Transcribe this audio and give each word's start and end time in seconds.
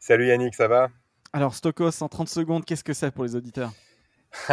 Salut 0.00 0.26
Yannick, 0.26 0.54
ça 0.54 0.68
va? 0.68 0.90
Alors 1.32 1.54
Stokos, 1.54 2.02
en 2.02 2.08
30 2.08 2.28
secondes, 2.28 2.64
qu'est-ce 2.64 2.84
que 2.84 2.92
c'est 2.92 3.10
pour 3.10 3.24
les 3.24 3.36
auditeurs? 3.36 3.72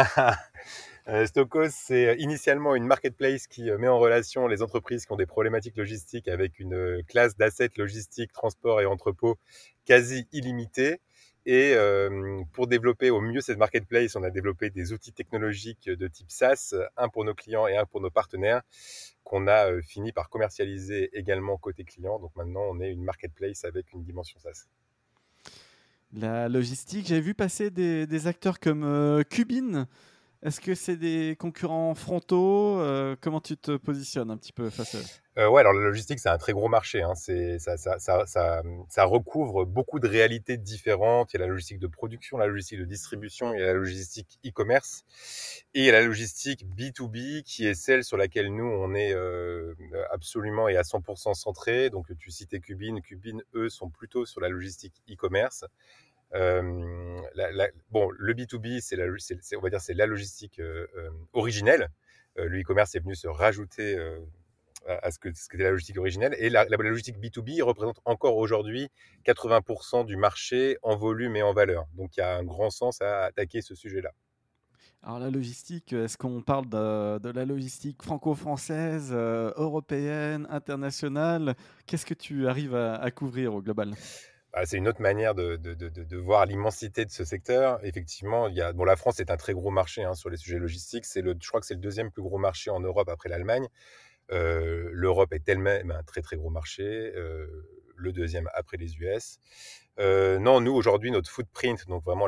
Euh, 1.08 1.26
Stokos, 1.26 1.70
c'est 1.70 2.16
initialement 2.18 2.76
une 2.76 2.84
marketplace 2.84 3.46
qui 3.46 3.70
euh, 3.70 3.78
met 3.78 3.88
en 3.88 3.98
relation 3.98 4.46
les 4.46 4.62
entreprises 4.62 5.06
qui 5.06 5.12
ont 5.12 5.16
des 5.16 5.26
problématiques 5.26 5.76
logistiques 5.76 6.28
avec 6.28 6.60
une 6.60 6.74
euh, 6.74 7.02
classe 7.08 7.36
d'assets 7.36 7.70
logistiques, 7.78 8.32
transport 8.32 8.80
et 8.80 8.86
entrepôt 8.86 9.38
quasi 9.86 10.28
illimitée. 10.30 11.00
Et 11.46 11.74
pour 12.52 12.66
développer 12.66 13.08
au 13.10 13.20
mieux 13.22 13.40
cette 13.40 13.56
marketplace, 13.58 14.14
on 14.14 14.22
a 14.22 14.30
développé 14.30 14.68
des 14.68 14.92
outils 14.92 15.12
technologiques 15.12 15.88
de 15.88 16.06
type 16.06 16.30
SaaS, 16.30 16.74
un 16.98 17.08
pour 17.08 17.24
nos 17.24 17.34
clients 17.34 17.66
et 17.66 17.78
un 17.78 17.86
pour 17.86 18.02
nos 18.02 18.10
partenaires, 18.10 18.60
qu'on 19.24 19.48
a 19.48 19.80
fini 19.80 20.12
par 20.12 20.28
commercialiser 20.28 21.08
également 21.14 21.56
côté 21.56 21.82
client. 21.82 22.20
Donc 22.20 22.36
maintenant, 22.36 22.62
on 22.68 22.78
est 22.80 22.90
une 22.92 23.02
marketplace 23.02 23.64
avec 23.64 23.90
une 23.92 24.04
dimension 24.04 24.38
SaaS. 24.38 24.66
La 26.12 26.48
logistique, 26.48 27.06
j'avais 27.06 27.20
vu 27.20 27.34
passer 27.34 27.70
des, 27.70 28.26
acteurs 28.26 28.58
comme 28.58 28.82
euh, 28.82 29.22
Cubine. 29.22 29.86
Est-ce 30.42 30.60
que 30.60 30.74
c'est 30.74 30.96
des 30.96 31.36
concurrents 31.38 31.94
frontaux 31.94 32.80
euh, 32.80 33.14
Comment 33.20 33.40
tu 33.40 33.56
te 33.56 33.76
positionnes 33.76 34.30
un 34.30 34.36
petit 34.36 34.52
peu 34.52 34.70
face 34.70 34.94
à 34.94 34.98
eux? 34.98 35.04
Euh, 35.38 35.48
Ouais, 35.48 35.60
alors 35.60 35.72
la 35.72 35.82
logistique, 35.82 36.18
c'est 36.18 36.28
un 36.28 36.38
très 36.38 36.52
gros 36.52 36.68
marché. 36.68 37.02
Hein. 37.02 37.14
Ça, 37.14 37.76
ça, 37.76 39.04
recouvre 39.04 39.64
beaucoup 39.64 40.00
de 40.00 40.08
réalités 40.08 40.56
différentes. 40.56 41.32
Il 41.32 41.36
y 41.38 41.42
a 41.42 41.46
la 41.46 41.52
logistique 41.52 41.78
de 41.78 41.86
production, 41.86 42.38
la 42.38 42.46
logistique 42.46 42.80
de 42.80 42.84
distribution, 42.84 43.54
il 43.54 43.60
y 43.60 43.62
a 43.62 43.66
la 43.66 43.74
logistique 43.74 44.40
e-commerce 44.44 45.04
et 45.74 45.80
il 45.80 45.84
y 45.84 45.88
a 45.90 45.92
la 45.92 46.02
logistique 46.02 46.66
B2B 46.66 47.42
qui 47.42 47.66
est 47.66 47.74
celle 47.74 48.02
sur 48.02 48.16
laquelle 48.16 48.52
nous, 48.52 48.66
on 48.66 48.94
est 48.94 49.14
absolument 50.10 50.68
et 50.68 50.76
à 50.76 50.82
100% 50.82 51.34
centré. 51.34 51.90
Donc 51.90 52.06
tu 52.18 52.30
citais 52.30 52.58
Cubine. 52.58 53.00
Cubine, 53.00 53.42
eux, 53.54 53.68
sont 53.68 53.88
plutôt 53.88 54.26
sur 54.26 54.40
la 54.40 54.48
logistique 54.48 54.94
e-commerce. 55.08 55.64
Euh, 56.34 57.20
bon, 57.90 58.08
le 58.16 58.34
B2B, 58.34 58.80
c'est 58.80 58.96
la, 58.96 59.06
on 59.06 59.60
va 59.60 59.70
dire, 59.70 59.80
c'est 59.80 59.94
la 59.94 60.06
logistique 60.06 60.60
euh, 60.60 60.86
euh, 60.96 61.10
originelle. 61.32 61.88
le 62.36 62.60
e-commerce 62.60 62.94
est 62.94 63.00
venu 63.00 63.14
se 63.14 63.28
rajouter 63.28 63.98
à 64.86 65.10
ce 65.10 65.18
que 65.18 65.28
c'était 65.34 65.64
la 65.64 65.70
logistique 65.70 65.98
originelle. 65.98 66.34
Et 66.38 66.48
la, 66.48 66.64
logistique 66.64 67.18
B2B 67.18 67.62
représente 67.62 68.00
encore 68.04 68.36
aujourd'hui 68.36 68.88
80% 69.26 70.06
du 70.06 70.16
marché 70.16 70.78
en 70.82 70.96
volume 70.96 71.36
et 71.36 71.42
en 71.42 71.52
valeur. 71.52 71.86
Donc 71.94 72.16
il 72.16 72.20
y 72.20 72.22
a 72.22 72.36
un 72.36 72.44
grand 72.44 72.70
sens 72.70 73.02
à 73.02 73.24
attaquer 73.24 73.60
ce 73.60 73.74
sujet-là. 73.74 74.12
Alors 75.02 75.18
la 75.18 75.30
logistique, 75.30 75.94
est-ce 75.94 76.18
qu'on 76.18 76.42
parle 76.42 76.68
de, 76.68 77.30
la 77.30 77.44
logistique 77.44 78.02
franco-française, 78.02 79.12
européenne, 79.12 80.46
internationale? 80.50 81.56
Qu'est-ce 81.86 82.06
que 82.06 82.14
tu 82.14 82.46
arrives 82.46 82.74
à 82.74 83.10
couvrir 83.10 83.54
au 83.54 83.62
global? 83.62 83.94
Bah, 84.52 84.66
c'est 84.66 84.76
une 84.76 84.88
autre 84.88 85.00
manière 85.00 85.34
de, 85.34 86.16
voir 86.16 86.46
l'immensité 86.46 87.04
de 87.04 87.10
ce 87.10 87.24
secteur. 87.24 87.78
Effectivement, 87.84 88.48
bon, 88.74 88.84
la 88.84 88.96
France 88.96 89.20
est 89.20 89.30
un 89.30 89.36
très 89.36 89.52
gros 89.52 89.70
marché 89.70 90.02
hein, 90.02 90.14
sur 90.14 90.28
les 90.28 90.36
sujets 90.36 90.58
logistiques. 90.58 91.04
C'est 91.04 91.22
le, 91.22 91.36
je 91.40 91.48
crois 91.48 91.60
que 91.60 91.66
c'est 91.66 91.74
le 91.74 91.80
deuxième 91.80 92.10
plus 92.10 92.22
gros 92.22 92.38
marché 92.38 92.70
en 92.70 92.80
Europe 92.80 93.08
après 93.08 93.28
l'Allemagne. 93.28 93.68
Euh, 94.32 94.88
L'Europe 94.92 95.32
est 95.32 95.48
elle-même 95.48 95.90
un 95.90 96.02
très 96.02 96.22
très 96.22 96.36
gros 96.36 96.50
marché. 96.50 96.82
Euh, 96.82 97.46
le 97.96 98.12
deuxième 98.12 98.48
après 98.54 98.76
les 98.76 98.96
US. 98.98 99.38
Euh, 100.00 100.38
non, 100.38 100.62
nous 100.62 100.72
aujourd'hui, 100.72 101.10
notre 101.10 101.30
footprint, 101.30 101.86
donc 101.86 102.02
vraiment 102.04 102.26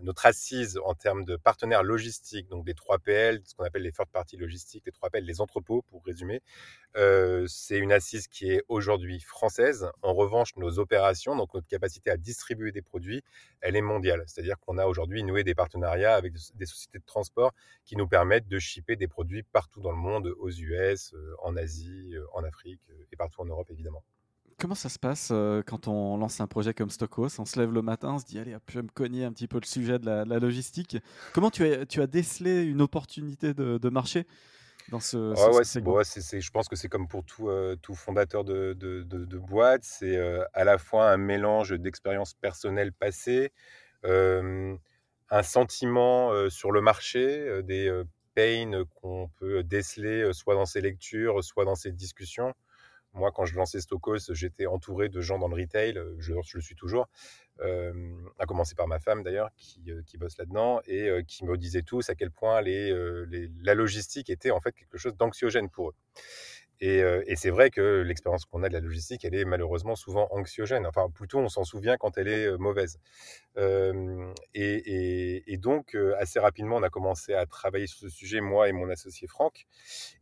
notre 0.00 0.24
assise 0.24 0.80
en 0.86 0.94
termes 0.94 1.24
de 1.26 1.36
partenaires 1.36 1.82
logistiques, 1.82 2.48
donc 2.48 2.64
des 2.64 2.72
3PL, 2.72 3.42
ce 3.44 3.54
qu'on 3.54 3.64
appelle 3.64 3.82
les 3.82 3.92
third 3.92 4.08
parties 4.08 4.38
logistiques, 4.38 4.84
les 4.86 4.92
3PL, 4.92 5.22
les 5.22 5.42
entrepôts 5.42 5.82
pour 5.90 6.02
résumer, 6.02 6.40
euh, 6.96 7.46
c'est 7.46 7.76
une 7.76 7.92
assise 7.92 8.26
qui 8.26 8.50
est 8.50 8.62
aujourd'hui 8.68 9.20
française. 9.20 9.90
En 10.00 10.14
revanche, 10.14 10.56
nos 10.56 10.78
opérations, 10.78 11.36
donc 11.36 11.52
notre 11.52 11.66
capacité 11.66 12.10
à 12.10 12.16
distribuer 12.16 12.72
des 12.72 12.82
produits, 12.82 13.22
elle 13.60 13.76
est 13.76 13.82
mondiale. 13.82 14.24
C'est-à-dire 14.26 14.58
qu'on 14.58 14.78
a 14.78 14.86
aujourd'hui 14.86 15.24
noué 15.24 15.44
des 15.44 15.54
partenariats 15.54 16.14
avec 16.14 16.32
des 16.54 16.66
sociétés 16.66 17.00
de 17.00 17.04
transport 17.04 17.52
qui 17.84 17.96
nous 17.96 18.08
permettent 18.08 18.48
de 18.48 18.58
shipper 18.58 18.96
des 18.96 19.08
produits 19.08 19.42
partout 19.42 19.82
dans 19.82 19.92
le 19.92 19.98
monde, 19.98 20.34
aux 20.38 20.50
US, 20.50 21.12
euh, 21.12 21.34
en 21.42 21.54
Asie, 21.54 22.14
en 22.32 22.44
Afrique 22.44 22.80
et 23.12 23.16
partout 23.16 23.42
en 23.42 23.46
Europe 23.46 23.70
évidemment. 23.70 24.02
Comment 24.62 24.76
ça 24.76 24.88
se 24.88 25.00
passe 25.00 25.30
euh, 25.32 25.60
quand 25.66 25.88
on 25.88 26.16
lance 26.16 26.40
un 26.40 26.46
projet 26.46 26.72
comme 26.72 26.88
Stokos 26.88 27.40
On 27.40 27.44
se 27.44 27.58
lève 27.58 27.72
le 27.72 27.82
matin, 27.82 28.12
on 28.12 28.18
se 28.20 28.24
dit 28.24 28.38
allez, 28.38 28.56
je 28.68 28.74
vais 28.74 28.82
me 28.82 28.90
cogner 28.90 29.24
un 29.24 29.32
petit 29.32 29.48
peu 29.48 29.58
le 29.60 29.66
sujet 29.66 29.98
de 29.98 30.06
la, 30.06 30.38
logistique. 30.38 30.98
Comment 31.32 31.50
tu 31.50 31.64
as, 31.66 31.84
tu 31.84 32.00
as 32.00 32.06
décelé 32.06 32.62
une 32.62 32.80
opportunité 32.80 33.54
de, 33.54 33.88
marché 33.88 34.24
dans 34.88 35.00
ce, 35.00 35.34
Je 35.34 36.50
pense 36.52 36.68
que 36.68 36.76
c'est 36.76 36.88
comme 36.88 37.08
pour 37.08 37.24
tout, 37.24 37.48
euh, 37.48 37.74
tout 37.82 37.96
fondateur 37.96 38.44
de, 38.44 38.72
de, 38.74 39.38
boîte. 39.38 39.82
C'est 39.82 40.16
euh, 40.16 40.44
à 40.52 40.62
la 40.62 40.78
fois 40.78 41.10
un 41.10 41.16
mélange 41.16 41.72
d'expériences 41.72 42.34
personnelles 42.34 42.92
passées, 42.92 43.50
un 44.04 45.42
sentiment 45.42 46.48
sur 46.50 46.70
le 46.70 46.80
marché, 46.80 47.64
des 47.64 47.90
pains 48.36 48.84
qu'on 48.94 49.28
peut 49.40 49.64
déceler 49.64 50.32
soit 50.32 50.54
dans 50.54 50.66
ses 50.66 50.82
lectures, 50.82 51.42
soit 51.42 51.64
dans 51.64 51.74
ses 51.74 51.90
discussions 51.90 52.54
moi, 53.14 53.30
quand 53.30 53.44
je 53.44 53.54
lançais 53.54 53.80
Stokos, 53.80 54.32
j'étais 54.32 54.66
entouré 54.66 55.08
de 55.08 55.20
gens 55.20 55.38
dans 55.38 55.48
le 55.48 55.60
retail, 55.60 55.96
euh, 55.98 56.14
je, 56.18 56.32
le 56.32 56.60
suis 56.60 56.74
toujours, 56.74 57.08
euh, 57.60 57.92
à 58.38 58.46
commencer 58.46 58.74
par 58.74 58.88
ma 58.88 58.98
femme 58.98 59.22
d'ailleurs, 59.22 59.50
qui, 59.56 59.90
euh, 59.90 60.02
qui, 60.06 60.16
bosse 60.16 60.38
là-dedans, 60.38 60.80
et 60.86 61.10
qui 61.26 61.44
me 61.44 61.56
disaient 61.58 61.82
tous 61.82 62.08
à 62.08 62.14
quel 62.14 62.30
point 62.30 62.60
la 62.62 63.74
logistique 63.74 64.30
était 64.30 64.50
en 64.50 64.60
fait 64.60 64.72
quelque 64.72 64.98
chose 64.98 65.14
d'anxiogène 65.16 65.68
pour 65.68 65.90
eux. 65.90 65.94
Euh, 66.82 67.22
et, 67.26 67.36
c'est 67.36 67.50
vrai 67.50 67.70
que 67.70 68.02
l'expérience 68.02 68.44
qu'on 68.44 68.62
a 68.62 68.68
de 68.68 68.72
la 68.72 68.80
logistique, 68.80 69.24
elle 69.24 69.34
est 69.34 69.44
malheureusement 69.44 69.94
souvent 69.94 70.26
anxiogène. 70.30 70.86
Enfin, 70.86 71.08
plutôt, 71.10 71.38
on 71.38 71.48
s'en 71.48 71.64
souvient 71.64 71.96
quand 71.96 72.18
elle 72.18 72.28
est 72.28 72.46
euh, 72.46 72.58
mauvaise. 72.58 72.98
Euh, 73.56 74.32
et, 74.54 75.56
donc, 75.58 75.96
assez 76.18 76.40
rapidement, 76.40 76.76
on 76.76 76.82
a 76.82 76.90
commencé 76.90 77.34
à 77.34 77.46
travailler 77.46 77.86
sur 77.86 78.00
ce 78.00 78.08
sujet, 78.08 78.40
moi 78.40 78.68
et 78.68 78.72
mon 78.72 78.88
associé 78.90 79.28
Franck. 79.28 79.66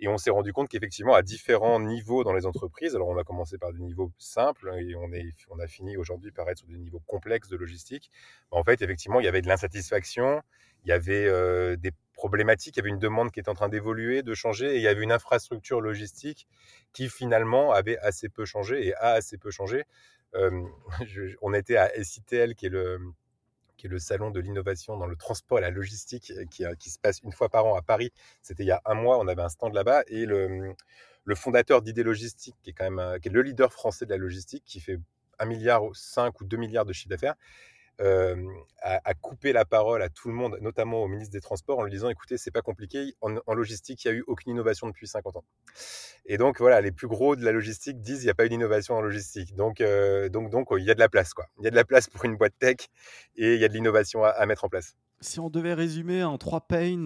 Et 0.00 0.09
on 0.09 0.19
s'est 0.19 0.31
rendu 0.31 0.53
compte 0.53 0.69
qu'effectivement, 0.69 1.15
à 1.15 1.22
différents 1.22 1.81
niveaux 1.81 2.25
dans 2.25 2.34
les 2.34 2.44
entreprises, 2.44 2.94
alors 2.94 3.09
on 3.09 3.16
a 3.16 3.25
commencé 3.25 3.56
par 3.56 3.72
des 3.72 3.81
niveaux 3.81 4.12
simples 4.19 4.75
et 4.78 4.94
on, 4.97 5.59
a 5.59 5.66
fini 5.66 5.97
aujourd'hui 5.97 6.31
par 6.31 6.49
être 6.50 6.59
sur 6.59 6.66
des 6.66 6.76
niveaux 6.76 7.03
complexes 7.06 7.49
de 7.49 7.56
logistique. 7.56 8.10
En 8.50 8.65
fait, 8.65 8.82
effectivement, 8.82 9.20
il 9.20 9.25
y 9.25 9.28
avait 9.28 9.41
de 9.41 9.49
l'insatisfaction, 9.49 10.43
il 10.84 10.88
y 10.88 10.93
avait 10.93 11.76
des 11.78 11.93
problématique, 12.20 12.76
il 12.76 12.81
y 12.81 12.82
avait 12.82 12.91
une 12.91 12.98
demande 12.98 13.31
qui 13.31 13.41
était 13.41 13.48
en 13.48 13.54
train 13.54 13.70
d'évoluer, 13.70 14.22
de 14.22 14.34
changer, 14.34 14.75
et 14.75 14.76
il 14.76 14.82
y 14.82 14.88
avait 14.88 15.03
une 15.03 15.12
infrastructure 15.12 15.81
logistique 15.81 16.47
qui 16.92 17.08
finalement 17.08 17.72
avait 17.72 17.97
assez 17.98 18.28
peu 18.28 18.44
changé 18.44 18.86
et 18.86 18.94
a 18.97 19.12
assez 19.12 19.38
peu 19.38 19.50
changé. 19.50 19.84
on 21.42 21.54
était 21.54 21.76
à 21.76 21.91
SITL, 22.04 22.54
qui 22.54 22.66
est 22.66 22.69
le, 22.69 23.00
qui 23.78 23.86
est 23.86 23.91
le 23.91 23.98
salon 23.98 24.31
de 24.31 24.38
l'innovation 24.38 24.98
dans 24.98 25.06
le 25.06 25.16
transport 25.16 25.58
et 25.58 25.62
la 25.62 25.70
logistique, 25.70 26.31
qui, 26.50 26.64
qui, 26.78 26.91
se 26.91 26.98
passe 26.98 27.20
une 27.22 27.32
fois 27.32 27.48
par 27.48 27.64
an 27.64 27.75
à 27.75 27.81
Paris. 27.81 28.12
C'était 28.42 28.64
il 28.64 28.69
y 28.69 28.70
a 28.70 28.82
un 28.84 28.94
mois, 28.94 29.19
on 29.19 29.26
avait 29.26 29.42
un 29.42 29.48
stand 29.48 29.72
là-bas, 29.72 30.02
et 30.06 30.26
le, 30.26 30.75
le 31.25 31.34
fondateur 31.34 31.81
d'Idée 31.81 32.02
Logistique, 32.02 32.56
qui 32.62 32.70
est 32.70 32.72
quand 32.75 32.91
même 32.91 33.19
qui 33.20 33.28
est 33.28 33.32
le 33.32 33.41
leader 33.41 33.72
français 33.72 34.04
de 34.04 34.10
la 34.10 34.19
logistique, 34.19 34.64
qui 34.66 34.81
fait 34.81 34.98
1 35.38 35.47
milliard, 35.47 35.82
5 35.94 36.38
ou 36.42 36.44
2 36.44 36.58
milliards 36.58 36.84
de 36.84 36.92
chiffre 36.92 37.08
d'affaires, 37.08 37.37
euh, 38.00 38.37
à, 38.82 39.12
couper 39.12 39.52
la 39.52 39.67
parole 39.67 40.02
à 40.02 40.08
tout 40.08 40.29
le 40.29 40.35
monde, 40.35 40.56
notamment 40.62 41.02
au 41.02 41.08
ministre 41.08 41.32
des 41.32 41.41
Transports, 41.41 41.79
en 41.79 41.82
lui 41.82 41.91
disant 41.91 42.08
écoutez, 42.08 42.38
c'est 42.38 42.50
pas 42.50 42.62
compliqué, 42.62 43.14
en, 43.20 43.55
logistique, 43.55 44.02
il 44.05 44.11
n'y 44.11 44.17
a 44.17 44.19
eu 44.20 44.25
aucune 44.26 44.52
innovation 44.52 44.87
depuis 44.87 45.06
50 45.06 45.37
ans. 45.37 45.44
Et 46.25 46.38
donc, 46.38 46.61
voilà, 46.61 46.81
les 46.81 46.91
plus 46.91 47.06
gros 47.06 47.37
de 47.37 47.44
la 47.44 47.52
logistique 47.52 48.00
disent 48.00 48.23
il 48.23 48.26
n'y 48.26 48.31
a 48.31 48.35
pas 48.35 48.47
eu 48.47 48.49
d'innovation 48.49 48.94
en 48.94 49.02
logistique. 49.02 49.55
Donc, 49.55 49.82
donc, 50.31 50.50
donc, 50.50 50.69
il 50.79 50.85
y 50.85 50.91
a 50.91 50.94
de 50.94 50.99
la 50.99 51.11
place, 51.11 51.35
quoi. 51.35 51.47
Il 51.58 51.64
y 51.64 51.67
a 51.67 51.70
de 51.70 51.76
la 51.76 51.85
place 51.85 52.08
pour 52.08 52.25
une 52.25 52.37
boîte 52.37 52.55
tech 52.58 52.76
et 53.37 53.55
il 53.55 53.61
y 53.61 53.64
a 53.64 53.69
de 53.69 53.75
l'innovation 53.75 54.25
à, 54.25 54.47
mettre 54.47 54.64
en 54.64 54.69
place. 54.69 54.94
Si 55.20 55.38
on 55.38 55.50
devait 55.50 55.75
résumer 55.75 56.25
en 56.25 56.38
trois 56.38 56.62
pains, 56.62 57.05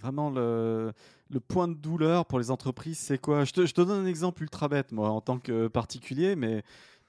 vraiment 0.00 0.30
le, 0.30 0.92
le, 1.28 1.40
point 1.40 1.68
de 1.68 1.74
douleur 1.74 2.24
pour 2.24 2.38
les 2.38 2.50
entreprises, 2.50 2.98
c'est 2.98 3.18
quoi? 3.18 3.44
Je 3.44 3.52
te, 3.52 3.66
je 3.66 3.74
te 3.74 3.82
donne 3.82 4.06
un 4.06 4.08
exemple 4.08 4.42
ultra 4.42 4.68
bête, 4.68 4.92
moi, 4.92 5.10
en 5.10 5.20
tant 5.20 5.38
que 5.38 5.68
particulier, 5.68 6.36
mais 6.36 6.62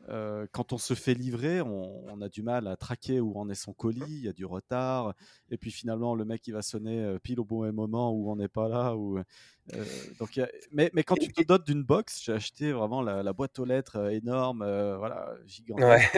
euh, 0.07 0.47
quand 0.51 0.71
on 0.71 0.77
se 0.77 0.93
fait 0.93 1.13
livrer, 1.13 1.61
on, 1.61 2.21
a 2.21 2.29
du 2.29 2.41
mal 2.41 2.67
à 2.67 2.75
traquer 2.75 3.19
où 3.19 3.37
en 3.37 3.49
est 3.49 3.55
son 3.55 3.73
colis, 3.73 4.01
il 4.07 4.23
y 4.23 4.27
a 4.27 4.33
du 4.33 4.45
retard, 4.45 5.13
et 5.49 5.57
puis 5.57 5.71
finalement 5.71 6.15
le 6.15 6.25
mec 6.25 6.47
il 6.47 6.53
va 6.53 6.61
sonner 6.61 6.99
euh, 6.99 7.19
pile 7.19 7.39
au 7.39 7.45
bon 7.45 7.71
moment 7.71 8.11
où 8.11 8.31
on 8.31 8.35
n'est 8.35 8.47
pas 8.47 8.67
là. 8.67 8.93
Euh, 8.93 9.85
donc 10.19 10.39
mais, 10.71 10.89
mais, 10.93 11.03
quand 11.03 11.15
tu 11.15 11.31
te 11.31 11.43
dotes 11.43 11.65
d'une 11.65 11.83
box, 11.83 12.23
j'ai 12.23 12.33
acheté 12.33 12.71
vraiment 12.71 13.01
la, 13.01 13.33
boîte 13.33 13.59
aux 13.59 13.65
lettres 13.65 14.11
énorme, 14.11 14.59
voilà, 14.97 15.33
gigantesque, 15.45 16.17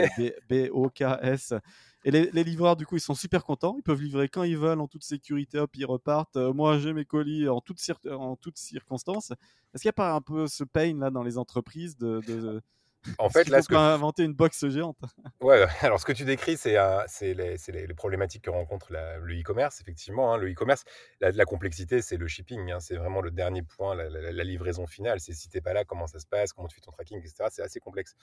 B-O-K-S. 0.49 1.53
Et 2.03 2.11
les, 2.11 2.43
livreurs, 2.43 2.75
du 2.77 2.85
coup, 2.85 2.95
ils 2.95 3.01
sont 3.01 3.13
super 3.13 3.43
contents. 3.43 3.75
Ils 3.77 3.83
peuvent 3.83 4.01
livrer 4.01 4.27
quand 4.27 4.43
ils 4.43 4.57
veulent, 4.57 4.79
en 4.79 4.87
toute 4.87 5.03
sécurité. 5.03 5.59
Hop, 5.59 5.69
ils 5.75 5.85
repartent. 5.85 6.37
moi, 6.37 6.79
j'ai 6.79 6.93
mes 6.93 7.05
colis 7.05 7.47
en 7.47 7.61
toutes, 7.61 7.79
en 8.09 8.37
toutes 8.37 8.57
circonstances. 8.57 9.31
Est-ce 9.73 9.81
qu'il 9.81 9.89
n'y 9.89 9.91
a 9.91 9.93
pas 9.93 10.13
un 10.13 10.21
peu 10.21 10.47
ce 10.47 10.63
pain 10.63 10.97
là 10.97 11.11
dans 11.11 11.21
les 11.21 11.37
entreprises 11.37 11.97
de 11.97 12.61
en 13.18 13.30
fait, 13.30 13.50
là, 13.50 13.62
ce 13.62 13.68
que... 13.68 13.75
inventer 13.75 14.24
une 14.24 14.33
box 14.33 14.68
géante. 14.69 14.98
ouais, 15.42 15.65
alors 15.81 16.00
ce 16.00 16.06
que 16.06 16.12
tu 16.12 16.24
décris, 16.25 16.57
c'est 16.57 16.75
les, 17.21 17.57
les, 17.68 17.94
problématiques 17.94 18.44
que 18.44 18.50
rencontre 18.50 18.92
le 18.92 19.39
e-commerce, 19.39 19.81
effectivement. 19.81 20.33
Hein. 20.33 20.38
Le 20.38 20.51
e-commerce, 20.51 20.83
la, 21.19 21.45
complexité, 21.45 22.01
c'est 22.01 22.18
le 22.18 22.27
shipping. 22.27 22.71
Hein. 22.71 22.80
C'est 22.80 22.95
vraiment 22.95 23.21
le 23.21 23.31
dernier 23.31 23.63
point, 23.63 23.95
la, 23.95 24.44
livraison 24.44 24.88
finale. 24.88 25.19
C'est 25.19 25.33
si 25.33 25.50
tu 25.50 25.57
n'es 25.57 25.62
pas 25.62 25.74
là, 25.74 25.83
comment 25.86 26.07
ça 26.07 26.19
se 26.19 26.27
passe, 26.27 26.53
comment 26.53 26.68
tu 26.68 26.75
fais 26.75 26.81
ton 26.81 26.92
tracking, 26.92 27.19
etc. 27.19 27.45
C'est 27.50 27.63
assez 27.63 27.80
complexe. 27.80 28.15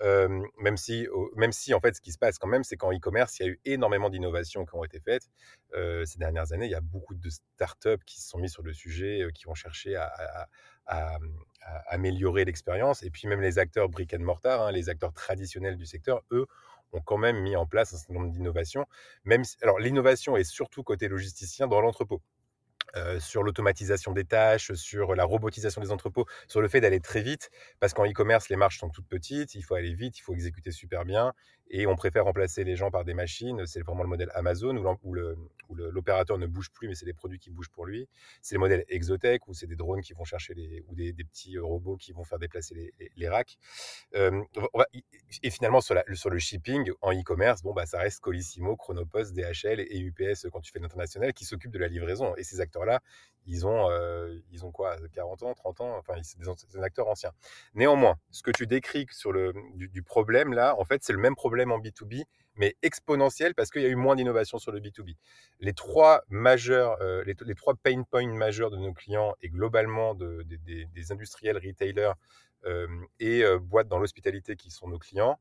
même, 0.00 0.76
si, 0.76 1.06
même 1.36 1.52
si, 1.52 1.74
en 1.74 1.80
fait, 1.80 1.96
ce 1.96 2.00
qui 2.00 2.12
se 2.12 2.18
passe 2.18 2.38
quand 2.38 2.48
même, 2.48 2.64
c'est 2.64 2.76
qu'en 2.76 2.92
e-commerce, 2.92 3.38
il 3.40 3.42
y 3.42 3.48
a 3.48 3.52
eu 3.52 3.60
énormément 3.64 4.10
d'innovations 4.10 4.64
qui 4.64 4.74
ont 4.74 4.84
été 4.84 5.00
faites. 5.00 5.28
ces 5.72 6.18
dernières 6.18 6.52
années, 6.52 6.66
il 6.66 6.72
y 6.72 6.76
a 6.76 6.80
beaucoup 6.80 7.14
de 7.14 7.30
startups 7.30 8.04
qui 8.06 8.20
se 8.20 8.28
sont 8.28 8.38
mis 8.38 8.48
sur 8.48 8.62
le 8.62 8.72
sujet, 8.72 9.26
qui 9.34 9.44
vont 9.44 9.54
chercher 9.54 9.96
à 9.96 10.12
à, 10.12 10.48
améliorer 10.86 12.44
l'expérience. 12.44 13.02
Et 13.02 13.10
puis 13.10 13.28
même 13.28 13.40
les 13.40 13.58
acteurs 13.58 13.88
brick 13.88 14.14
and 14.14 14.20
mortar, 14.20 14.62
hein, 14.62 14.72
les 14.72 14.88
acteurs 14.88 15.12
traditionnels 15.12 15.76
du 15.76 15.86
secteur, 15.86 16.22
eux, 16.30 16.46
ont 16.92 17.00
quand 17.00 17.18
même 17.18 17.40
mis 17.40 17.56
en 17.56 17.66
place 17.66 17.94
un 17.94 17.96
certain 17.96 18.14
nombre 18.14 18.30
d'innovations. 18.30 18.86
Même 19.24 19.42
alors 19.62 19.78
l'innovation 19.78 20.36
est 20.36 20.44
surtout 20.44 20.82
côté 20.82 21.08
logisticien 21.08 21.66
dans 21.66 21.80
l'entrepôt. 21.80 22.22
Euh, 22.96 23.18
sur 23.20 23.42
l'automatisation 23.42 24.12
des 24.12 24.24
tâches, 24.24 24.72
sur 24.74 25.14
la 25.14 25.24
robotisation 25.24 25.80
des 25.80 25.92
entrepôts, 25.92 26.26
sur 26.46 26.60
le 26.60 26.68
fait 26.68 26.80
d'aller 26.82 27.00
très 27.00 27.22
vite, 27.22 27.50
parce 27.80 27.94
qu'en 27.94 28.04
e-commerce, 28.04 28.50
les 28.50 28.56
marges 28.56 28.76
sont 28.78 28.90
toutes 28.90 29.06
petites, 29.08 29.54
il 29.54 29.62
faut 29.62 29.74
aller 29.74 29.94
vite, 29.94 30.18
il 30.18 30.20
faut 30.20 30.34
exécuter 30.34 30.72
super 30.72 31.06
bien, 31.06 31.32
et 31.72 31.86
on 31.86 31.96
préfère 31.96 32.26
remplacer 32.26 32.64
les 32.64 32.76
gens 32.76 32.90
par 32.90 33.04
des 33.04 33.14
machines. 33.14 33.66
C'est 33.66 33.80
vraiment 33.80 34.02
le 34.02 34.08
modèle 34.08 34.30
Amazon 34.34 34.76
où 35.02 35.74
l'opérateur 35.74 36.36
ne 36.36 36.46
bouge 36.46 36.70
plus, 36.70 36.86
mais 36.86 36.94
c'est 36.94 37.06
les 37.06 37.14
produits 37.14 37.38
qui 37.38 37.50
bougent 37.50 37.70
pour 37.70 37.86
lui. 37.86 38.06
C'est 38.42 38.54
le 38.54 38.60
modèle 38.60 38.84
Exotech 38.88 39.48
où 39.48 39.54
c'est 39.54 39.66
des 39.66 39.74
drones 39.74 40.02
qui 40.02 40.12
vont 40.12 40.24
chercher 40.24 40.52
ou 40.88 40.94
des, 40.94 41.14
petits 41.24 41.56
euh, 41.56 41.62
robots 41.62 41.96
qui 41.96 42.12
vont 42.12 42.24
faire 42.24 42.38
déplacer 42.38 42.92
les, 43.16 43.28
racks. 43.28 43.56
Euh, 44.14 44.42
et 45.42 45.50
finalement, 45.50 45.80
sur, 45.80 45.96
sur, 46.12 46.28
le 46.28 46.38
shipping, 46.38 46.90
en 47.00 47.12
e-commerce, 47.12 47.62
bon, 47.62 47.72
bah, 47.72 47.86
ça 47.86 47.98
reste 48.00 48.20
Colissimo, 48.20 48.76
Chronopost, 48.76 49.32
DHL 49.32 49.80
et 49.80 49.98
UPS 49.98 50.48
quand 50.52 50.60
tu 50.60 50.72
fais 50.72 50.78
l'international 50.78 51.32
qui 51.32 51.46
s'occupent 51.46 51.72
de 51.72 51.78
la 51.78 51.88
livraison. 51.88 52.36
Et 52.36 52.44
ces 52.44 52.60
acteurs-là, 52.60 53.00
ils 53.46 53.66
ont, 53.66 53.90
euh, 53.90 54.38
ils 54.50 54.64
ont 54.64 54.70
quoi 54.70 54.96
40 55.12 55.42
ans, 55.42 55.54
30 55.54 55.80
ans? 55.80 55.96
Enfin, 55.98 56.14
c'est 56.22 56.38
des, 56.38 56.82
acteurs 56.82 57.08
anciens. 57.08 57.32
Néanmoins, 57.74 58.16
ce 58.30 58.42
que 58.42 58.50
tu 58.50 58.66
décris 58.66 59.06
sur 59.10 59.32
le, 59.32 59.52
du, 59.74 60.02
problème 60.02 60.52
là, 60.52 60.76
en 60.78 60.84
fait, 60.84 61.02
c'est 61.02 61.12
le 61.12 61.18
même 61.18 61.34
problème 61.34 61.61
en 61.70 61.78
B2B, 61.78 62.24
mais 62.56 62.76
exponentiel 62.82 63.54
parce 63.54 63.70
qu'il 63.70 63.82
y 63.82 63.86
a 63.86 63.88
eu 63.88 63.94
moins 63.94 64.16
d'innovation 64.16 64.58
sur 64.58 64.72
le 64.72 64.80
B2B. 64.80 65.16
Les 65.60 65.72
trois 65.72 66.22
majeurs, 66.28 67.00
euh, 67.00 67.22
les, 67.24 67.54
trois 67.54 67.74
pain 67.74 68.02
points 68.02 68.26
majeurs 68.34 68.70
de 68.70 68.76
nos 68.76 68.92
clients 68.92 69.34
et 69.40 69.48
globalement 69.48 70.14
de, 70.14 70.42
des 70.42 71.12
industriels, 71.12 71.56
retailers 71.56 72.12
euh, 72.64 72.86
et 73.20 73.44
boîtes 73.60 73.88
dans 73.88 73.98
l'hospitalité 73.98 74.56
qui 74.56 74.70
sont 74.70 74.88
nos 74.88 74.98
clients, 74.98 75.38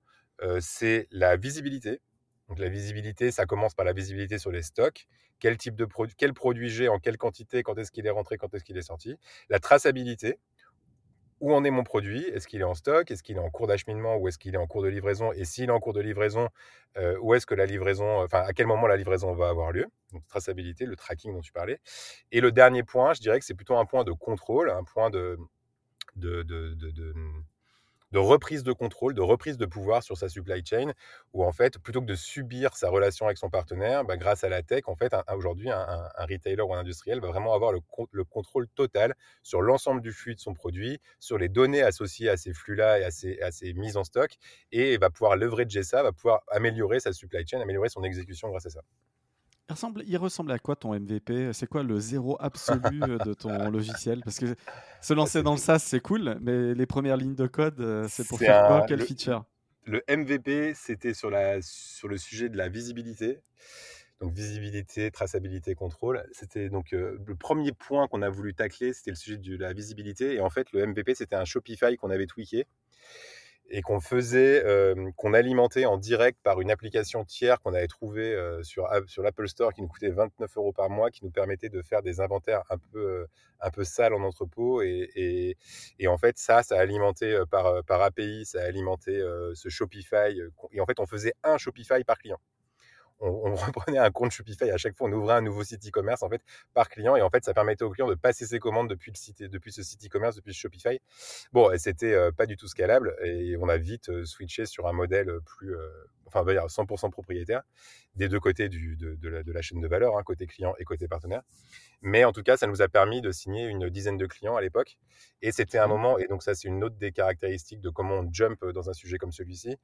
c'est 0.59 1.07
la 1.11 1.37
visibilité. 1.37 1.99
Donc 2.47 2.59
la 2.59 2.69
visibilité, 2.69 3.31
ça 3.31 3.45
commence 3.45 3.73
par 3.73 3.85
la 3.85 3.93
visibilité 3.93 4.37
sur 4.37 4.51
les 4.51 4.63
stocks 4.63 5.07
quel 5.41 5.57
type 5.57 5.75
de 5.75 5.85
produit, 5.85 6.15
quel 6.17 6.33
produit 6.33 6.69
j'ai, 6.69 6.87
en 6.87 6.99
quelle 6.99 7.17
quantité, 7.17 7.63
quand 7.63 7.77
est-ce 7.77 7.91
qu'il 7.91 8.05
est 8.07 8.11
rentré, 8.11 8.37
quand 8.37 8.53
est-ce 8.53 8.63
qu'il 8.63 8.77
est 8.77 8.83
sorti. 8.83 9.17
La 9.49 9.59
traçabilité, 9.59 10.39
où 11.41 11.53
en 11.53 11.63
est 11.63 11.71
mon 11.71 11.83
produit? 11.83 12.23
Est-ce 12.29 12.47
qu'il 12.47 12.61
est 12.61 12.65
en 12.65 12.75
stock? 12.75 13.11
Est-ce 13.11 13.23
qu'il 13.23 13.35
est 13.37 13.39
en 13.39 13.49
cours 13.49 13.67
d'acheminement 13.67 14.15
ou 14.17 14.27
est-ce 14.27 14.37
qu'il 14.37 14.53
est 14.55 14.57
en 14.57 14.67
cours 14.67 14.83
de 14.83 14.87
livraison? 14.87 15.33
Et 15.33 15.43
s'il 15.43 15.65
est 15.65 15.71
en 15.71 15.79
cours 15.79 15.93
de 15.93 16.01
livraison, 16.01 16.47
euh, 16.97 17.17
où 17.21 17.33
est-ce 17.33 17.45
que 17.45 17.55
la 17.55 17.65
livraison, 17.65 18.23
enfin 18.23 18.41
à 18.41 18.53
quel 18.53 18.67
moment 18.67 18.87
la 18.87 18.97
livraison 18.97 19.33
va 19.33 19.49
avoir 19.49 19.71
lieu? 19.71 19.87
Donc 20.13 20.25
traçabilité, 20.27 20.85
le 20.85 20.95
tracking 20.95 21.33
dont 21.33 21.41
tu 21.41 21.51
parlais. 21.51 21.79
Et 22.31 22.41
le 22.41 22.51
dernier 22.51 22.83
point, 22.83 23.13
je 23.13 23.21
dirais 23.21 23.39
que 23.39 23.45
c'est 23.45 23.55
plutôt 23.55 23.75
un 23.77 23.85
point 23.85 24.03
de 24.03 24.11
contrôle, 24.11 24.69
un 24.69 24.83
point 24.83 25.09
de, 25.09 25.37
de, 26.15 26.43
de, 26.43 26.73
de 26.75 27.13
de 28.11 28.19
reprise 28.19 28.63
de 28.63 28.73
contrôle, 28.73 29.13
de 29.13 29.21
reprise 29.21 29.57
de 29.57 29.65
pouvoir 29.65 30.03
sur 30.03 30.17
sa 30.17 30.29
supply 30.29 30.63
chain, 30.65 30.93
où 31.33 31.43
en 31.43 31.51
fait, 31.51 31.79
plutôt 31.79 32.01
que 32.01 32.05
de 32.05 32.15
subir 32.15 32.75
sa 32.75 32.89
relation 32.89 33.25
avec 33.25 33.37
son 33.37 33.49
partenaire, 33.49 34.03
bah, 34.03 34.17
grâce 34.17 34.43
à 34.43 34.49
la 34.49 34.63
tech, 34.63 34.83
en 34.87 34.95
fait, 34.95 35.13
aujourd'hui, 35.35 35.69
un, 35.69 36.09
retailer 36.29 36.61
ou 36.61 36.73
un 36.73 36.79
industriel 36.79 37.19
va 37.19 37.27
vraiment 37.27 37.53
avoir 37.53 37.71
le, 37.71 37.79
le 38.11 38.23
contrôle 38.23 38.67
total 38.69 39.15
sur 39.43 39.61
l'ensemble 39.61 40.01
du 40.01 40.11
flux 40.11 40.35
de 40.35 40.39
son 40.39 40.53
produit, 40.53 40.99
sur 41.19 41.37
les 41.37 41.49
données 41.49 41.81
associées 41.81 42.29
à 42.29 42.37
ces 42.37 42.53
flux-là 42.53 42.99
et 42.99 43.03
à 43.03 43.11
ces, 43.11 43.39
à 43.41 43.51
ces, 43.51 43.73
mises 43.73 43.97
en 43.97 44.03
stock, 44.03 44.31
et 44.71 44.97
va 44.97 45.09
pouvoir 45.09 45.35
leverager 45.35 45.83
ça, 45.83 46.03
va 46.03 46.11
pouvoir 46.11 46.41
améliorer 46.49 46.99
sa 46.99 47.13
supply 47.13 47.45
chain, 47.47 47.61
améliorer 47.61 47.89
son 47.89 48.03
exécution 48.03 48.49
grâce 48.49 48.65
à 48.65 48.69
ça. 48.69 48.81
Il 49.71 49.73
ressemble, 49.73 50.03
il 50.05 50.17
ressemble 50.17 50.51
à 50.51 50.59
quoi 50.59 50.75
ton 50.75 50.93
MVP 50.93 51.53
C'est 51.53 51.65
quoi 51.65 51.81
le 51.81 51.97
zéro 51.97 52.35
absolu 52.41 53.01
euh, 53.03 53.17
de 53.19 53.33
ton 53.33 53.69
logiciel? 53.71 54.21
Parce 54.25 54.37
que 54.37 54.53
se 54.99 55.13
lancer 55.13 55.43
dans 55.43 55.53
le 55.53 55.57
SaaS, 55.57 55.79
c'est 55.79 56.01
cool, 56.01 56.37
mais 56.41 56.73
les 56.73 56.85
premières 56.85 57.15
lignes 57.15 57.35
de 57.35 57.47
code, 57.47 57.79
euh, 57.79 58.05
c'est 58.09 58.27
pour 58.27 58.37
faire 58.37 58.67
quoi? 58.67 58.85
Quel 58.85 59.01
feature? 59.01 59.45
Le 59.85 60.03
MVP, 60.09 60.73
c'était 60.75 61.13
sur, 61.13 61.29
la, 61.29 61.61
sur 61.61 62.09
le 62.09 62.17
sujet 62.17 62.49
de 62.49 62.57
la 62.57 62.67
visibilité. 62.67 63.39
Donc 64.19 64.33
visibilité, 64.33 65.09
traçabilité, 65.09 65.73
contrôle. 65.73 66.23
C'était 66.33 66.69
donc 66.69 66.91
euh, 66.91 67.17
le 67.25 67.35
premier 67.35 67.71
point 67.71 68.09
qu'on 68.09 68.21
a 68.21 68.29
voulu 68.29 68.53
tacler, 68.53 68.91
c'était 68.91 69.11
le 69.11 69.15
sujet 69.15 69.37
de 69.37 69.55
la 69.55 69.71
visibilité. 69.71 70.35
Et 70.35 70.41
en 70.41 70.49
fait, 70.49 70.71
le 70.73 70.85
MVP, 70.85 71.15
c'était 71.15 71.37
un 71.37 71.45
Shopify 71.45 71.95
qu'on 71.95 72.09
avait 72.09 72.27
tweaké 72.27 72.67
et 73.71 73.81
qu'on 73.81 73.99
faisait, 73.99 74.63
qu'on 75.15 75.33
alimentait 75.33 75.85
en 75.85 75.97
direct 75.97 76.37
par 76.43 76.61
une 76.61 76.69
application 76.69 77.23
tiers 77.25 77.59
qu'on 77.61 77.73
avait 77.73 77.87
trouvée 77.87 78.37
sur, 78.63 78.87
sur 79.07 79.23
l'Apple 79.23 79.47
Store 79.47 79.73
qui 79.73 79.81
nous 79.81 79.87
coûtait 79.87 80.09
29 80.09 80.57
euros 80.57 80.73
par 80.73 80.89
mois, 80.89 81.09
qui 81.09 81.23
nous 81.23 81.31
permettait 81.31 81.69
de 81.69 81.81
faire 81.81 82.01
des 82.01 82.19
inventaires 82.19 82.63
un 82.69 82.77
peu, 82.77 83.25
un 83.61 83.69
peu 83.69 83.83
sales 83.83 84.13
en 84.13 84.23
entrepôt. 84.23 84.81
Et, 84.81 85.57
et, 85.99 86.07
en 86.07 86.17
fait, 86.17 86.37
ça, 86.37 86.63
ça 86.63 86.77
a 86.77 86.81
alimenté 86.81 87.41
par, 87.49 87.83
par 87.85 88.01
API, 88.01 88.45
ça 88.45 88.61
a 88.61 88.65
alimenté 88.65 89.21
ce 89.53 89.69
Shopify. 89.69 90.37
Et 90.71 90.81
en 90.81 90.85
fait, 90.85 90.99
on 90.99 91.05
faisait 91.05 91.33
un 91.43 91.57
Shopify 91.57 92.03
par 92.03 92.17
client 92.17 92.39
on, 93.21 93.55
reprenait 93.55 93.97
un 93.97 94.11
compte 94.11 94.31
Shopify 94.31 94.69
à 94.69 94.77
chaque 94.77 94.97
fois, 94.97 95.07
on 95.09 95.13
ouvrait 95.13 95.35
un 95.35 95.41
nouveau 95.41 95.63
site 95.63 95.87
e-commerce 95.87 96.23
en 96.23 96.29
fait 96.29 96.41
par 96.73 96.89
client 96.89 97.15
et 97.15 97.21
en 97.21 97.29
fait 97.29 97.43
ça 97.45 97.53
permettait 97.53 97.83
au 97.83 97.89
client 97.89 98.07
de 98.07 98.15
passer 98.15 98.45
ses 98.45 98.59
commandes 98.59 98.89
depuis 98.89 99.11
le 99.11 99.17
site, 99.17 99.43
depuis 99.43 99.71
ce 99.71 99.83
site 99.83 100.05
e-commerce, 100.05 100.35
depuis 100.35 100.53
Shopify. 100.53 100.99
Bon, 101.53 101.71
c'était 101.77 102.13
euh, 102.13 102.31
pas 102.31 102.45
du 102.45 102.57
tout 102.57 102.67
scalable 102.67 103.15
et 103.23 103.55
on 103.57 103.69
a 103.69 103.77
vite 103.77 104.09
euh, 104.09 104.25
switché 104.25 104.65
sur 104.65 104.87
un 104.87 104.93
modèle 104.93 105.31
plus, 105.45 105.75
enfin, 106.33 106.43
100% 106.43 107.09
propriétaire 107.09 107.61
des 108.15 108.27
deux 108.27 108.39
côtés 108.39 108.67
de, 108.69 109.51
la, 109.53 109.61
chaîne 109.61 109.79
de 109.79 109.87
valeur, 109.87 110.17
hein, 110.17 110.23
côté 110.23 110.45
client 110.45 110.73
et 110.79 110.83
côté 110.83 111.07
partenaire. 111.07 111.41
Mais 112.01 112.25
en 112.25 112.31
tout 112.31 112.43
cas, 112.43 112.57
ça 112.57 112.67
nous 112.67 112.81
a 112.81 112.87
permis 112.87 113.21
de 113.21 113.31
signer 113.31 113.67
une 113.67 113.89
dizaine 113.89 114.17
de 114.17 114.25
clients 114.25 114.55
à 114.55 114.61
l'époque. 114.61 114.97
Et 115.41 115.51
c'était 115.51 115.77
un 115.77 115.87
mmh. 115.87 115.89
moment, 115.89 116.17
et 116.17 116.27
donc 116.27 116.43
ça, 116.43 116.55
c'est 116.55 116.67
une 116.67 116.83
autre 116.83 116.95
des 116.95 117.11
caractéristiques 117.11 117.79
de 117.79 117.89
comment 117.89 118.15
on 118.15 118.33
jump 118.33 118.65
dans 118.65 118.89
un 118.89 118.93
sujet 118.93 119.17
comme 119.17 119.31
celui-ci. 119.31 119.77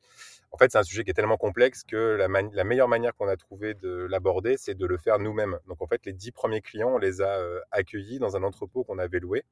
En 0.51 0.57
fait, 0.57 0.71
c'est 0.71 0.77
un 0.77 0.83
sujet 0.83 1.03
qui 1.03 1.11
est 1.11 1.13
tellement 1.13 1.37
complexe 1.37 1.83
que 1.83 2.15
la, 2.15 2.27
la 2.27 2.63
meilleure 2.63 2.87
manière 2.87 3.15
qu'on 3.15 3.27
a 3.27 3.37
trouvé 3.37 3.73
de 3.75 4.07
l'aborder, 4.09 4.57
c'est 4.57 4.75
de 4.75 4.85
le 4.85 4.97
faire 4.97 5.19
nous-mêmes. 5.19 5.57
Donc 5.67 5.81
en 5.81 5.87
fait, 5.87 6.05
les 6.05 6.13
dix 6.13 6.31
premiers 6.31 6.61
clients, 6.61 6.95
on 6.95 6.97
les 6.97 7.21
a 7.21 7.39
euh, 7.39 7.59
accueillis 7.71 8.19
dans 8.19 8.35
un 8.35 8.43
entrepôt 8.43 8.83
qu'on 8.83 8.97
avait 8.97 9.19
loué. 9.19 9.43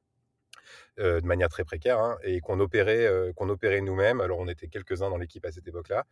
Euh, 0.98 1.20
de 1.20 1.26
manière 1.26 1.50
très 1.50 1.62
précaire 1.62 1.98
hein, 1.98 2.16
et 2.22 2.40
qu'on 2.40 2.58
opérait, 2.58 3.04
euh, 3.04 3.30
opérait 3.36 3.82
nous-mêmes. 3.82 4.22
Alors 4.22 4.38
on 4.38 4.48
était 4.48 4.66
quelques-uns 4.66 5.10
dans 5.10 5.18
l'équipe 5.18 5.44
à 5.44 5.52
cette 5.52 5.68
époque-là, 5.68 6.06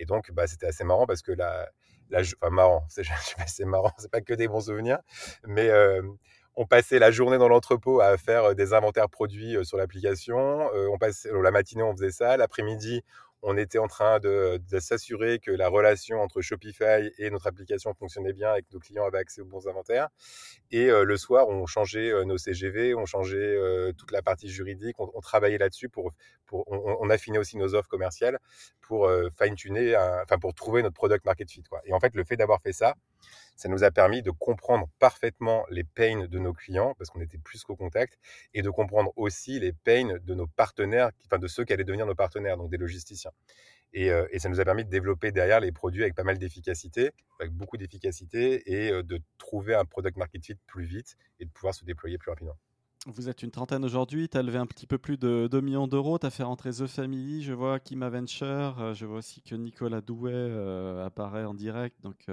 et 0.00 0.06
donc 0.06 0.32
bah, 0.32 0.48
c'était 0.48 0.66
assez 0.66 0.82
marrant 0.82 1.06
parce 1.06 1.22
que 1.22 1.30
la, 1.30 1.68
la 2.10 2.22
enfin 2.22 2.50
marrant, 2.50 2.84
c'est 3.46 3.64
marrant, 3.64 3.92
c'est 3.96 4.10
pas 4.10 4.22
que 4.22 4.34
des 4.34 4.48
bons 4.48 4.62
souvenirs, 4.62 4.98
mais 5.46 5.68
euh, 5.68 6.02
on 6.56 6.66
passait 6.66 6.98
la 6.98 7.12
journée 7.12 7.38
dans 7.38 7.46
l'entrepôt 7.46 8.00
à 8.00 8.16
faire 8.18 8.56
des 8.56 8.72
inventaires 8.74 9.08
produits 9.08 9.56
sur 9.64 9.76
l'application. 9.76 10.68
on 10.74 10.98
passait 10.98 11.30
la 11.32 11.50
matinée, 11.52 11.82
on 11.84 11.92
faisait 11.92 12.12
ça. 12.12 12.36
L'après-midi, 12.36 13.02
on 13.44 13.56
était 13.58 13.78
en 13.78 13.86
train 13.86 14.18
de, 14.20 14.60
s'assurer 14.80 15.38
que 15.38 15.50
la 15.50 15.68
relation 15.68 16.20
entre 16.20 16.40
Shopify 16.40 17.10
et 17.18 17.30
notre 17.30 17.46
application 17.46 17.92
fonctionnait 17.94 18.32
bien 18.32 18.54
et 18.54 18.62
que 18.62 18.68
nos 18.72 18.80
clients 18.80 19.04
avaient 19.06 19.18
accès 19.18 19.42
aux 19.42 19.46
bons 19.46 19.68
inventaires. 19.68 20.08
Et 20.70 20.90
euh, 20.90 21.04
le 21.04 21.16
soir, 21.16 21.48
on 21.48 21.66
changeait 21.66 22.10
euh, 22.10 22.24
nos 22.24 22.38
CGV, 22.38 22.94
on 22.94 23.04
changeait 23.04 23.36
euh, 23.36 23.92
toute 23.92 24.10
la 24.12 24.22
partie 24.22 24.48
juridique, 24.48 24.96
on, 24.98 25.20
travaillait 25.20 25.58
là-dessus 25.58 25.88
pour, 25.88 26.12
pour 26.46 26.64
on, 26.70 27.10
affinait 27.10 27.38
aussi 27.38 27.56
nos 27.58 27.74
offres 27.74 27.88
commerciales 27.88 28.38
pour 28.80 29.10
fine-tuner, 29.40 29.96
enfin 29.96 30.38
pour 30.38 30.54
trouver 30.54 30.82
notre 30.82 30.94
product 30.94 31.24
market 31.24 31.50
fit. 31.50 31.62
Et 31.84 31.92
en 31.92 32.00
fait, 32.00 32.14
le 32.14 32.24
fait 32.24 32.36
d'avoir 32.36 32.60
fait 32.60 32.72
ça, 32.72 32.94
ça 33.56 33.68
nous 33.68 33.84
a 33.84 33.90
permis 33.90 34.22
de 34.22 34.30
comprendre 34.30 34.88
parfaitement 34.98 35.64
les 35.70 35.84
pains 35.84 36.26
de 36.26 36.38
nos 36.38 36.52
clients, 36.52 36.94
parce 36.98 37.10
qu'on 37.10 37.20
était 37.20 37.38
plus 37.38 37.62
qu'au 37.62 37.76
contact, 37.76 38.18
et 38.52 38.62
de 38.62 38.70
comprendre 38.70 39.12
aussi 39.16 39.60
les 39.60 39.72
pains 39.72 40.18
de 40.22 40.34
nos 40.34 40.46
partenaires, 40.46 41.10
enfin 41.26 41.38
de 41.38 41.46
ceux 41.46 41.64
qui 41.64 41.72
allaient 41.72 41.84
devenir 41.84 42.06
nos 42.06 42.14
partenaires, 42.14 42.56
donc 42.56 42.70
des 42.70 42.76
logisticiens. 42.76 43.32
Et, 43.94 44.10
euh, 44.10 44.26
et, 44.32 44.40
ça 44.40 44.48
nous 44.48 44.60
a 44.60 44.64
permis 44.64 44.84
de 44.84 44.90
développer 44.90 45.30
derrière 45.30 45.60
les 45.60 45.70
produits 45.70 46.02
avec 46.02 46.16
pas 46.16 46.24
mal 46.24 46.36
d'efficacité, 46.36 47.12
avec 47.38 47.52
beaucoup 47.52 47.76
d'efficacité, 47.76 48.62
et 48.66 48.90
euh, 48.90 49.02
de 49.04 49.20
trouver 49.38 49.74
un 49.74 49.84
product 49.84 50.16
market 50.16 50.44
fit 50.44 50.56
plus 50.66 50.84
vite 50.84 51.16
et 51.38 51.44
de 51.44 51.50
pouvoir 51.50 51.74
se 51.74 51.84
déployer 51.84 52.18
plus 52.18 52.30
rapidement. 52.30 52.56
Vous 53.06 53.28
êtes 53.28 53.42
une 53.42 53.50
trentaine 53.50 53.84
aujourd'hui, 53.84 54.30
tu 54.30 54.38
as 54.38 54.42
levé 54.42 54.58
un 54.58 54.66
petit 54.66 54.86
peu 54.86 54.96
plus 54.96 55.18
de 55.18 55.46
2 55.46 55.60
millions 55.60 55.86
d'euros, 55.86 56.18
tu 56.18 56.26
as 56.26 56.30
fait 56.30 56.42
rentrer 56.42 56.70
The 56.70 56.86
Family, 56.86 57.42
je 57.42 57.52
vois 57.52 57.78
Kima 57.78 58.08
Venture, 58.08 58.80
euh, 58.80 58.94
je 58.94 59.06
vois 59.06 59.18
aussi 59.18 59.42
que 59.42 59.54
Nicolas 59.54 60.00
Douet 60.00 60.50
apparaît 61.04 61.44
en 61.44 61.54
direct, 61.54 62.00
donc 62.02 62.26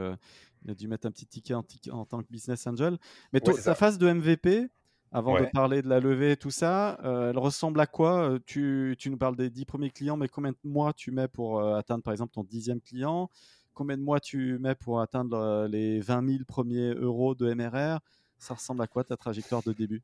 il 0.64 0.72
a 0.72 0.76
dû 0.76 0.88
mettre 0.88 1.08
un 1.08 1.12
petit 1.12 1.26
ticket 1.26 1.54
en, 1.54 1.64
tant 2.06 2.22
que 2.22 2.28
business 2.30 2.68
angel. 2.68 2.98
Mais 3.34 3.40
ta 3.40 3.76
phase 3.76 3.98
de 3.98 4.12
MVP, 4.12 4.70
avant 5.12 5.40
de 5.40 5.46
parler 5.46 5.82
de 5.82 5.90
la 5.90 6.00
levée 6.00 6.32
et 6.32 6.38
tout 6.38 6.52
ça, 6.52 6.98
euh, 7.04 7.32
elle 7.32 7.38
ressemble 7.38 7.80
à 7.82 7.88
quoi 7.88 8.30
euh, 8.30 8.40
tu, 8.46 8.96
tu, 8.98 9.10
nous 9.10 9.18
parles 9.18 9.36
des 9.36 9.50
10 9.50 9.66
premiers 9.66 9.90
clients, 9.90 10.16
mais 10.16 10.30
combien 10.30 10.52
de 10.52 10.58
mois 10.64 10.94
tu 10.94 11.12
mets 11.12 11.28
pour 11.28 11.60
euh, 11.60 11.78
atteindre 11.78 12.04
par 12.04 12.14
exemple 12.14 12.34
ton 12.34 12.44
dixième 12.44 12.80
client? 12.80 13.30
Combien 13.74 13.98
de 13.98 14.04
mois 14.04 14.20
tu 14.20 14.58
mets 14.60 14.76
pour 14.76 15.02
atteindre 15.02 15.68
les 15.70 16.00
20 16.00 16.28
000 16.28 16.44
premiers 16.46 16.94
euros 16.94 17.36
de 17.36 17.54
MRR 17.54 18.00
Ça 18.38 18.54
ressemble 18.54 18.82
à 18.82 18.88
quoi 18.88 19.04
ta 19.04 19.18
trajectoire 19.18 19.64
de 19.64 19.74
début? 19.74 20.02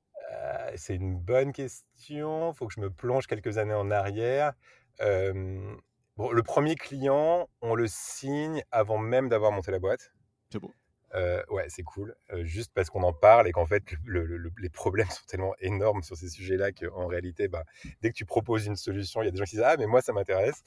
C'est 0.76 0.96
une 0.96 1.18
bonne 1.18 1.54
question. 1.54 2.52
Il 2.52 2.56
faut 2.56 2.68
que 2.68 2.74
je 2.74 2.82
me 2.82 2.90
plonge 2.90 3.28
quelques 3.28 3.58
années 3.58 3.74
en 3.74 3.92
arrière. 3.92 4.54
bon, 5.00 6.32
le 6.32 6.44
premier 6.44 6.76
client, 6.76 7.50
on 7.62 7.76
le 7.76 7.88
signe 7.88 8.64
avant 8.72 8.98
même 8.98 9.28
d'avoir 9.28 9.52
monté 9.52 9.72
la 9.72 9.80
boîte. 9.80 10.14
C'est 10.50 10.60
beau. 10.60 10.74
Euh, 11.16 11.42
ouais, 11.50 11.66
c'est 11.70 11.84
cool. 11.84 12.16
Euh, 12.34 12.44
juste 12.44 12.72
parce 12.74 12.90
qu'on 12.90 13.04
en 13.04 13.14
parle 13.14 13.48
et 13.48 13.52
qu'en 13.52 13.66
fait, 13.66 13.84
les 14.06 14.70
problèmes 14.70 15.08
sont 15.10 15.26
tellement 15.28 15.54
énormes 15.60 16.04
sur 16.04 16.18
ces 16.18 16.30
sujets-là 16.30 16.72
qu'en 16.72 17.08
réalité, 17.08 17.48
bah, 17.48 17.64
dès 18.02 18.10
que 18.10 18.16
tu 18.16 18.26
proposes 18.26 18.66
une 18.66 18.76
solution, 18.76 19.22
il 19.22 19.26
y 19.26 19.28
a 19.30 19.32
des 19.32 19.38
gens 19.38 19.46
qui 19.46 19.56
disent 19.56 19.66
Ah, 19.66 19.76
mais 19.78 19.86
moi, 19.86 20.02
ça 20.02 20.14
m'intéresse. 20.14 20.64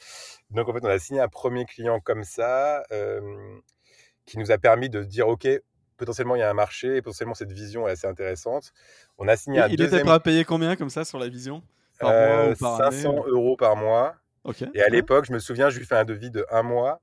Donc, 0.51 0.69
en 0.69 0.73
fait, 0.73 0.81
on 0.83 0.89
a 0.89 0.99
signé 0.99 1.21
un 1.21 1.29
premier 1.29 1.67
client 1.67 2.01
comme 2.01 2.25
ça 2.25 2.83
euh, 2.91 3.21
qui 4.25 4.39
nous 4.39 4.51
a 4.51 4.59
permis 4.59 4.89
de 4.89 5.05
dire 5.05 5.29
Ok, 5.29 5.47
potentiellement, 5.97 6.37
il 6.37 6.41
y 6.41 6.43
a 6.43 6.51
un 6.51 6.55
marché 6.55 6.97
et 6.97 7.03
potentiellement, 7.03 7.35
cette 7.35 7.53
vision 7.53 7.87
est 7.87 7.93
assez 7.93 8.07
intéressante. 8.07 8.73
On 9.19 9.29
a 9.29 9.37
signé 9.37 9.61
un 9.61 9.69
il 9.69 9.77
deuxième. 9.77 10.01
Il 10.01 10.03
était 10.03 10.11
à 10.11 10.21
payer 10.21 10.45
combien 10.45 10.75
comme 10.77 10.91
ça 10.91 11.05
sur 11.05 11.19
la 11.19 11.29
vision? 11.29 11.63
Par 11.99 12.13
mois 12.13 12.51
ou 12.51 12.55
par 12.57 12.79
500 12.79 13.27
euros 13.27 13.57
par 13.57 13.77
mois. 13.77 14.17
Et 14.73 14.81
à 14.81 14.89
l'époque, 14.89 15.27
je 15.27 15.35
me 15.35 15.39
souviens, 15.39 15.69
je 15.69 15.79
lui 15.79 15.85
fais 15.85 15.97
un 15.97 16.07
devis 16.07 16.31
de 16.31 16.47
un 16.51 16.63
mois 16.63 17.03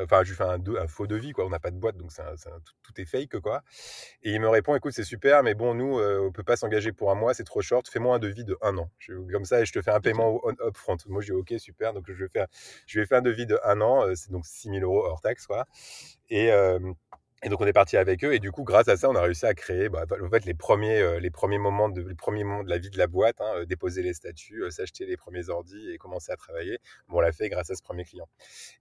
Enfin, 0.00 0.22
je 0.24 0.30
lui 0.30 0.36
fais 0.36 0.44
un, 0.44 0.58
un 0.76 0.86
faux 0.88 1.06
devis, 1.06 1.32
quoi. 1.32 1.46
On 1.46 1.50
n'a 1.50 1.60
pas 1.60 1.70
de 1.70 1.76
boîte, 1.76 1.96
donc 1.96 2.10
tout, 2.82 3.00
est 3.00 3.04
fake, 3.04 3.38
quoi. 3.40 3.62
Et 4.22 4.32
il 4.32 4.40
me 4.40 4.48
répond, 4.48 4.74
écoute, 4.74 4.92
c'est 4.92 5.04
super, 5.04 5.42
mais 5.42 5.54
bon, 5.54 5.74
nous, 5.74 5.98
euh, 5.98 6.20
on 6.26 6.32
peut 6.32 6.42
pas 6.42 6.56
s'engager 6.56 6.92
pour 6.92 7.10
un 7.10 7.14
mois, 7.14 7.34
c'est 7.34 7.44
trop 7.44 7.62
short. 7.62 7.88
Fais-moi 7.88 8.16
un 8.16 8.18
devis 8.18 8.44
de 8.44 8.56
un 8.62 8.76
an. 8.78 8.90
comme 9.30 9.44
ça, 9.44 9.60
et 9.60 9.66
je 9.66 9.72
te 9.72 9.82
fais 9.82 9.92
un 9.92 10.00
paiement 10.00 10.40
up 10.46 10.76
front. 10.76 10.96
Moi, 11.06 11.22
j'ai 11.22 11.32
ok, 11.32 11.54
super. 11.58 11.92
Donc, 11.92 12.04
je 12.08 12.24
vais 12.24 12.28
faire, 12.28 12.46
je 12.86 13.00
vais 13.00 13.06
faire 13.06 13.18
un 13.18 13.22
devis 13.22 13.46
de 13.46 13.58
un 13.64 13.80
an. 13.80 14.06
Euh, 14.06 14.14
c'est 14.14 14.30
donc 14.30 14.46
6 14.46 14.70
000 14.70 14.80
euros 14.82 15.04
hors 15.04 15.20
taxe, 15.20 15.46
quoi. 15.46 15.66
Et, 16.28 16.50
euh, 16.52 16.78
et 17.44 17.50
donc 17.50 17.60
on 17.60 17.66
est 17.66 17.74
parti 17.74 17.96
avec 17.98 18.24
eux 18.24 18.32
et 18.32 18.38
du 18.38 18.50
coup 18.50 18.64
grâce 18.64 18.88
à 18.88 18.96
ça 18.96 19.08
on 19.10 19.14
a 19.14 19.20
réussi 19.20 19.44
à 19.44 19.52
créer 19.54 19.90
bah, 19.90 20.06
en 20.22 20.30
fait 20.30 20.46
les 20.46 20.54
premiers 20.54 20.98
euh, 20.98 21.20
les 21.20 21.30
premiers 21.30 21.58
moments 21.58 21.90
de 21.90 22.00
les 22.00 22.14
premiers 22.14 22.42
moments 22.42 22.64
de 22.64 22.70
la 22.70 22.78
vie 22.78 22.88
de 22.88 22.96
la 22.96 23.06
boîte, 23.06 23.40
hein, 23.40 23.52
euh, 23.56 23.66
déposer 23.66 24.02
les 24.02 24.14
statuts, 24.14 24.62
euh, 24.62 24.70
s'acheter 24.70 25.04
les 25.04 25.18
premiers 25.18 25.50
ordis 25.50 25.90
et 25.90 25.98
commencer 25.98 26.32
à 26.32 26.36
travailler. 26.36 26.78
Bon, 27.08 27.18
on 27.18 27.20
l'a 27.20 27.32
fait 27.32 27.50
grâce 27.50 27.70
à 27.70 27.74
ce 27.74 27.82
premier 27.82 28.04
client. 28.04 28.28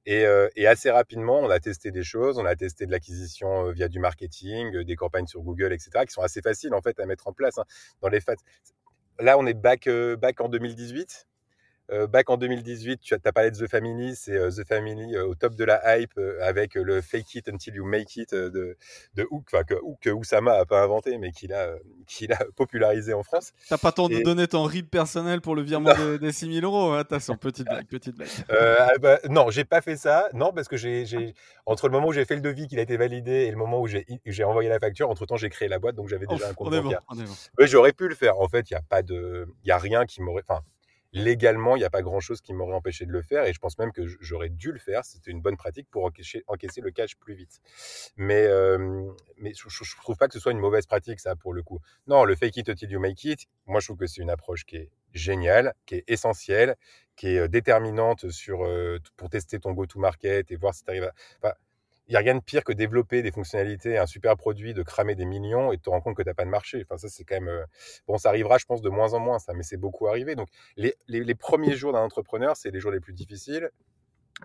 Et, 0.05 0.25
assez 0.65 0.89
rapidement 0.89 1.39
on 1.39 1.49
a 1.49 1.59
testé 1.59 1.91
des 1.91 2.03
choses, 2.03 2.39
on 2.39 2.45
a 2.45 2.55
testé 2.55 2.85
de 2.85 2.91
l'acquisition 2.91 3.69
via 3.71 3.89
du 3.89 3.99
marketing, 3.99 4.83
des 4.83 4.95
campagnes 4.95 5.27
sur 5.27 5.41
Google, 5.41 5.73
etc. 5.73 6.05
qui 6.07 6.13
sont 6.13 6.21
assez 6.21 6.41
faciles 6.41 6.73
en 6.73 6.81
fait 6.81 6.99
à 6.99 7.05
mettre 7.05 7.27
en 7.27 7.33
place. 7.33 7.57
Hein. 7.57 7.65
Dans 8.01 8.07
les 8.07 8.19
là 9.19 9.37
on 9.37 9.45
est 9.45 9.53
back 9.53 9.89
back 9.89 10.41
en 10.41 10.49
2018. 10.49 11.27
Euh, 11.93 12.07
back 12.07 12.29
en 12.29 12.37
2018, 12.37 13.01
tu 13.01 13.13
as, 13.13 13.31
parlé 13.31 13.51
de 13.51 13.57
The 13.57 13.69
Family, 13.69 14.15
c'est 14.15 14.35
euh, 14.35 14.49
The 14.49 14.67
Family 14.67 15.15
euh, 15.15 15.27
au 15.27 15.35
top 15.35 15.55
de 15.55 15.63
la 15.63 15.97
hype 15.97 16.19
avec 16.41 16.73
le 16.73 17.01
Fake 17.01 17.35
It 17.35 17.49
Until 17.49 17.75
You 17.75 17.85
Make 17.85 18.15
It 18.15 18.33
de, 18.33 18.77
de 19.13 19.27
Hook, 19.29 19.45
enfin 19.51 19.63
que, 19.63 19.75
Hook, 19.75 20.09
Oussama 20.11 20.53
a 20.53 20.65
pas 20.65 20.81
inventé, 20.81 21.17
mais 21.19 21.31
qu'il 21.31 21.53
a, 21.53 21.75
qu'il 22.07 22.33
a 22.33 22.37
popularisé 22.55 23.13
en 23.13 23.21
France. 23.21 23.53
T'as 23.69 23.77
pas 23.77 23.91
tant 23.91 24.09
de 24.09 24.21
donner 24.23 24.47
ton 24.47 24.63
RIP 24.63 24.89
personnel 24.89 25.41
pour 25.41 25.55
le 25.55 25.61
virement 25.61 25.93
des 26.19 26.31
6000 26.31 26.63
euros, 26.63 26.93
hein, 26.93 27.03
t'as 27.07 27.19
son 27.19 27.35
petite 27.35 27.65
blague, 27.65 27.87
petite 27.87 28.15
blague. 28.15 28.29
Ah 28.85 28.97
bah, 28.99 29.19
non, 29.29 29.49
j'ai 29.49 29.63
pas 29.65 29.81
fait 29.81 29.95
ça, 29.95 30.27
non, 30.33 30.51
parce 30.51 30.67
que 30.67 30.77
j'ai, 30.77 31.33
entre 31.65 31.87
le 31.87 31.93
moment 31.93 32.07
où 32.07 32.13
j'ai 32.13 32.25
fait 32.25 32.35
le 32.35 32.41
devis, 32.41 32.67
qu'il 32.67 32.79
a 32.79 32.81
été 32.81 32.97
validé, 32.97 33.31
et 33.31 33.51
le 33.51 33.57
moment 33.57 33.81
où 33.81 33.87
j'ai, 33.87 34.43
envoyé 34.43 34.69
la 34.69 34.79
facture, 34.79 35.09
entre 35.09 35.25
temps 35.25 35.37
j'ai 35.37 35.49
créé 35.49 35.67
la 35.67 35.79
boîte, 35.79 35.95
donc 35.95 36.07
j'avais 36.07 36.25
déjà 36.25 36.49
un 36.49 36.53
compte 36.53 36.73
bancaire. 36.73 37.01
j'aurais 37.59 37.93
pu 37.93 38.07
le 38.07 38.15
faire. 38.15 38.39
En 38.39 38.47
fait, 38.47 38.69
il 38.71 38.73
y 38.73 38.77
a 38.77 38.81
pas 38.81 39.03
de, 39.03 39.47
il 39.63 39.67
y 39.67 39.71
a 39.71 39.77
rien 39.77 40.05
qui 40.05 40.21
m'aurait, 40.21 40.43
enfin 40.47 40.63
légalement, 41.13 41.75
il 41.75 41.79
n'y 41.79 41.85
a 41.85 41.89
pas 41.89 42.01
grand-chose 42.01 42.41
qui 42.41 42.53
m'aurait 42.53 42.75
empêché 42.75 43.05
de 43.05 43.11
le 43.11 43.21
faire. 43.21 43.45
Et 43.45 43.53
je 43.53 43.59
pense 43.59 43.77
même 43.77 43.91
que 43.91 44.05
j'aurais 44.19 44.49
dû 44.49 44.71
le 44.71 44.79
faire. 44.79 45.05
C'était 45.05 45.31
une 45.31 45.41
bonne 45.41 45.55
pratique 45.55 45.87
pour 45.89 46.05
encaisser, 46.05 46.43
le 46.81 46.91
cash 46.91 47.15
plus 47.15 47.35
vite. 47.35 47.61
Mais, 48.17 48.47
mais 49.37 49.53
je 49.53 49.67
ne 49.67 50.01
trouve 50.01 50.17
pas 50.17 50.27
que 50.27 50.33
ce 50.33 50.39
soit 50.39 50.51
une 50.51 50.59
mauvaise 50.59 50.85
pratique, 50.85 51.19
ça, 51.19 51.35
pour 51.35 51.53
le 51.53 51.63
coup. 51.63 51.79
Non, 52.07 52.25
le 52.25 52.35
fake 52.35 52.57
it 52.57 52.69
until 52.69 52.91
you 52.91 52.99
make 52.99 53.23
it, 53.23 53.47
moi, 53.65 53.79
je 53.79 53.87
trouve 53.87 53.97
que 53.97 54.07
c'est 54.07 54.21
une 54.21 54.29
approche 54.29 54.65
qui 54.65 54.77
est 54.77 54.91
géniale, 55.13 55.73
qui 55.85 55.95
est 55.95 56.03
essentielle, 56.07 56.75
qui 57.15 57.27
est 57.27 57.47
déterminante 57.47 58.29
sur, 58.31 58.67
pour 59.15 59.29
tester 59.29 59.59
ton 59.59 59.71
go-to-market 59.71 60.51
et 60.51 60.55
voir 60.55 60.73
si 60.73 60.83
tu 60.83 60.89
arrives 60.89 61.11
à 61.43 61.57
il 62.07 62.11
n'y 62.11 62.17
a 62.17 62.19
rien 62.19 62.35
de 62.35 62.41
pire 62.41 62.63
que 62.63 62.73
développer 62.73 63.21
des 63.21 63.31
fonctionnalités, 63.31 63.97
un 63.97 64.05
super 64.05 64.35
produit, 64.35 64.73
de 64.73 64.83
cramer 64.83 65.15
des 65.15 65.25
millions 65.25 65.71
et 65.71 65.77
de 65.77 65.81
te 65.81 65.89
rendre 65.89 66.03
compte 66.03 66.17
que 66.17 66.21
tu 66.21 66.29
n'as 66.29 66.33
pas 66.33 66.43
de 66.43 66.49
marché. 66.49 66.83
Enfin, 66.83 66.97
ça, 66.97 67.07
c'est 67.07 67.23
quand 67.23 67.35
même. 67.35 67.47
Euh, 67.47 67.65
bon, 68.07 68.17
ça 68.17 68.29
arrivera, 68.29 68.57
je 68.57 68.65
pense, 68.65 68.81
de 68.81 68.89
moins 68.89 69.13
en 69.13 69.19
moins, 69.19 69.39
ça, 69.39 69.53
mais 69.53 69.63
c'est 69.63 69.77
beaucoup 69.77 70.07
arrivé. 70.07 70.35
Donc, 70.35 70.49
les, 70.75 70.95
les, 71.07 71.35
premiers 71.35 71.75
jours 71.75 71.93
d'un 71.93 72.01
entrepreneur, 72.01 72.57
c'est 72.57 72.71
les 72.71 72.79
jours 72.79 72.91
les 72.91 72.99
plus 72.99 73.13
difficiles. 73.13 73.69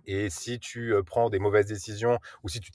Et 0.06 0.30
si 0.30 0.60
tu 0.60 0.94
euh, 0.94 1.02
prends 1.02 1.30
des 1.30 1.40
mauvaises 1.40 1.66
décisions 1.66 2.20
ou 2.44 2.48
si 2.48 2.60
tu 2.60 2.70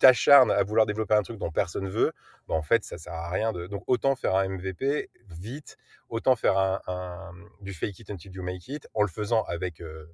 t'acharnes 0.00 0.50
à 0.50 0.62
vouloir 0.64 0.86
développer 0.86 1.14
un 1.14 1.22
truc 1.22 1.38
dont 1.38 1.52
personne 1.52 1.88
veut, 1.88 2.12
ben 2.48 2.54
en 2.54 2.62
fait, 2.62 2.84
ça 2.84 2.98
sert 2.98 3.12
à 3.12 3.30
rien. 3.30 3.52
De... 3.52 3.68
Donc, 3.68 3.84
autant 3.86 4.16
faire 4.16 4.34
un 4.34 4.48
MVP 4.48 5.10
vite, 5.28 5.76
autant 6.08 6.34
faire 6.34 6.58
un, 6.58 7.32
du 7.60 7.72
fake 7.72 8.00
it 8.00 8.10
until 8.10 8.32
you 8.32 8.42
make 8.42 8.66
it 8.66 8.88
en 8.94 9.02
le 9.02 9.08
faisant 9.08 9.44
avec. 9.44 9.80
Euh, 9.80 10.06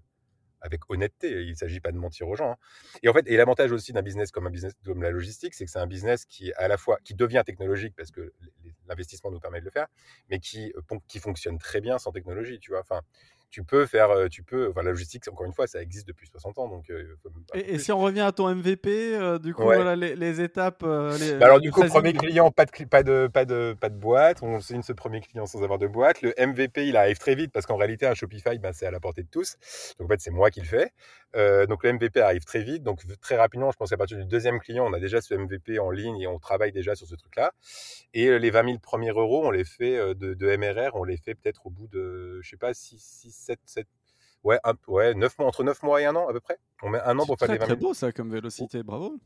avec 0.64 0.90
honnêteté. 0.90 1.42
Il 1.42 1.50
ne 1.50 1.54
s'agit 1.54 1.80
pas 1.80 1.92
de 1.92 1.98
mentir 1.98 2.26
aux 2.28 2.34
gens. 2.34 2.52
Hein. 2.52 2.56
Et 3.02 3.08
en 3.08 3.12
fait, 3.12 3.28
et 3.28 3.36
l'avantage 3.36 3.70
aussi 3.70 3.92
d'un 3.92 4.02
business 4.02 4.32
comme 4.32 4.46
un 4.46 4.50
business 4.50 4.72
comme 4.84 5.02
la 5.02 5.10
logistique, 5.10 5.54
c'est 5.54 5.64
que 5.64 5.70
c'est 5.70 5.78
un 5.78 5.86
business 5.86 6.24
qui 6.24 6.52
à 6.54 6.66
la 6.66 6.76
fois 6.76 6.98
qui 7.04 7.14
devient 7.14 7.42
technologique 7.44 7.94
parce 7.96 8.10
que 8.10 8.32
l'investissement 8.88 9.30
nous 9.30 9.40
permet 9.40 9.60
de 9.60 9.66
le 9.66 9.70
faire, 9.70 9.86
mais 10.30 10.40
qui 10.40 10.72
euh, 10.76 10.98
qui 11.06 11.20
fonctionne 11.20 11.58
très 11.58 11.80
bien 11.80 11.98
sans 11.98 12.10
technologie. 12.10 12.58
Tu 12.58 12.70
vois. 12.70 12.80
Enfin, 12.80 13.02
tu 13.50 13.62
peux 13.62 13.86
faire, 13.86 14.10
euh, 14.10 14.26
tu 14.26 14.42
peux, 14.42 14.70
enfin, 14.70 14.82
la 14.82 14.90
logistique, 14.90 15.28
encore 15.28 15.46
une 15.46 15.52
fois, 15.52 15.68
ça 15.68 15.80
existe 15.80 16.08
depuis 16.08 16.26
60 16.26 16.58
ans. 16.58 16.68
Donc, 16.68 16.90
euh, 16.90 17.16
et, 17.54 17.78
si 17.78 17.92
on 17.92 17.98
revient 17.98 18.22
à 18.22 18.32
ton 18.32 18.52
MVP, 18.52 19.14
euh, 19.14 19.38
du 19.38 19.54
coup, 19.54 19.62
voilà 19.62 19.94
les, 19.94 20.40
étapes. 20.40 20.82
Bah, 20.82 21.14
alors, 21.40 21.60
du 21.60 21.70
coup, 21.70 21.84
premier 21.84 22.12
client, 22.14 22.50
pas 22.50 22.64
de, 22.64 22.84
pas, 22.84 23.04
de, 23.04 23.28
pas, 23.32 23.44
de, 23.44 23.76
pas 23.78 23.88
de 23.90 23.96
boîte. 23.96 24.42
On 24.42 24.58
signe 24.60 24.82
ce 24.82 24.92
premier 24.92 25.20
client 25.20 25.46
sans 25.46 25.62
avoir 25.62 25.78
de 25.78 25.86
boîte. 25.86 26.20
Le 26.22 26.34
MVP, 26.36 26.88
il 26.88 26.96
arrive 26.96 27.18
très 27.18 27.36
vite 27.36 27.52
parce 27.52 27.66
qu'en 27.66 27.76
réalité, 27.76 28.06
un 28.06 28.14
Shopify, 28.14 28.58
ben, 28.58 28.72
c'est 28.72 28.86
à 28.86 28.90
la 28.90 28.98
portée 28.98 29.22
de 29.22 29.30
tous. 29.30 29.56
Donc, 29.98 30.06
en 30.06 30.14
fait, 30.14 30.20
c'est 30.20 30.32
moi 30.32 30.50
qui 30.50 30.60
le 30.60 30.66
fais. 30.66 30.90
donc, 31.68 31.84
le 31.84 31.92
MVP 31.92 32.20
arrive 32.20 32.44
très 32.44 32.62
vite. 32.62 32.82
Donc, 32.82 33.02
très 33.20 33.36
rapidement, 33.36 33.70
je 33.70 33.76
pense 33.76 33.90
qu'à 33.90 33.96
partir 33.96 34.18
du 34.18 34.24
deuxième 34.24 34.58
client, 34.58 34.84
on 34.84 34.92
a 34.92 34.98
déjà 34.98 35.20
ce 35.20 35.34
MVP 35.34 35.78
en 35.78 35.90
ligne 35.90 36.20
et 36.20 36.26
on 36.26 36.40
travaille 36.40 36.72
déjà 36.72 36.96
sur 36.96 37.06
ce 37.06 37.14
truc-là. 37.14 37.52
Et 38.14 38.36
les 38.38 38.50
20 38.50 38.64
000 38.64 38.78
premiers 38.78 39.10
euros, 39.10 39.46
on 39.46 39.52
les 39.52 39.64
fait 39.64 39.96
de, 40.16 40.34
de 40.34 40.56
MRR, 40.56 40.96
on 40.96 41.04
les 41.04 41.16
fait 41.16 41.34
peut-être 41.34 41.66
au 41.66 41.70
bout 41.70 41.86
de, 41.86 42.40
je 42.42 42.50
sais 42.50 42.56
pas, 42.56 42.74
6, 42.74 42.98
6 42.98 43.43
7, 43.44 43.60
7 43.64 43.86
ouais, 44.44 44.58
ouais 44.86 45.14
9 45.14 45.38
mois, 45.38 45.48
entre 45.48 45.64
9 45.64 45.82
mois 45.82 46.00
et 46.00 46.04
un 46.04 46.14
an 46.14 46.28
à 46.28 46.32
peu 46.32 46.40
près. 46.40 46.58
On 46.82 46.90
met 46.90 47.00
un 47.00 47.18
an 47.18 47.26
pour 47.26 47.38
faire 47.38 47.48
les 47.50 47.58
20 47.58 47.66
000. 47.66 47.76
C'est 47.76 47.84
beau 47.84 47.94
ça 47.94 48.12
comme 48.12 48.30
vélocité, 48.30 48.82
bravo. 48.82 49.18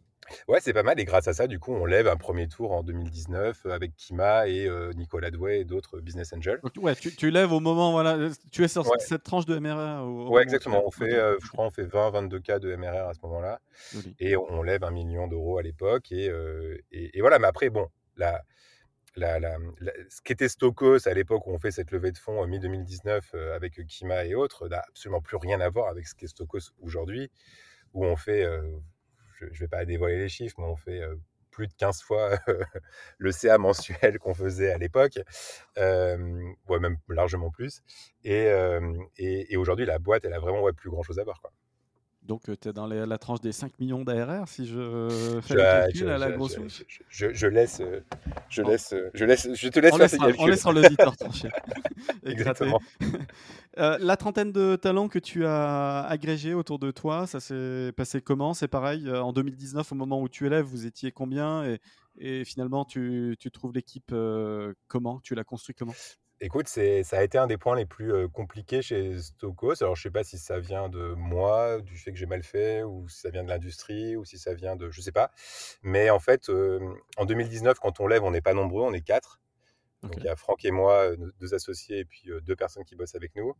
Ouais, 0.46 0.58
c'est 0.60 0.72
pas 0.72 0.82
mal. 0.82 1.00
Et 1.00 1.04
grâce 1.04 1.26
à 1.26 1.32
ça, 1.32 1.46
du 1.46 1.58
coup, 1.58 1.72
on 1.72 1.86
lève 1.86 2.06
un 2.06 2.16
premier 2.16 2.48
tour 2.48 2.72
en 2.72 2.82
2019 2.82 3.66
avec 3.66 3.96
Kima 3.96 4.46
et 4.46 4.68
Nicolas 4.94 5.30
Douai 5.30 5.60
et 5.60 5.64
d'autres 5.64 6.00
business 6.00 6.32
angels. 6.32 6.60
ouais, 6.76 6.94
tu, 6.94 7.30
lèves 7.30 7.52
au 7.52 7.60
moment, 7.60 7.92
voilà, 7.92 8.30
tu 8.52 8.62
es 8.62 8.68
sur 8.68 8.84
cette 8.98 9.22
tranche 9.22 9.46
de 9.46 9.58
MRR. 9.58 10.04
Au, 10.04 10.30
ouais, 10.30 10.42
exactement. 10.42 10.82
On 10.86 10.90
fait, 10.90 11.10
je 11.10 11.48
crois, 11.48 11.64
on 11.64 11.70
fait 11.70 11.84
20-22 11.84 12.40
cas 12.40 12.58
de 12.58 12.74
MRR 12.74 13.08
à 13.08 13.14
ce 13.14 13.20
moment-là. 13.22 13.60
Et 14.18 14.36
on, 14.36 14.62
lève 14.62 14.84
un 14.84 14.90
million 14.90 15.28
d'euros 15.28 15.58
à 15.58 15.62
l'époque. 15.62 16.12
Et, 16.12 16.30
et, 16.92 17.16
et, 17.16 17.20
voilà, 17.20 17.38
mais 17.38 17.48
après, 17.48 17.70
bon, 17.70 17.88
la, 18.16 18.42
ce 19.20 20.20
qu'était 20.22 20.48
Stokos 20.48 21.08
à 21.08 21.14
l'époque 21.14 21.46
où 21.46 21.52
on 21.52 21.58
fait 21.58 21.70
cette 21.70 21.90
levée 21.90 22.12
de 22.12 22.18
fonds 22.18 22.40
en 22.40 22.46
mi-2019 22.46 23.20
euh, 23.34 23.54
avec 23.54 23.84
Kima 23.86 24.24
et 24.24 24.34
autres 24.34 24.68
n'a 24.68 24.80
absolument 24.88 25.20
plus 25.20 25.36
rien 25.36 25.60
à 25.60 25.68
voir 25.68 25.88
avec 25.88 26.06
ce 26.06 26.14
qu'est 26.14 26.26
Stokos 26.28 26.72
aujourd'hui, 26.80 27.30
où 27.94 28.04
on 28.04 28.16
fait, 28.16 28.44
euh, 28.44 28.62
je 29.40 29.46
ne 29.46 29.58
vais 29.58 29.68
pas 29.68 29.84
dévoiler 29.84 30.18
les 30.18 30.28
chiffres, 30.28 30.56
mais 30.58 30.66
on 30.66 30.76
fait 30.76 31.00
euh, 31.00 31.16
plus 31.50 31.66
de 31.66 31.74
15 31.74 32.02
fois 32.02 32.38
le 33.18 33.32
CA 33.32 33.58
mensuel 33.58 34.18
qu'on 34.18 34.34
faisait 34.34 34.72
à 34.72 34.78
l'époque, 34.78 35.18
ouais, 35.76 36.78
même 36.80 36.98
largement 37.08 37.50
plus. 37.50 37.82
Et, 38.24 38.46
aujourd'hui, 39.56 39.86
la 39.86 39.98
boîte, 39.98 40.24
elle 40.24 40.34
a 40.34 40.40
vraiment 40.40 40.72
plus 40.72 40.90
grand 40.90 41.02
chose 41.02 41.18
à 41.18 41.24
voir. 41.24 41.40
Donc, 42.28 42.42
tu 42.60 42.68
es 42.68 42.72
dans 42.74 42.86
la 42.86 43.18
tranche 43.18 43.40
des 43.40 43.52
5 43.52 43.80
millions 43.80 44.04
d'ARR, 44.04 44.46
si 44.46 44.66
je 44.66 45.40
fais 45.42 45.54
le 45.54 45.60
calcul 45.60 46.10
à 46.10 46.18
la 46.18 46.30
grosse 46.30 46.58
je, 47.08 47.32
je, 47.32 47.46
laisse, 47.46 47.80
je, 48.50 48.60
laisse, 48.60 48.94
je, 49.14 49.24
laisse, 49.24 49.48
je 49.54 49.68
te 49.68 49.80
laisse 49.80 49.94
on 49.94 49.96
faire 49.96 50.26
laissera, 50.26 50.28
On 50.38 50.46
laissera 50.46 50.72
l'auditeur 50.74 51.16
trancher. 51.16 51.48
Exactement. 52.26 52.80
la 53.76 54.16
trentaine 54.18 54.52
de 54.52 54.76
talents 54.76 55.08
que 55.08 55.18
tu 55.18 55.46
as 55.46 56.02
agrégés 56.02 56.52
autour 56.52 56.78
de 56.78 56.90
toi, 56.90 57.26
ça 57.26 57.40
s'est 57.40 57.92
passé 57.96 58.20
comment? 58.20 58.52
C'est 58.52 58.68
pareil, 58.68 59.10
en 59.10 59.32
2019, 59.32 59.90
au 59.90 59.94
moment 59.94 60.20
où 60.20 60.28
tu 60.28 60.46
élèves, 60.46 60.66
vous 60.66 60.84
étiez 60.84 61.10
combien? 61.10 61.64
Et, 61.64 61.78
et, 62.18 62.44
finalement, 62.44 62.84
tu, 62.84 63.36
tu 63.40 63.50
trouves 63.50 63.72
l'équipe 63.72 64.14
comment? 64.86 65.20
Tu 65.20 65.34
l'as 65.34 65.44
construit 65.44 65.74
comment? 65.74 65.94
Écoute, 66.40 66.68
ça 66.68 67.18
a 67.18 67.22
été 67.24 67.36
un 67.36 67.48
des 67.48 67.58
points 67.58 67.74
les 67.74 67.84
plus 67.84 68.28
compliqués 68.28 68.80
chez 68.80 69.18
Stokos. 69.18 69.82
Alors, 69.82 69.96
je 69.96 70.00
ne 70.00 70.02
sais 70.04 70.10
pas 70.12 70.22
si 70.22 70.38
ça 70.38 70.60
vient 70.60 70.88
de 70.88 71.14
moi, 71.14 71.80
du 71.80 71.96
fait 71.96 72.12
que 72.12 72.16
j'ai 72.18 72.26
mal 72.26 72.44
fait, 72.44 72.84
ou 72.84 73.08
si 73.08 73.18
ça 73.20 73.30
vient 73.30 73.42
de 73.42 73.48
l'industrie, 73.48 74.14
ou 74.16 74.24
si 74.24 74.38
ça 74.38 74.54
vient 74.54 74.76
de. 74.76 74.88
Je 74.88 75.00
ne 75.00 75.02
sais 75.02 75.10
pas. 75.10 75.32
Mais 75.82 76.10
en 76.10 76.20
fait, 76.20 76.48
en 77.16 77.24
2019, 77.24 77.80
quand 77.80 77.98
on 77.98 78.06
lève, 78.06 78.22
on 78.22 78.30
n'est 78.30 78.40
pas 78.40 78.54
nombreux, 78.54 78.84
on 78.84 78.92
est 78.92 79.00
quatre. 79.00 79.40
Donc, 80.04 80.14
il 80.16 80.22
y 80.22 80.28
a 80.28 80.36
Franck 80.36 80.64
et 80.64 80.70
moi, 80.70 81.10
deux 81.40 81.54
associés, 81.54 81.98
et 81.98 82.04
puis 82.04 82.30
deux 82.42 82.54
personnes 82.54 82.84
qui 82.84 82.94
bossent 82.94 83.16
avec 83.16 83.34
nous. 83.34 83.54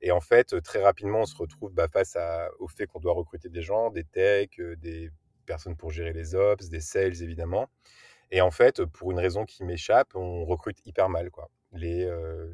Et 0.00 0.12
en 0.12 0.20
fait, 0.20 0.62
très 0.62 0.80
rapidement, 0.84 1.22
on 1.22 1.26
se 1.26 1.36
retrouve 1.36 1.72
bah, 1.72 1.88
face 1.88 2.16
au 2.60 2.68
fait 2.68 2.86
qu'on 2.86 3.00
doit 3.00 3.12
recruter 3.12 3.48
des 3.48 3.62
gens, 3.62 3.90
des 3.90 4.04
techs, 4.04 4.60
des 4.78 5.10
personnes 5.46 5.76
pour 5.76 5.90
gérer 5.90 6.12
les 6.12 6.36
ops, 6.36 6.68
des 6.68 6.80
sales, 6.80 7.20
évidemment. 7.22 7.68
Et 8.30 8.40
en 8.40 8.52
fait, 8.52 8.84
pour 8.84 9.10
une 9.10 9.18
raison 9.18 9.44
qui 9.44 9.64
m'échappe, 9.64 10.14
on 10.14 10.44
recrute 10.44 10.78
hyper 10.86 11.08
mal. 11.08 11.32
Quoi. 11.32 11.50
Euh, 11.74 12.52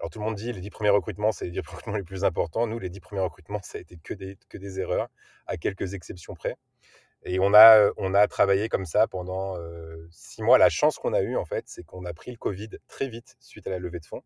alors 0.00 0.10
tout 0.10 0.18
le 0.18 0.24
monde 0.24 0.34
dit 0.34 0.52
les 0.52 0.60
10 0.60 0.70
premiers 0.70 0.90
recrutements, 0.90 1.32
c'est 1.32 1.46
les 1.46 1.50
10 1.50 1.58
recrutements 1.66 1.96
les 1.96 2.02
plus 2.02 2.24
importants. 2.24 2.66
Nous, 2.66 2.78
les 2.78 2.90
10 2.90 3.00
premiers 3.00 3.22
recrutements, 3.22 3.60
ça 3.62 3.78
a 3.78 3.80
été 3.80 3.96
que 3.96 4.14
des, 4.14 4.38
que 4.48 4.58
des 4.58 4.80
erreurs, 4.80 5.08
à 5.46 5.56
quelques 5.56 5.94
exceptions 5.94 6.34
près. 6.34 6.56
Et 7.24 7.38
on 7.40 7.54
a, 7.54 7.90
on 7.96 8.12
a 8.12 8.26
travaillé 8.26 8.68
comme 8.68 8.84
ça 8.84 9.06
pendant 9.06 9.56
euh, 9.56 10.06
six 10.10 10.42
mois. 10.42 10.58
La 10.58 10.68
chance 10.68 10.98
qu'on 10.98 11.14
a 11.14 11.22
eue, 11.22 11.36
en 11.36 11.46
fait, 11.46 11.64
c'est 11.68 11.82
qu'on 11.82 12.04
a 12.04 12.12
pris 12.12 12.30
le 12.30 12.36
Covid 12.36 12.68
très 12.86 13.08
vite 13.08 13.36
suite 13.40 13.66
à 13.66 13.70
la 13.70 13.78
levée 13.78 14.00
de 14.00 14.06
fonds. 14.06 14.22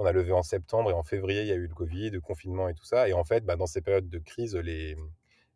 On 0.00 0.06
a 0.06 0.12
levé 0.12 0.30
en 0.30 0.44
septembre 0.44 0.90
et 0.90 0.94
en 0.94 1.02
février, 1.02 1.42
il 1.42 1.48
y 1.48 1.52
a 1.52 1.56
eu 1.56 1.66
le 1.66 1.74
Covid, 1.74 2.10
le 2.10 2.20
confinement 2.20 2.68
et 2.68 2.74
tout 2.74 2.84
ça. 2.84 3.08
Et 3.08 3.12
en 3.12 3.24
fait, 3.24 3.44
bah, 3.44 3.56
dans 3.56 3.66
ces 3.66 3.80
périodes 3.80 4.08
de 4.08 4.18
crise, 4.20 4.54
les, 4.54 4.96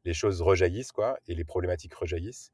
les 0.05 0.15
choses 0.15 0.43
rejaillissent, 0.43 0.91
quoi, 0.91 1.17
et 1.29 1.35
les 1.37 1.45
problématiques 1.45 1.95
rejaillissent. 1.95 2.51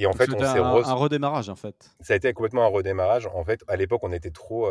Et 0.00 0.06
en 0.06 0.12
fait, 0.12 0.32
on 0.32 0.38
s'est 0.38 0.58
un, 0.58 0.64
un, 0.64 0.94
redémarrage 0.94 1.48
en 1.48 1.56
fait. 1.56 1.90
Ça 2.00 2.14
a 2.14 2.16
été 2.16 2.32
complètement 2.32 2.64
un 2.64 2.68
redémarrage. 2.68 3.26
En 3.26 3.44
fait, 3.44 3.62
à 3.68 3.76
l'époque, 3.76 4.02
on 4.02 4.12
était 4.12 4.30
trop 4.30 4.70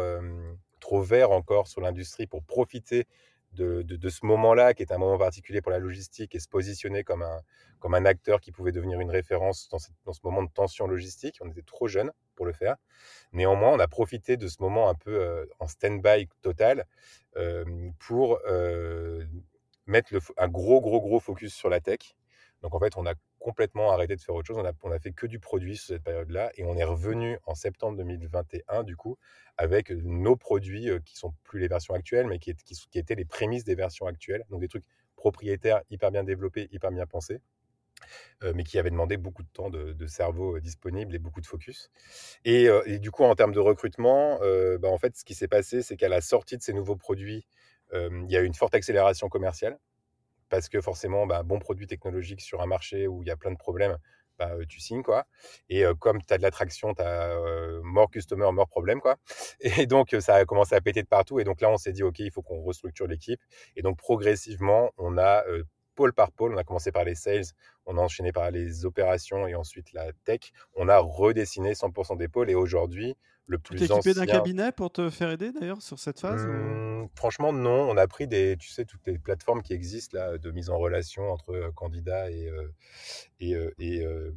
trop 0.80 1.02
vert 1.02 1.32
encore 1.32 1.68
sur 1.68 1.82
l'industrie 1.82 2.26
pour 2.26 2.44
profiter 2.44 3.06
de, 3.54 3.82
de, 3.82 4.10
ce 4.10 4.26
moment-là, 4.26 4.74
qui 4.74 4.84
est 4.84 4.92
un 4.92 4.98
moment 4.98 5.18
particulier 5.18 5.62
pour 5.62 5.72
la 5.72 5.80
logistique, 5.80 6.36
et 6.36 6.40
se 6.40 6.48
positionner 6.48 7.04
comme 7.04 7.24
un 7.24 7.42
comme 7.80 7.96
un 7.96 8.06
acteur 8.06 8.42
qui 8.42 8.52
pouvait 8.52 8.72
devenir 8.72 9.00
une 9.00 9.10
référence 9.10 9.70
dans, 9.70 9.78
dans 10.06 10.14
ce 10.14 10.20
moment 10.24 10.44
de 10.44 10.50
tension 10.50 10.86
logistique. 10.86 11.38
On 11.42 11.50
était 11.50 11.62
trop 11.62 11.88
jeunes 11.88 12.12
pour 12.36 12.46
le 12.46 12.52
faire. 12.52 12.76
Néanmoins, 13.32 13.70
on 13.70 13.80
a 13.80 13.88
profité 13.88 14.36
de 14.36 14.48
ce 14.48 14.58
moment 14.62 14.90
un 14.90 14.96
peu 14.96 15.48
en 15.60 15.68
stand-by 15.68 16.28
total 16.42 16.86
pour 18.00 18.40
mettre 19.86 20.14
le, 20.14 20.20
un 20.38 20.48
gros 20.48 20.82
gros 20.82 21.02
gros 21.02 21.20
focus 21.20 21.54
sur 21.54 21.70
la 21.70 21.80
tech. 21.80 22.16
Donc 22.62 22.76
en 22.76 22.80
fait, 22.80 22.98
on 22.98 23.06
a 23.06 23.14
complètement 23.50 23.92
arrêté 23.92 24.16
de 24.16 24.22
faire 24.22 24.36
autre 24.36 24.46
chose. 24.46 24.58
On 24.58 24.66
a, 24.66 24.74
on 24.84 24.92
a 24.92 25.00
fait 25.00 25.12
que 25.12 25.26
du 25.26 25.40
produit 25.40 25.76
sur 25.76 25.88
cette 25.88 26.04
période-là 26.04 26.52
et 26.56 26.64
on 26.64 26.76
est 26.78 26.84
revenu 26.84 27.40
en 27.48 27.56
septembre 27.56 27.98
2021 27.98 28.84
du 28.84 28.96
coup 28.96 29.18
avec 29.58 29.90
nos 29.90 30.36
produits 30.36 30.88
qui 31.04 31.18
sont 31.18 31.34
plus 31.44 31.60
les 31.60 31.68
versions 31.68 31.96
actuelles, 31.96 32.28
mais 32.28 32.38
qui, 32.38 32.54
qui, 32.56 33.00
étaient 33.00 33.16
les 33.16 33.26
prémices 33.26 33.64
des 33.64 33.74
versions 33.74 34.06
actuelles. 34.06 34.46
Donc 34.52 34.62
des 34.62 34.68
trucs 34.68 34.86
propriétaires 35.16 35.82
hyper 35.90 36.12
bien 36.12 36.24
développés, 36.24 36.70
hyper 36.72 36.92
bien 36.92 37.08
pensés. 37.08 37.42
mais 38.54 38.64
qui 38.64 38.78
avaient 38.78 38.92
demandé 38.92 39.18
beaucoup 39.18 39.44
de 39.44 39.50
temps 39.52 39.70
de, 39.70 40.08
cerveau 40.08 40.60
disponible 40.60 41.16
et 41.16 41.20
beaucoup 41.20 41.42
de 41.42 41.48
focus. 41.48 41.90
Et, 42.46 42.68
et, 42.86 43.00
du 43.00 43.12
coup, 43.12 43.24
en 43.24 43.36
termes 43.36 43.52
de 43.52 43.60
recrutement, 43.60 44.40
bah, 44.80 44.90
en 44.90 44.98
fait, 45.00 45.18
ce 45.18 45.26
qui 45.26 45.34
s'est 45.34 45.50
passé, 45.50 45.82
c'est 45.82 45.98
qu'à 45.98 46.10
la 46.10 46.22
sortie 46.22 46.56
de 46.56 46.62
ces 46.62 46.74
nouveaux 46.74 46.96
produits, 46.96 47.48
il 47.94 48.32
y 48.32 48.38
a 48.38 48.42
eu 48.42 48.46
une 48.46 48.54
forte 48.54 48.76
accélération 48.76 49.28
commerciale 49.28 49.78
parce 50.50 50.70
que 50.70 50.82
forcément, 50.82 51.26
bah, 51.28 51.44
bon 51.44 51.60
produit 51.60 51.88
technologique 51.88 52.42
sur 52.42 52.62
un 52.62 52.66
marché 52.68 53.08
où 53.08 53.24
il 53.24 53.28
y 53.28 53.32
a 53.32 53.38
plein 53.38 53.52
de 53.52 53.58
problèmes, 53.58 53.98
bah, 54.38 54.52
tu 54.68 54.80
signes 54.80 55.04
quoi. 55.04 55.26
Et 55.70 55.84
comme 56.00 56.22
tu 56.22 56.34
as 56.34 56.38
de 56.38 56.44
l'attraction, 56.44 56.94
tu 56.94 57.02
as 57.02 57.36
mort 57.84 58.10
customer, 58.12 58.52
mort 58.54 58.68
problème 58.70 59.02
quoi. 59.02 59.18
Et 59.62 59.86
donc 59.86 60.16
ça 60.20 60.36
a 60.36 60.46
commencé 60.46 60.76
à 60.76 60.82
péter 60.82 61.02
de 61.04 61.08
partout. 61.08 61.40
Et 61.40 61.44
donc 61.44 61.62
là, 61.62 61.70
on 61.70 61.78
s'est 61.78 61.92
dit 61.94 62.04
ok, 62.04 62.20
il 62.20 62.32
faut 62.32 62.42
qu'on 62.42 62.62
restructure 62.62 63.08
l'équipe. 63.08 63.42
Et 63.76 63.82
donc 63.82 63.98
progressivement, 63.98 64.92
on 64.98 65.18
a 65.18 65.44
pôle 66.00 66.14
par 66.14 66.32
pôle, 66.32 66.54
on 66.54 66.58
a 66.58 66.64
commencé 66.64 66.94
par 66.94 67.04
les 67.04 67.14
sales, 67.14 67.44
on 67.86 67.98
a 67.98 68.02
enchaîné 68.02 68.32
par 68.32 68.52
les 68.52 68.86
opérations 68.86 69.48
et 69.48 69.56
ensuite 69.56 69.92
la 69.92 70.14
tech. 70.24 70.40
On 70.76 70.88
a 70.88 70.98
redessiné 70.98 71.74
100% 71.74 72.16
des 72.16 72.30
pôles 72.30 72.50
et 72.50 72.56
aujourd'hui, 72.56 73.18
le 73.50 73.58
plus 73.58 73.78
tu 73.78 73.84
équipé 73.86 74.14
d'un 74.14 74.28
cabinet 74.28 74.72
pour 74.72 74.92
te 74.92 75.10
faire 75.10 75.32
aider 75.32 75.52
d'ailleurs 75.52 75.82
sur 75.82 75.98
cette 75.98 76.20
phase 76.20 76.46
mmh, 76.46 77.08
Franchement, 77.16 77.52
non. 77.52 77.90
On 77.90 77.98
a 77.98 78.08
pris 78.08 78.28
des, 78.28 78.56
tu 78.58 78.70
sais, 78.70 78.86
toutes 78.86 79.06
les 79.08 79.18
plateformes 79.18 79.64
qui 79.64 79.74
existent 79.74 80.18
là 80.18 80.38
de 80.38 80.52
mise 80.52 80.70
en 80.70 80.78
relation 80.78 81.32
entre 81.32 81.52
euh, 81.52 81.72
candidats 81.72 82.30
et, 82.30 82.48
euh, 82.48 82.72
et, 83.40 83.56
euh, 83.56 84.32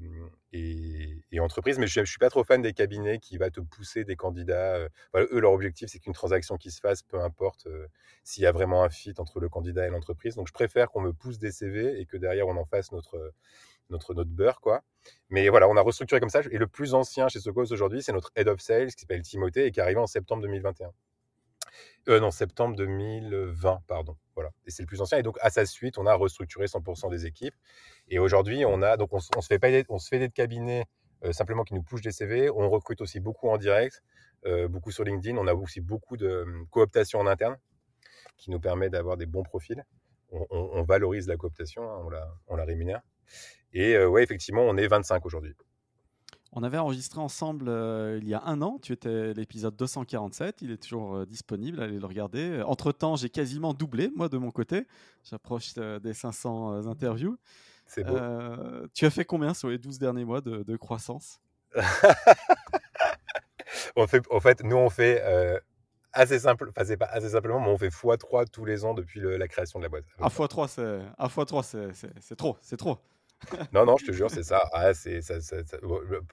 et, 0.52 1.18
et, 1.30 1.40
entreprises. 1.40 1.78
Mais 1.78 1.86
je 1.86 2.00
ne 2.00 2.06
suis 2.06 2.18
pas 2.18 2.30
trop 2.30 2.42
fan 2.42 2.62
des 2.62 2.72
cabinets 2.72 3.18
qui 3.18 3.36
va 3.36 3.50
te 3.50 3.60
pousser 3.60 4.04
des 4.04 4.16
candidats. 4.16 4.88
eux, 5.14 5.40
leur 5.40 5.52
objectif, 5.52 5.90
c'est 5.90 5.98
qu'une 5.98 6.14
transaction 6.14 6.56
qui 6.56 6.70
se 6.70 6.80
fasse, 6.80 7.02
peu 7.02 7.20
importe 7.20 7.68
s'il 8.24 8.44
y 8.44 8.46
a 8.46 8.52
vraiment 8.52 8.82
un 8.82 8.88
fit 8.88 9.14
entre 9.18 9.40
le 9.40 9.50
candidat 9.50 9.86
et 9.86 9.90
l'entreprise. 9.90 10.36
Donc, 10.36 10.48
je 10.48 10.54
préfère 10.54 10.90
qu'on 10.90 11.02
me 11.02 11.12
pousse 11.12 11.38
des 11.38 11.52
CV 11.52 12.00
et 12.00 12.06
que 12.06 12.16
derrière, 12.16 12.48
on 12.48 12.56
en 12.56 12.64
fasse 12.64 12.92
notre 12.92 13.32
notre, 13.90 14.14
notre 14.14 14.30
beurre, 14.30 14.60
quoi. 14.60 14.82
Mais 15.30 15.48
voilà, 15.48 15.68
on 15.68 15.76
a 15.76 15.80
restructuré 15.80 16.20
comme 16.20 16.30
ça. 16.30 16.40
Et 16.50 16.58
le 16.58 16.66
plus 16.66 16.94
ancien 16.94 17.28
chez 17.28 17.40
Socos 17.40 17.72
aujourd'hui, 17.72 18.02
c'est 18.02 18.12
notre 18.12 18.30
Head 18.36 18.48
of 18.48 18.60
Sales 18.60 18.92
qui 18.92 19.00
s'appelle 19.00 19.22
Timothée 19.22 19.66
et 19.66 19.72
qui 19.72 19.80
est 19.80 19.82
arrivé 19.82 20.00
en 20.00 20.06
septembre 20.06 20.42
2021. 20.42 20.92
Euh, 22.08 22.20
non, 22.20 22.30
septembre 22.30 22.76
2020, 22.76 23.82
pardon. 23.86 24.16
Voilà. 24.34 24.50
Et 24.66 24.70
c'est 24.70 24.82
le 24.82 24.86
plus 24.86 25.00
ancien. 25.00 25.18
Et 25.18 25.22
donc, 25.22 25.38
à 25.40 25.50
sa 25.50 25.66
suite, 25.66 25.98
on 25.98 26.06
a 26.06 26.14
restructuré 26.14 26.66
100% 26.66 27.10
des 27.10 27.26
équipes. 27.26 27.54
Et 28.08 28.18
aujourd'hui, 28.18 28.64
on 28.64 28.82
a, 28.82 28.96
donc, 28.96 29.12
on, 29.12 29.20
se 29.20 29.46
fait 29.46 29.58
pas 29.58 29.68
on 29.88 29.98
se 29.98 30.08
fait 30.08 30.18
des 30.18 30.30
cabinets 30.30 30.86
euh, 31.24 31.32
simplement 31.32 31.62
qui 31.64 31.74
nous 31.74 31.82
poussent 31.82 32.02
des 32.02 32.12
CV. 32.12 32.50
On 32.50 32.68
recrute 32.70 33.00
aussi 33.00 33.20
beaucoup 33.20 33.48
en 33.48 33.56
direct, 33.56 34.02
euh, 34.46 34.68
beaucoup 34.68 34.90
sur 34.90 35.04
LinkedIn. 35.04 35.36
On 35.36 35.46
a 35.46 35.54
aussi 35.54 35.80
beaucoup 35.80 36.16
de 36.16 36.46
cooptation 36.70 37.20
en 37.20 37.26
interne 37.26 37.56
qui 38.36 38.50
nous 38.50 38.60
permet 38.60 38.90
d'avoir 38.90 39.16
des 39.16 39.26
bons 39.26 39.44
profils. 39.44 39.84
On, 40.50 40.82
valorise 40.84 41.28
la 41.28 41.36
cooptation, 41.36 41.82
hein, 41.82 42.00
on, 42.06 42.08
la, 42.08 42.26
on 42.46 42.56
la 42.56 42.64
rémunère. 42.64 43.02
Et 43.72 43.98
ouais, 44.04 44.22
effectivement, 44.22 44.62
on 44.62 44.76
est 44.76 44.86
25 44.86 45.24
aujourd'hui. 45.24 45.54
On 46.54 46.62
avait 46.62 46.76
enregistré 46.76 47.18
ensemble 47.18 47.68
il 48.20 48.28
y 48.28 48.34
a 48.34 48.42
un 48.44 48.60
an. 48.60 48.78
Tu 48.82 48.92
étais 48.92 49.32
l'épisode 49.32 49.74
247. 49.74 50.60
Il 50.60 50.70
est 50.70 50.76
toujours 50.76 51.26
disponible. 51.26 51.82
Allez 51.82 51.98
le 51.98 52.06
regarder. 52.06 52.62
Entre 52.66 52.92
temps, 52.92 53.16
j'ai 53.16 53.30
quasiment 53.30 53.72
doublé, 53.72 54.10
moi, 54.14 54.28
de 54.28 54.36
mon 54.36 54.50
côté. 54.50 54.86
J'approche 55.24 55.72
des 55.74 56.12
500 56.12 56.86
interviews. 56.86 57.38
C'est 57.86 58.04
beau. 58.04 58.18
tu 58.92 59.06
as 59.06 59.10
fait 59.10 59.24
combien 59.24 59.54
sur 59.54 59.70
les 59.70 59.78
12 59.78 59.98
derniers 59.98 60.26
mois 60.26 60.42
de, 60.42 60.76
croissance? 60.76 61.40
On 63.96 64.06
fait, 64.06 64.22
En 64.30 64.40
fait, 64.40 64.62
nous, 64.62 64.76
on 64.76 64.90
fait 64.90 65.22
assez 66.12 66.38
simple, 66.38 66.68
enfin 66.70 66.84
c'est 66.84 66.96
pas 66.96 67.06
assez 67.06 67.30
simplement, 67.30 67.60
mais 67.60 67.68
on 67.68 67.78
fait 67.78 67.88
x3 67.88 68.48
tous 68.50 68.64
les 68.64 68.84
ans 68.84 68.94
depuis 68.94 69.20
la 69.20 69.48
création 69.48 69.78
de 69.78 69.84
la 69.84 69.88
boîte. 69.88 70.04
À 70.20 70.28
x3, 70.28 70.68
c'est, 70.68 71.00
à 71.18 71.26
x3, 71.26 71.92
c'est, 72.20 72.36
trop, 72.36 72.56
c'est 72.60 72.76
trop 72.76 72.98
non, 73.72 73.84
non, 73.84 73.96
je 73.96 74.06
te 74.06 74.12
jure, 74.12 74.30
c'est 74.30 74.42
ça. 74.42 74.68
Ah, 74.72 74.94
c'est, 74.94 75.22
ça, 75.22 75.34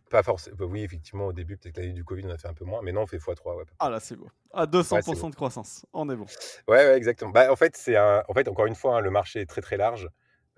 pas 0.09 0.23
forcément. 0.23 0.57
Bah 0.57 0.65
oui, 0.65 0.83
effectivement, 0.83 1.27
au 1.27 1.33
début, 1.33 1.57
peut-être 1.57 1.77
l'année 1.77 1.93
du 1.93 2.03
Covid, 2.03 2.23
on 2.25 2.29
a 2.29 2.37
fait 2.37 2.47
un 2.47 2.53
peu 2.53 2.65
moins, 2.65 2.81
mais 2.81 2.91
non, 2.91 3.01
on 3.01 3.07
fait 3.07 3.17
x3. 3.17 3.57
Ouais. 3.57 3.63
Ah 3.79 3.89
là, 3.89 3.99
c'est 3.99 4.15
beau. 4.15 4.29
À 4.53 4.65
200% 4.65 5.29
de 5.29 5.35
croissance, 5.35 5.85
on 5.93 6.09
est 6.09 6.15
bon. 6.15 6.25
Ouais, 6.67 6.77
ouais 6.77 6.97
exactement. 6.97 7.31
Bah, 7.31 7.51
en, 7.51 7.55
fait, 7.55 7.75
c'est 7.77 7.95
un... 7.95 8.23
en 8.27 8.33
fait, 8.33 8.47
encore 8.47 8.65
une 8.65 8.75
fois, 8.75 8.97
hein, 8.97 9.01
le 9.01 9.11
marché 9.11 9.41
est 9.41 9.45
très 9.45 9.61
très 9.61 9.77
large. 9.77 10.09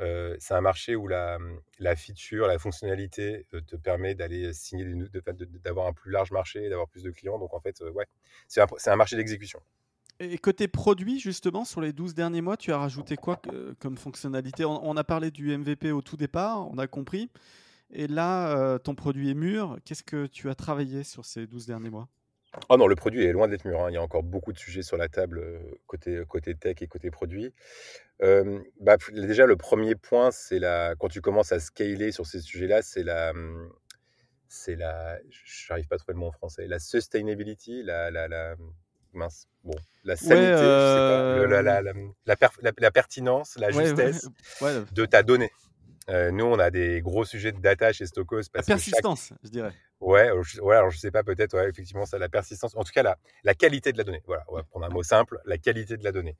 Euh, 0.01 0.35
c'est 0.39 0.55
un 0.55 0.61
marché 0.61 0.95
où 0.95 1.07
la, 1.07 1.37
la 1.79 1.95
feature, 1.95 2.47
la 2.47 2.57
fonctionnalité 2.57 3.45
euh, 3.53 3.61
te 3.61 3.75
permet 3.75 4.15
d'aller 4.15 4.51
signer, 4.53 4.85
d'avoir 5.63 5.87
un 5.87 5.93
plus 5.93 6.11
large 6.11 6.31
marché, 6.31 6.69
d'avoir 6.69 6.87
plus 6.87 7.03
de 7.03 7.11
clients. 7.11 7.37
Donc 7.37 7.53
en 7.53 7.59
fait, 7.59 7.81
euh, 7.81 7.91
ouais, 7.91 8.05
c'est 8.47 8.61
un, 8.61 8.67
un 8.87 8.95
marché 8.95 9.15
d'exécution. 9.15 9.61
Et 10.23 10.37
côté 10.37 10.67
produit, 10.67 11.19
justement, 11.19 11.65
sur 11.65 11.81
les 11.81 11.93
12 11.93 12.13
derniers 12.13 12.41
mois, 12.41 12.55
tu 12.55 12.71
as 12.71 12.77
rajouté 12.77 13.15
quoi 13.15 13.41
comme 13.79 13.97
fonctionnalité? 13.97 14.65
On, 14.65 14.95
a 14.95 15.03
parlé 15.03 15.31
du 15.31 15.57
MVP 15.57 15.91
au 15.91 16.03
tout 16.03 16.15
départ, 16.15 16.69
on 16.69 16.77
a 16.77 16.85
compris. 16.85 17.31
Et 17.89 18.05
là, 18.05 18.55
euh, 18.55 18.77
ton 18.77 18.93
produit 18.93 19.31
est 19.31 19.33
mûr. 19.33 19.79
Qu'est-ce 19.83 20.03
que 20.03 20.27
tu 20.27 20.47
as 20.51 20.53
travaillé 20.53 21.03
sur 21.03 21.25
ces 21.25 21.47
12 21.47 21.65
derniers 21.65 21.89
mois? 21.89 22.07
Oh 22.69 22.77
non, 22.77 22.85
le 22.85 22.95
produit 22.95 23.23
est 23.23 23.31
loin 23.31 23.47
d'être 23.47 23.65
mûr. 23.65 23.81
Hein. 23.81 23.89
Il 23.89 23.95
y 23.95 23.97
a 23.97 24.01
encore 24.03 24.21
beaucoup 24.21 24.53
de 24.53 24.59
sujets 24.59 24.83
sur 24.83 24.95
la 24.95 25.09
table 25.09 25.39
euh, 25.39 25.59
côté, 25.87 26.21
côté 26.27 26.53
tech 26.53 26.75
et 26.81 26.87
côté 26.87 27.09
produit. 27.09 27.51
Euh, 28.21 28.59
bah, 28.79 28.97
déjà, 29.11 29.47
le 29.47 29.55
premier 29.55 29.95
point, 29.95 30.29
c'est 30.29 30.59
la, 30.59 30.93
quand 30.99 31.09
tu 31.09 31.21
commences 31.21 31.51
à 31.51 31.59
scaler 31.59 32.11
sur 32.11 32.27
ces 32.27 32.41
sujets-là, 32.41 32.83
c'est 32.83 33.03
la, 33.03 33.33
c'est 34.47 34.75
la, 34.75 35.19
je 35.31 35.73
n'arrive 35.73 35.87
pas 35.87 35.95
à 35.95 35.97
trouver 35.97 36.13
le 36.13 36.19
mot 36.19 36.27
en 36.27 36.31
français, 36.31 36.67
la 36.67 36.77
sustainability, 36.77 37.81
la, 37.81 38.11
la, 38.11 38.27
la 38.27 38.55
mince. 39.13 39.47
Bon, 39.63 39.75
la 40.03 40.15
sanité, 40.15 40.35
la, 42.25 42.91
pertinence, 42.91 43.55
la 43.57 43.71
justesse 43.71 44.27
de 44.91 45.05
ta 45.05 45.23
donnée. 45.23 45.51
Euh, 46.09 46.31
nous, 46.31 46.45
on 46.45 46.57
a 46.57 46.71
des 46.71 47.01
gros 47.01 47.25
sujets 47.25 47.51
de 47.51 47.59
data 47.59 47.93
chez 47.93 48.07
Stokos. 48.07 48.41
la 48.55 48.63
persistance, 48.63 49.33
je 49.43 49.49
dirais. 49.49 49.73
Ouais, 49.99 50.31
ouais, 50.31 50.75
alors 50.75 50.89
je 50.89 50.97
sais 50.97 51.11
pas, 51.11 51.23
peut-être, 51.23 51.55
ouais, 51.55 51.69
effectivement, 51.69 52.07
ça, 52.07 52.17
la 52.17 52.27
persistance. 52.27 52.75
En 52.75 52.83
tout 52.83 52.91
cas, 52.91 53.03
la, 53.03 53.19
la 53.43 53.53
qualité 53.53 53.91
de 53.91 53.99
la 53.99 54.03
donnée. 54.03 54.23
Voilà, 54.25 54.43
on 54.47 54.55
va 54.55 54.63
prendre 54.63 54.85
un 54.87 54.89
mot 54.89 55.03
simple, 55.03 55.39
la 55.45 55.59
qualité 55.59 55.97
de 55.97 56.03
la 56.03 56.11
donnée 56.11 56.35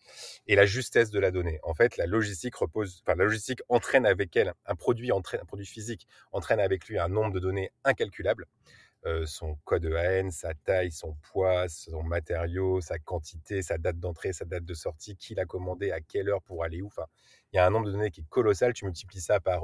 et 0.48 0.56
la 0.56 0.66
justesse 0.66 1.12
de 1.12 1.20
la 1.20 1.30
donnée. 1.30 1.60
En 1.62 1.76
fait, 1.76 1.98
la 1.98 2.08
logistique 2.08 2.56
repose, 2.56 3.04
enfin, 3.06 3.16
la 3.16 3.26
logistique 3.26 3.62
entraîne 3.70 4.08
avec 4.08 4.36
elle 4.36 4.54
un 4.66 4.76
produit, 4.76 5.12
entraîne, 5.12 5.42
un 5.42 5.46
produit 5.46 5.68
physique 5.68 6.08
entraîne 6.32 6.60
avec 6.60 6.88
lui 6.88 6.98
un 6.98 7.08
nombre 7.08 7.32
de 7.32 7.40
données 7.40 7.72
incalculable. 7.84 8.48
Euh, 9.08 9.26
son 9.26 9.56
code 9.64 9.86
EAN, 9.86 10.30
sa 10.30 10.54
taille, 10.54 10.92
son 10.92 11.16
poids, 11.24 11.68
son 11.68 12.04
matériau, 12.04 12.82
sa 12.82 13.00
quantité, 13.00 13.64
sa 13.64 13.80
date 13.80 14.00
d'entrée, 14.00 14.32
sa 14.32 14.46
date 14.46 14.64
de 14.64 14.74
sortie, 14.76 15.16
qui 15.16 15.34
l'a 15.34 15.46
commandé, 15.46 15.92
à 15.92 16.02
quelle 16.02 16.30
heure 16.30 16.44
pour 16.44 16.64
aller 16.64 16.84
où. 16.84 16.88
Enfin, 16.88 17.06
il 17.52 17.56
y 17.56 17.60
a 17.60 17.66
un 17.66 17.72
nombre 17.72 17.88
de 17.88 17.94
données 17.94 18.12
qui 18.12 18.22
est 18.22 18.30
colossal. 18.30 18.74
Tu 18.74 18.86
multiplies 18.86 19.22
ça 19.22 19.40
par 19.40 19.64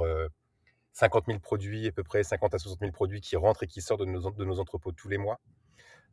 50 0.93 1.23
euh, 1.23 1.31
000 1.33 1.39
produits, 1.39 1.87
à 1.87 1.91
peu 1.91 2.03
près 2.03 2.23
50 2.23 2.55
à 2.55 2.57
60 2.57 2.79
000 2.79 2.91
produits 2.91 3.21
qui 3.21 3.35
rentrent 3.35 3.61
et 3.61 3.67
qui 3.67 3.81
sortent 3.81 4.01
de 4.01 4.05
nos, 4.05 4.59
entrepôts 4.59 4.91
tous 4.91 5.07
les 5.07 5.19
mois. 5.19 5.39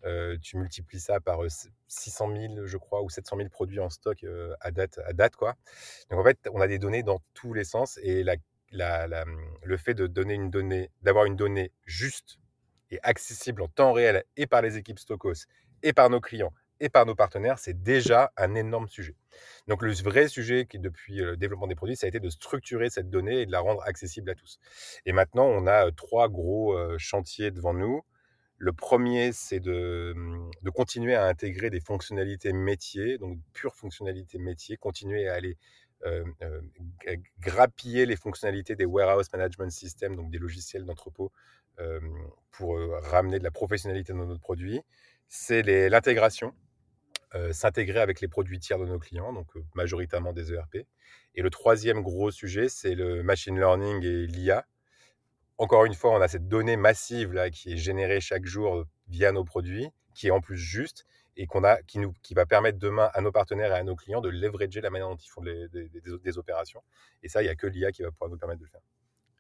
Euh, 0.04 0.36
tu 0.42 0.58
multiplies 0.58 1.00
ça 1.00 1.18
par 1.18 1.40
600 1.88 2.28
000, 2.36 2.66
je 2.66 2.76
crois, 2.76 3.02
ou 3.02 3.08
700 3.08 3.38
000 3.38 3.48
produits 3.48 3.80
en 3.80 3.88
stock 3.88 4.22
à, 4.60 4.70
date, 4.70 5.00
à 5.06 5.14
date. 5.14 5.34
Quoi. 5.34 5.54
Donc 6.10 6.20
en 6.20 6.24
fait, 6.24 6.38
on 6.52 6.60
a 6.60 6.68
des 6.68 6.78
données 6.78 7.02
dans 7.02 7.20
tous 7.32 7.54
les 7.54 7.64
sens 7.64 7.98
et 8.02 8.22
le 8.22 9.76
fait 9.78 9.94
de 9.94 10.06
donner 10.06 10.34
une 10.34 10.50
donnée, 10.50 10.90
d'avoir 11.00 11.24
une 11.24 11.36
donnée 11.36 11.72
juste 11.86 12.38
accessible 13.02 13.62
en 13.62 13.68
temps 13.68 13.92
réel 13.92 14.24
et 14.36 14.46
par 14.46 14.62
les 14.62 14.76
équipes 14.76 14.98
Stokos 14.98 15.46
et 15.82 15.92
par 15.92 16.10
nos 16.10 16.20
clients 16.20 16.52
et 16.80 16.88
par 16.88 17.06
nos 17.06 17.14
partenaires, 17.14 17.58
c'est 17.58 17.82
déjà 17.82 18.32
un 18.36 18.54
énorme 18.54 18.88
sujet. 18.88 19.14
Donc 19.68 19.82
le 19.82 19.92
vrai 19.92 20.28
sujet 20.28 20.66
qui 20.66 20.78
depuis 20.78 21.16
le 21.16 21.36
développement 21.36 21.66
des 21.66 21.74
produits, 21.74 21.96
ça 21.96 22.06
a 22.06 22.08
été 22.08 22.20
de 22.20 22.28
structurer 22.28 22.90
cette 22.90 23.10
donnée 23.10 23.42
et 23.42 23.46
de 23.46 23.52
la 23.52 23.60
rendre 23.60 23.82
accessible 23.84 24.30
à 24.30 24.34
tous. 24.34 24.58
Et 25.06 25.12
maintenant, 25.12 25.46
on 25.46 25.66
a 25.66 25.90
trois 25.92 26.28
gros 26.28 26.76
chantiers 26.98 27.50
devant 27.50 27.74
nous. 27.74 28.02
Le 28.58 28.72
premier, 28.72 29.32
c'est 29.32 29.60
de, 29.60 30.14
mmh, 30.16 30.50
de, 30.62 30.70
continuer 30.70 31.14
à 31.14 31.26
intégrer 31.26 31.70
des 31.70 31.80
fonctionnalités 31.80 32.52
métiers, 32.52 33.18
donc 33.18 33.38
pure 33.52 33.74
fonctionnalité 33.74 34.38
métier, 34.38 34.76
continuer 34.76 35.28
à 35.28 35.34
aller 35.34 35.56
grappiller 37.40 38.06
les 38.06 38.16
fonctionnalités 38.16 38.76
des 38.76 38.84
warehouse 38.84 39.32
management 39.32 39.70
systems, 39.70 40.16
donc 40.16 40.30
des 40.30 40.38
logiciels 40.38 40.84
d'entrepôt, 40.84 41.32
pour 42.50 42.78
ramener 43.02 43.38
de 43.38 43.44
la 43.44 43.50
professionnalité 43.50 44.12
dans 44.12 44.26
notre 44.26 44.40
produit. 44.40 44.80
C'est 45.28 45.62
l'intégration, 45.88 46.54
s'intégrer 47.50 48.00
avec 48.00 48.20
les 48.20 48.28
produits 48.28 48.60
tiers 48.60 48.78
de 48.78 48.86
nos 48.86 48.98
clients, 48.98 49.32
donc 49.32 49.48
majoritairement 49.74 50.32
des 50.32 50.52
ERP. 50.52 50.86
Et 51.34 51.42
le 51.42 51.50
troisième 51.50 52.00
gros 52.02 52.30
sujet, 52.30 52.68
c'est 52.68 52.94
le 52.94 53.22
machine 53.22 53.56
learning 53.56 54.02
et 54.04 54.26
l'IA. 54.26 54.66
Encore 55.58 55.84
une 55.84 55.94
fois, 55.94 56.12
on 56.12 56.20
a 56.20 56.28
cette 56.28 56.48
donnée 56.48 56.76
massive 56.76 57.32
là 57.32 57.50
qui 57.50 57.72
est 57.72 57.76
générée 57.76 58.20
chaque 58.20 58.44
jour 58.44 58.84
via 59.08 59.32
nos 59.32 59.44
produits, 59.44 59.88
qui 60.14 60.28
est 60.28 60.30
en 60.30 60.40
plus 60.40 60.58
juste 60.58 61.06
et 61.36 61.46
qu'on 61.46 61.64
a, 61.64 61.82
qui, 61.82 61.98
nous, 61.98 62.12
qui 62.22 62.34
va 62.34 62.46
permettre 62.46 62.78
demain 62.78 63.10
à 63.12 63.20
nos 63.20 63.32
partenaires 63.32 63.72
et 63.72 63.78
à 63.78 63.82
nos 63.82 63.96
clients 63.96 64.20
de 64.20 64.28
leverager 64.28 64.80
la 64.80 64.90
manière 64.90 65.08
dont 65.08 65.16
ils 65.16 65.28
font 65.28 65.42
des, 65.42 66.38
opérations. 66.38 66.82
Et 67.22 67.28
ça, 67.28 67.42
il 67.42 67.46
n'y 67.46 67.50
a 67.50 67.56
que 67.56 67.66
l'IA 67.66 67.90
qui 67.90 68.02
va 68.02 68.10
pouvoir 68.10 68.30
nous 68.30 68.38
permettre 68.38 68.60
de 68.60 68.64
le 68.64 68.70
faire. 68.70 68.80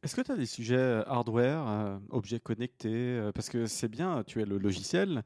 Est-ce 0.04 0.14
que 0.14 0.20
tu 0.20 0.32
as 0.32 0.36
des 0.36 0.44
sujets 0.44 1.02
hardware, 1.06 1.98
objets 2.10 2.38
connectés 2.38 3.30
Parce 3.34 3.48
que 3.48 3.64
c'est 3.64 3.88
bien, 3.88 4.22
tu 4.24 4.42
es 4.42 4.44
le 4.44 4.58
logiciel, 4.58 5.22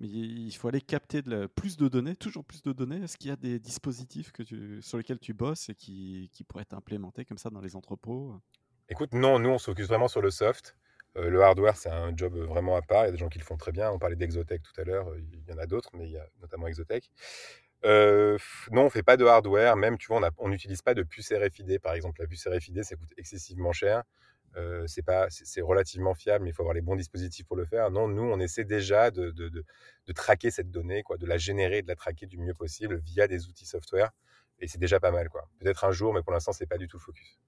mais 0.00 0.08
il 0.08 0.52
faut 0.52 0.68
aller 0.68 0.80
capter 0.80 1.20
plus 1.54 1.76
de 1.76 1.86
données, 1.86 2.16
toujours 2.16 2.42
plus 2.42 2.62
de 2.62 2.72
données. 2.72 3.02
Est-ce 3.02 3.18
qu'il 3.18 3.28
y 3.28 3.32
a 3.32 3.36
des 3.36 3.58
dispositifs 3.58 4.32
sur 4.80 4.96
lesquels 4.96 5.18
tu 5.18 5.34
bosses 5.34 5.68
et 5.68 5.74
qui, 5.74 6.30
pourraient 6.48 6.62
être 6.62 6.72
implémentés 6.72 7.26
comme 7.26 7.36
ça 7.36 7.50
dans 7.50 7.60
les 7.60 7.76
entrepôts? 7.76 8.34
Écoute, 8.88 9.12
non, 9.12 9.38
nous, 9.38 9.50
on 9.50 9.58
s'occupe 9.58 9.86
vraiment 9.86 10.08
sur 10.08 10.22
le 10.22 10.30
soft. 10.30 10.76
Euh, 11.16 11.28
le 11.28 11.42
hardware, 11.42 11.76
c'est 11.76 11.90
un 11.90 12.16
job 12.16 12.34
vraiment 12.34 12.74
à 12.76 12.82
part. 12.82 13.04
Il 13.04 13.06
y 13.06 13.08
a 13.08 13.12
des 13.12 13.18
gens 13.18 13.28
qui 13.28 13.38
le 13.38 13.44
font 13.44 13.58
très 13.58 13.70
bien. 13.70 13.90
On 13.90 13.98
parlait 13.98 14.16
d'Exotech 14.16 14.62
tout 14.62 14.80
à 14.80 14.84
l'heure. 14.84 15.14
Il 15.16 15.44
y 15.46 15.52
en 15.52 15.58
a 15.58 15.66
d'autres, 15.66 15.90
mais 15.92 16.06
il 16.06 16.12
y 16.12 16.18
a 16.18 16.26
notamment 16.40 16.66
Exotech. 16.68 17.10
Euh, 17.84 18.38
non, 18.70 18.84
on 18.84 18.90
fait 18.90 19.02
pas 19.02 19.16
de 19.16 19.24
hardware. 19.24 19.76
Même, 19.76 19.98
tu 19.98 20.08
vois, 20.08 20.20
on 20.38 20.48
n'utilise 20.48 20.82
pas 20.82 20.94
de 20.94 21.02
puce 21.02 21.32
RFID. 21.32 21.80
Par 21.80 21.94
exemple, 21.94 22.20
la 22.20 22.26
puce 22.26 22.46
RFID, 22.46 22.82
ça 22.84 22.96
coûte 22.96 23.12
excessivement 23.16 23.72
cher. 23.72 24.02
Euh, 24.56 24.84
c'est 24.86 25.02
pas, 25.02 25.28
c'est 25.30 25.62
relativement 25.62 26.14
fiable, 26.14 26.44
mais 26.44 26.50
il 26.50 26.52
faut 26.52 26.62
avoir 26.62 26.74
les 26.74 26.82
bons 26.82 26.96
dispositifs 26.96 27.46
pour 27.46 27.56
le 27.56 27.64
faire. 27.64 27.90
Non, 27.90 28.06
nous, 28.06 28.22
on 28.22 28.38
essaie 28.38 28.64
déjà 28.64 29.10
de, 29.10 29.30
de, 29.30 29.48
de, 29.48 29.64
de 30.06 30.12
traquer 30.12 30.50
cette 30.50 30.70
donnée, 30.70 31.02
quoi, 31.02 31.16
de 31.16 31.26
la 31.26 31.38
générer, 31.38 31.80
de 31.82 31.88
la 31.88 31.96
traquer 31.96 32.26
du 32.26 32.38
mieux 32.38 32.54
possible 32.54 32.98
via 32.98 33.26
des 33.26 33.48
outils 33.48 33.66
software. 33.66 34.10
Et 34.58 34.68
c'est 34.68 34.78
déjà 34.78 35.00
pas 35.00 35.10
mal, 35.10 35.28
quoi. 35.30 35.48
Peut-être 35.58 35.84
un 35.84 35.92
jour, 35.92 36.12
mais 36.12 36.22
pour 36.22 36.32
l'instant, 36.32 36.52
c'est 36.52 36.66
pas 36.66 36.78
du 36.78 36.86
tout 36.86 36.98
le 36.98 37.02
focus. 37.02 37.40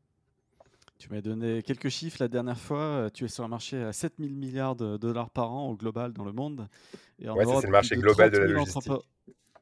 Tu 0.99 1.11
m'as 1.11 1.20
donné 1.20 1.62
quelques 1.62 1.90
chiffres 1.90 2.16
la 2.20 2.29
dernière 2.29 2.59
fois. 2.59 3.11
Tu 3.12 3.25
es 3.25 3.29
sur 3.29 3.44
un 3.44 3.49
marché 3.49 3.83
à 3.83 3.92
7000 3.92 4.35
milliards 4.35 4.77
de 4.77 4.97
dollars 4.97 5.29
par 5.31 5.53
an 5.53 5.68
au 5.68 5.77
global 5.77 6.12
dans 6.12 6.25
le 6.25 6.33
monde. 6.33 6.68
Et 7.18 7.29
ouais, 7.29 7.44
c'est 7.44 7.66
le 7.66 7.73
marché 7.73 7.97
global 7.97 8.31
de 8.31 8.38
la 8.38 8.47
logistique. 8.47 8.90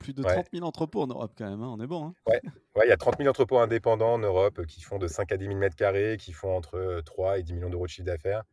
Plus 0.03 0.13
de 0.13 0.23
30 0.23 0.49
000 0.53 0.67
entrepôts 0.67 1.03
en 1.03 1.07
Europe 1.07 1.33
quand 1.37 1.49
même, 1.49 1.63
hein. 1.63 1.75
on 1.77 1.81
est 1.81 1.87
bon. 1.87 2.07
Hein 2.07 2.15
ouais, 2.27 2.41
il 2.85 2.89
y 2.89 2.93
a 2.93 2.97
30 2.97 3.19
000 3.19 3.29
entrepôts 3.29 3.59
indépendants 3.59 4.15
en 4.15 4.19
Europe 4.19 4.67
qui 4.67 4.83
font 4.83 4.99
de 4.99 5.07
5 5.07 5.33
à 5.33 5.37
10 5.37 5.47
000 5.47 5.57
mètres 5.57 5.77
carrés, 5.77 6.17
qui 6.19 6.33
font 6.33 6.57
entre 6.57 7.03
3 7.05 7.39
et 7.39 7.43
10 7.43 7.55
millions 7.55 7.71
d'euros 7.71 7.87
de 7.87 7.91
chiffre 7.91 8.07
d'affaires 8.07 8.45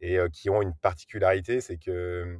et 0.00 0.18
euh, 0.18 0.28
qui 0.28 0.50
ont 0.50 0.62
une 0.62 0.74
particularité, 0.74 1.60
c'est 1.60 1.78
que 1.78 2.38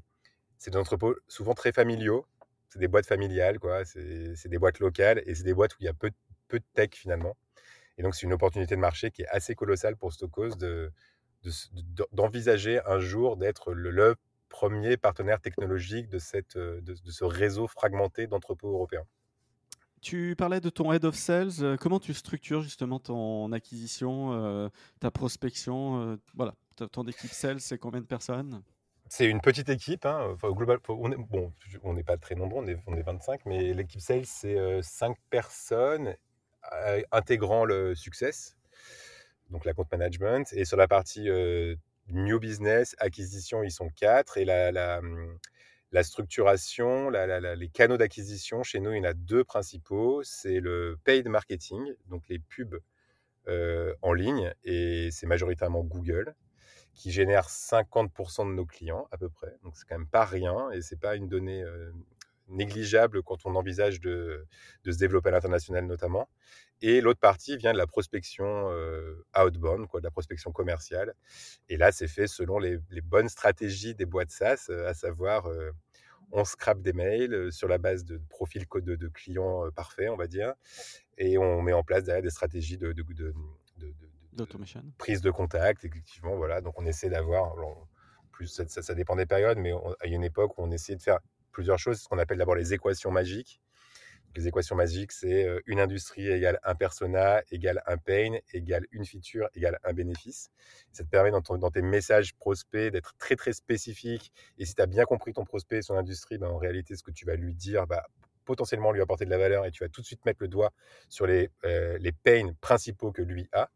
c'est 0.59 0.71
des 0.71 0.79
entrepôts 0.79 1.15
souvent 1.29 1.55
très 1.55 1.73
familiaux. 1.73 2.27
C'est 2.69 2.79
des 2.79 2.89
boîtes 2.89 3.07
familiales, 3.07 3.59
quoi. 3.59 3.85
C'est 3.85 4.49
des 4.49 4.59
boîtes 4.59 4.81
locales 4.81 5.23
et 5.27 5.35
c'est 5.35 5.45
des 5.45 5.55
boîtes 5.55 5.75
où 5.75 5.77
il 5.81 5.85
y 5.85 5.89
a 5.89 5.95
peu, 5.95 6.11
peu 6.49 6.59
de 6.59 6.65
tech 6.75 6.91
finalement. 6.93 7.37
Et 7.99 8.03
donc, 8.03 8.15
c'est 8.15 8.27
une 8.27 8.33
opportunité 8.33 8.75
de 8.75 8.81
marché 8.81 9.11
qui 9.11 9.23
est 9.23 9.29
assez 9.29 9.55
colossale 9.55 9.97
pour 9.97 10.13
Stokos 10.13 10.57
de, 10.57 10.93
d'envisager 12.13 12.81
un 12.87 12.99
jour 12.99 13.37
d'être 13.37 13.73
le, 13.73 14.17
premier 14.49 14.97
partenaire 14.97 15.41
technologique 15.41 16.09
de, 16.09 16.19
cette, 16.19 16.57
de, 16.57 16.95
ce 17.05 17.25
réseau 17.25 17.67
fragmenté 17.67 18.27
d'entrepôts 18.27 18.71
européens. 18.71 19.05
Tu 20.01 20.35
parlais 20.37 20.61
de 20.61 20.71
ton 20.71 20.93
head 20.93 21.05
of 21.05 21.15
sales. 21.15 21.77
Comment 21.81 21.99
tu 21.99 22.15
structures 22.15 22.63
justement 22.63 23.01
ton 23.01 23.51
acquisition, 23.53 24.33
euh, 24.33 24.69
ta 25.01 25.11
prospection 25.11 26.01
euh, 26.01 26.17
Voilà, 26.35 26.55
ton 26.93 27.05
équipe 27.05 27.33
sales, 27.33 27.61
c'est 27.61 27.79
combien 27.79 28.01
de 28.01 28.07
personnes? 28.07 28.63
C'est 29.09 29.27
une 29.27 29.41
petite 29.41 29.69
équipe. 29.69 30.05
Hein. 30.05 30.31
Enfin, 30.33 30.51
global, 30.51 30.79
on 30.89 31.13
est, 31.13 31.17
bon, 31.17 31.53
on 31.85 31.95
n'est 31.95 32.03
pas 32.03 32.17
très 32.17 32.35
nombreux, 32.35 32.63
on 32.65 32.67
est, 32.67 32.79
on 32.87 32.97
est 32.97 33.03
25, 33.03 33.47
mais 33.47 33.73
l'équipe 33.73 34.01
sales, 34.01 34.27
c'est 34.27 34.83
5 34.83 35.11
euh, 35.11 35.15
personnes 35.31 36.17
euh, 36.73 37.03
intégrant 37.13 37.65
le 37.65 37.95
success, 37.95 38.57
donc 39.51 39.65
la 39.65 39.75
compte 39.75 39.91
management. 39.93 40.53
Et 40.53 40.65
sur 40.65 40.77
la 40.77 40.89
partie 40.89 41.29
euh, 41.29 41.77
new 42.09 42.39
business, 42.39 42.95
acquisition, 42.99 43.63
ils 43.63 43.71
sont 43.71 43.91
quatre. 43.91 44.39
Et 44.39 44.45
la, 44.45 44.99
hum, 44.99 45.39
structuration, 46.03 47.11
les 47.11 47.69
canaux 47.69 47.97
d'acquisition, 47.97 48.63
chez 48.63 48.81
nous, 48.81 48.93
il 48.93 48.99
y 48.99 49.01
en 49.01 49.05
a 49.05 49.15
deux 49.15 49.45
principaux. 49.45 50.23
C'est 50.23 50.61
le 50.61 50.99
paid 51.05 51.29
marketing, 51.29 51.95
donc 52.07 52.23
les 52.29 52.39
pubs 52.39 52.81
euh, 53.49 53.95
en 54.03 54.13
ligne, 54.13 54.53
et 54.65 55.11
c'est 55.13 55.27
majoritairement 55.27 55.83
Google 55.83 56.35
qui 56.95 57.13
génère 57.13 57.49
50% 57.49 58.49
de 58.49 58.55
nos 58.55 58.65
clients 58.65 59.07
à 59.13 59.19
peu 59.19 59.29
près. 59.29 59.55
Donc 59.63 59.77
c'est 59.77 59.87
quand 59.87 59.99
même 59.99 60.09
pas 60.09 60.25
rien 60.25 60.71
et 60.71 60.81
c'est 60.81 60.99
pas 60.99 61.15
une 61.15 61.29
donnée 61.29 61.63
négligeable 62.49 63.23
quand 63.23 63.47
on 63.47 63.55
envisage 63.55 64.01
de, 64.01 64.47
de 64.85 64.93
se 64.93 64.99
développer 64.99 65.29
à 65.29 65.33
l'international 65.33 65.87
notamment. 65.87 66.29
Et 66.83 67.01
l'autre 67.01 67.21
partie 67.21 67.57
vient 67.57 67.73
de 67.73 67.79
la 67.79 67.87
prospection 67.87 68.71
euh, 68.71 69.25
outbound, 69.37 69.87
quoi, 69.87 70.01
de 70.01 70.05
la 70.05 70.11
prospection 70.11 70.53
commerciale. 70.53 71.15
Et 71.69 71.77
là, 71.77 71.91
c'est 71.91 72.09
fait 72.09 72.27
selon 72.27 72.59
les, 72.59 72.79
les, 72.91 73.01
bonnes 73.01 73.31
stratégies 73.31 73.95
des 73.95 74.05
boîtes 74.05 74.31
SaaS, 74.31 74.67
euh, 74.69 74.87
à 74.87 74.93
savoir 74.93 75.47
euh, 75.47 75.71
on 76.33 76.45
scrape 76.45 76.83
des 76.83 76.93
mails 76.93 77.51
sur 77.51 77.69
la 77.69 77.79
base 77.79 78.05
de 78.05 78.21
profils 78.29 78.67
de, 78.75 78.97
de 78.97 79.09
clients 79.09 79.71
parfaits, 79.71 80.11
on 80.11 80.17
va 80.17 80.27
dire, 80.27 80.53
et 81.17 81.39
on 81.39 81.63
met 81.63 81.73
en 81.73 81.83
place 81.83 82.05
derrière 82.05 82.23
des 82.23 82.31
stratégies 82.31 82.77
de, 82.77 82.93
de. 82.93 83.35
Prise 84.99 85.23
de 85.23 85.31
contact, 85.31 85.85
effectivement, 85.85 86.37
voilà. 86.37 86.61
Donc 86.61 86.79
on 86.79 86.85
essaie 86.85 87.09
d'avoir, 87.09 87.55
plus 88.33 88.49
ça, 88.49 88.67
ça, 88.67 88.95
dépend 88.95 89.17
des 89.17 89.25
périodes, 89.25 89.57
mais 89.57 89.73
il 90.05 90.11
y 90.11 90.13
a 90.13 90.17
une 90.17 90.25
époque 90.25 90.59
où 90.59 90.63
on 90.63 90.71
essayait 90.73 90.97
de 90.97 91.03
faire 91.03 91.21
plusieurs 91.57 91.79
choses, 91.79 92.03
ce 92.03 92.07
qu'on 92.07 92.19
appelle 92.19 92.37
d'abord 92.37 92.55
les 92.55 92.75
équations 92.75 93.11
magiques. 93.11 93.63
Les 94.37 94.47
équations 94.47 94.77
magiques, 94.77 95.11
c'est 95.11 95.47
euh, 95.47 95.61
une 95.65 95.81
industrie 95.81 96.29
égale 96.29 96.61
un 96.63 96.75
persona, 96.75 97.43
égale 97.51 97.83
un 97.87 97.97
pain, 97.97 98.37
égale 98.53 98.85
une 98.93 99.07
feature, 99.07 99.49
égale 99.55 99.79
un 99.83 99.95
bénéfice. 99.95 100.51
Ça 100.93 101.03
te 101.03 101.09
permet 101.09 101.31
dans, 101.31 101.41
dans 101.41 101.71
tes 101.71 101.81
messages 101.81 102.35
prospects 102.35 102.93
d'être 102.93 103.15
très 103.17 103.37
très 103.37 103.55
spécifique. 103.55 104.33
Et 104.59 104.67
si 104.67 104.75
tu 104.75 104.83
as 104.83 104.87
bien 104.87 105.05
compris 105.07 105.33
ton 105.33 105.47
prospect 105.47 105.79
et 105.79 105.83
son 105.83 105.95
industrie, 105.95 106.37
ben, 106.37 106.49
en 106.49 106.59
réalité, 106.59 106.95
ce 106.95 107.03
que 107.03 107.11
tu 107.11 107.25
vas 107.25 107.37
lui 107.37 107.55
dire, 107.55 107.87
bah, 107.87 108.07
potentiellement 108.47 108.93
lui 108.93 109.03
apporter 109.03 109.27
de 109.27 109.31
la 109.31 109.39
valeur 109.39 109.67
et 109.67 109.71
tu 109.71 109.85
vas 109.85 109.91
tout 109.91 110.01
de 110.01 110.07
suite 110.07 110.25
mettre 110.25 110.39
le 110.41 110.49
doigt 110.49 110.73
sur 111.09 111.27
les, 111.27 111.51
euh, 111.65 111.99
les 112.01 112.13
pains 112.13 112.53
principaux 112.61 113.13
que 113.13 113.21
lui 113.21 113.49
a. 113.53 113.69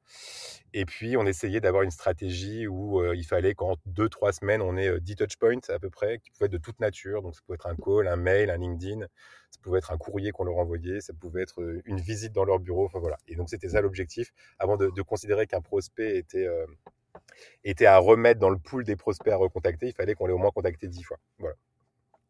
Et 0.73 0.87
puis, 0.87 1.17
on 1.17 1.27
essayait 1.27 1.61
d'avoir 1.61 1.83
une 1.83 1.91
stratégie 1.91 2.67
où 2.67 3.05
il 3.13 3.25
fallait 3.25 3.55
qu'en 3.55 3.75
2-3 3.87 4.33
semaines, 4.33 4.63
on 4.63 4.77
ait 4.77 5.01
10 5.01 5.17
touchpoints 5.17 5.69
à 5.69 5.79
peu 5.79 5.91
près, 5.91 6.19
qui 6.21 6.31
pouvaient 6.31 6.47
être 6.47 6.53
de 6.53 6.59
toute 6.59 6.81
nature. 6.81 7.23
Donc, 7.23 7.35
ça 7.35 7.41
pouvait 7.45 7.57
être 7.57 7.67
un 7.67 7.77
call, 7.77 8.07
un 8.07 8.17
mail, 8.17 8.51
un 8.51 8.57
LinkedIn, 8.57 9.01
ça 9.51 9.59
pouvait 9.63 9.79
être 9.79 9.91
un 9.91 9.99
courrier 9.99 10.31
qu'on 10.31 10.45
leur 10.45 10.57
envoyait, 10.59 11.01
ça 11.01 11.13
pouvait 11.13 11.43
être 11.43 11.61
une 11.85 12.01
visite 12.01 12.33
dans 12.33 12.45
leur 12.45 12.61
bureau. 12.61 12.87
Enfin, 12.87 13.01
voilà. 13.01 13.19
Et 13.27 13.35
donc, 13.35 13.51
c'était 13.51 13.71
ça 13.71 13.81
l'objectif, 13.81 14.33
avant 14.61 14.77
de, 14.77 15.03
considérer 15.03 15.47
qu'un 15.47 15.61
prospect 15.61 16.17
était 16.17 16.49
était 17.65 17.87
à 17.87 17.99
remettre 17.99 18.41
dans 18.41 18.51
le 18.51 18.59
pool 18.59 18.85
des 18.85 18.97
prospects 18.97 19.33
à 19.33 19.37
recontacter, 19.37 19.89
il 19.89 19.95
fallait 19.95 20.15
qu'on 20.15 20.27
l'ait 20.27 20.33
au 20.33 20.39
moins 20.39 20.51
contacté 20.51 20.89
dix 20.89 21.03
fois. 21.03 21.19
Voilà. 21.39 21.57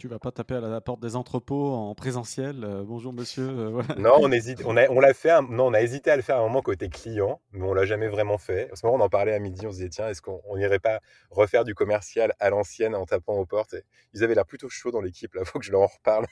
Tu 0.00 0.08
vas 0.08 0.18
pas 0.18 0.32
taper 0.32 0.54
à 0.54 0.60
la 0.60 0.80
porte 0.80 1.00
des 1.00 1.14
entrepôts 1.14 1.74
en 1.74 1.94
présentiel. 1.94 2.64
Euh, 2.64 2.82
bonjour 2.86 3.12
monsieur. 3.12 3.46
Euh, 3.46 3.82
non, 3.98 4.14
on 4.18 4.32
hésite. 4.32 4.62
On 4.64 4.78
a, 4.78 4.88
on 4.88 4.98
l'a 4.98 5.12
fait. 5.12 5.42
non, 5.42 5.66
on 5.66 5.74
a 5.74 5.82
hésité 5.82 6.10
à 6.10 6.16
le 6.16 6.22
faire 6.22 6.36
à 6.36 6.38
un 6.38 6.44
moment 6.44 6.62
côté 6.62 6.88
client, 6.88 7.42
mais 7.52 7.66
on 7.66 7.74
l'a 7.74 7.84
jamais 7.84 8.08
vraiment 8.08 8.38
fait. 8.38 8.70
À 8.72 8.76
ce 8.76 8.86
moment, 8.86 8.96
on 8.96 9.04
en 9.04 9.10
parlait 9.10 9.34
à 9.34 9.38
midi. 9.38 9.66
On 9.66 9.70
se 9.70 9.76
disait 9.76 9.90
tiens, 9.90 10.08
est-ce 10.08 10.22
qu'on 10.22 10.40
n'irait 10.56 10.78
pas 10.78 11.00
refaire 11.30 11.66
du 11.66 11.74
commercial 11.74 12.32
à 12.40 12.48
l'ancienne 12.48 12.94
en 12.94 13.04
tapant 13.04 13.34
aux 13.34 13.44
portes 13.44 13.74
Ils 14.14 14.24
avaient 14.24 14.34
l'air 14.34 14.46
plutôt 14.46 14.70
chaud 14.70 14.90
dans 14.90 15.02
l'équipe. 15.02 15.34
Là, 15.34 15.44
faut 15.44 15.58
que 15.58 15.66
je 15.66 15.70
leur 15.70 15.82
en 15.82 15.86
reparle. 15.88 16.24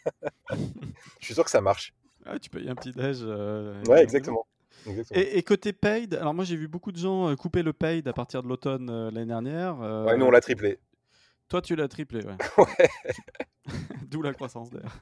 je 0.50 1.26
suis 1.26 1.34
sûr 1.34 1.44
que 1.44 1.50
ça 1.50 1.60
marche. 1.60 1.92
Ah, 2.24 2.38
tu 2.38 2.48
payes 2.48 2.70
un 2.70 2.74
petit 2.74 2.92
déj. 2.92 3.18
Euh, 3.20 3.84
ouais, 3.84 4.02
exactement. 4.02 4.46
Et, 5.12 5.42
côté 5.42 5.72
paid, 5.72 6.14
alors 6.14 6.34
moi 6.34 6.44
j'ai 6.44 6.56
vu 6.56 6.68
beaucoup 6.68 6.92
de 6.92 6.96
gens 6.96 7.28
euh, 7.28 7.36
couper 7.36 7.62
le 7.62 7.72
paid 7.72 8.06
à 8.08 8.12
partir 8.12 8.42
de 8.42 8.48
l'automne 8.48 8.88
euh, 8.90 9.10
l'année 9.10 9.26
dernière. 9.26 9.80
Euh, 9.82 10.06
ouais, 10.06 10.16
nous 10.16 10.26
on 10.26 10.30
l'a 10.30 10.40
triplé. 10.40 10.78
Toi 11.48 11.62
tu 11.62 11.76
l'as 11.76 11.88
triplé, 11.88 12.24
ouais. 12.24 12.36
D'où 14.08 14.22
la 14.22 14.32
croissance 14.32 14.70
d'ailleurs. 14.70 14.98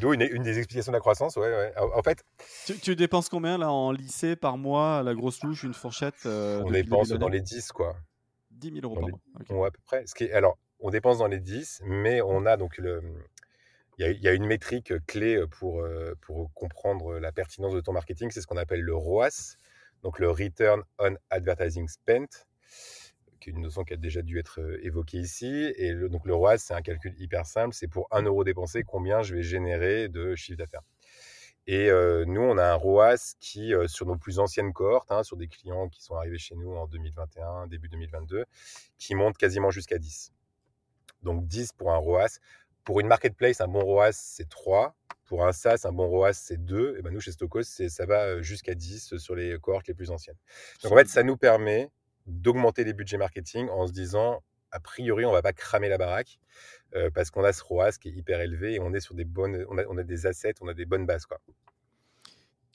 D'où 0.00 0.12
une, 0.12 0.22
une, 0.22 0.42
des 0.42 0.58
explications 0.58 0.92
de 0.92 0.96
la 0.96 1.00
croissance, 1.00 1.36
ouais. 1.36 1.48
ouais. 1.48 1.72
En 1.76 2.02
fait. 2.02 2.24
Tu, 2.82 2.96
dépenses 2.96 3.28
combien 3.28 3.58
là 3.58 3.70
en 3.70 3.92
lycée 3.92 4.36
par 4.36 4.58
mois 4.58 4.98
à 4.98 5.02
la 5.02 5.14
grosse 5.14 5.42
louche, 5.44 5.62
une 5.62 5.74
fourchette 5.74 6.26
On 6.26 6.70
dépense 6.70 7.10
dans 7.10 7.28
les 7.28 7.40
10 7.40 7.72
quoi. 7.72 7.96
10 8.50 8.72
000 8.72 8.80
euros 8.84 8.94
par 8.94 9.08
mois. 9.08 9.20
Ouais, 9.62 9.68
à 9.68 9.70
peu 9.70 9.80
près. 9.84 10.06
Ce 10.06 10.14
qui 10.14 10.24
est... 10.24 10.32
Alors, 10.32 10.58
on 10.80 10.90
dépense 10.90 11.18
dans 11.18 11.28
les 11.28 11.38
10, 11.38 11.82
mais 11.84 12.20
on 12.22 12.46
a 12.46 12.56
donc 12.56 12.78
le 12.78 13.02
il 13.98 14.22
y, 14.22 14.28
a 14.28 14.32
une 14.32 14.46
métrique 14.46 14.94
clé 15.06 15.44
pour, 15.50 15.86
pour 16.22 16.50
comprendre 16.54 17.18
la 17.18 17.32
pertinence 17.32 17.74
de 17.74 17.82
ton 17.82 17.92
marketing, 17.92 18.30
c'est 18.30 18.40
ce 18.40 18.46
qu'on 18.46 18.56
appelle 18.56 18.80
le 18.80 18.94
ROAS, 18.94 19.56
donc 20.02 20.18
le 20.18 20.30
Return 20.30 20.82
on 20.98 21.16
Advertising 21.28 21.86
Spent, 21.86 22.46
qui 23.40 23.50
est 23.50 23.52
une 23.52 23.62
notion 23.62 23.84
qui 23.84 23.94
a 23.94 23.96
déjà 23.96 24.22
dû 24.22 24.38
être 24.38 24.60
évoquée 24.82 25.18
ici. 25.18 25.72
Et 25.76 25.92
le, 25.92 26.08
donc 26.08 26.26
le 26.26 26.34
ROAS, 26.34 26.58
c'est 26.58 26.74
un 26.74 26.82
calcul 26.82 27.14
hyper 27.18 27.46
simple, 27.46 27.74
c'est 27.74 27.88
pour 27.88 28.06
1 28.10 28.22
euro 28.22 28.44
dépensé, 28.44 28.84
combien 28.84 29.22
je 29.22 29.34
vais 29.34 29.42
générer 29.42 30.08
de 30.08 30.34
chiffre 30.34 30.58
d'affaires. 30.58 30.82
Et 31.66 31.88
nous, 32.26 32.40
on 32.40 32.58
a 32.58 32.64
un 32.64 32.74
ROAS 32.74 33.34
qui, 33.38 33.72
sur 33.86 34.06
nos 34.06 34.16
plus 34.16 34.40
anciennes 34.40 34.72
cohortes, 34.72 35.12
hein, 35.12 35.22
sur 35.22 35.36
des 35.36 35.46
clients 35.46 35.88
qui 35.88 36.02
sont 36.02 36.16
arrivés 36.16 36.38
chez 36.38 36.56
nous 36.56 36.74
en 36.74 36.88
2021, 36.88 37.68
début 37.68 37.88
2022, 37.88 38.44
qui 38.98 39.14
monte 39.14 39.36
quasiment 39.36 39.70
jusqu'à 39.70 39.98
10. 39.98 40.32
Donc 41.22 41.46
10 41.46 41.72
pour 41.72 41.92
un 41.92 41.96
ROAS. 41.96 42.40
Pour 42.82 42.98
une 42.98 43.06
marketplace, 43.06 43.60
un 43.60 43.68
bon 43.68 43.84
ROAS, 43.84 44.12
c'est 44.12 44.48
3. 44.48 44.96
Pour 45.26 45.46
un 45.46 45.52
SaaS, 45.52 45.82
un 45.84 45.92
bon 45.92 46.08
ROAS, 46.08 46.32
c'est 46.32 46.56
2. 46.56 46.96
Et 46.98 47.02
ben 47.02 47.12
nous, 47.12 47.20
chez 47.20 47.30
Stokos, 47.30 47.62
ça 47.62 48.06
va 48.06 48.42
jusqu'à 48.42 48.74
10 48.74 49.18
sur 49.18 49.36
les 49.36 49.56
cohortes 49.60 49.86
les 49.86 49.94
plus 49.94 50.10
anciennes. 50.10 50.38
Donc 50.82 50.92
en 50.92 50.96
fait, 50.96 51.08
ça 51.08 51.22
nous 51.22 51.36
permet 51.36 51.88
d'augmenter 52.26 52.84
les 52.84 52.92
budgets 52.92 53.18
marketing 53.18 53.68
en 53.70 53.86
se 53.86 53.92
disant, 53.92 54.42
a 54.70 54.80
priori, 54.80 55.24
on 55.24 55.32
va 55.32 55.42
pas 55.42 55.52
cramer 55.52 55.88
la 55.88 55.98
baraque 55.98 56.38
parce 57.14 57.30
qu'on 57.30 57.44
a 57.44 57.52
ce 57.52 57.62
ROAS 57.62 57.92
qui 57.92 58.08
est 58.08 58.12
hyper 58.12 58.40
élevé 58.40 58.74
et 58.74 58.80
on 58.80 58.92
est 58.92 59.00
sur 59.00 59.14
des 59.14 59.24
bonnes, 59.24 59.64
on 59.68 59.78
a, 59.78 59.84
on 59.88 59.96
a 59.96 60.02
des 60.02 60.26
assets, 60.26 60.54
on 60.60 60.68
a 60.68 60.74
des 60.74 60.86
bonnes 60.86 61.06
bases. 61.06 61.26
Quoi. 61.26 61.38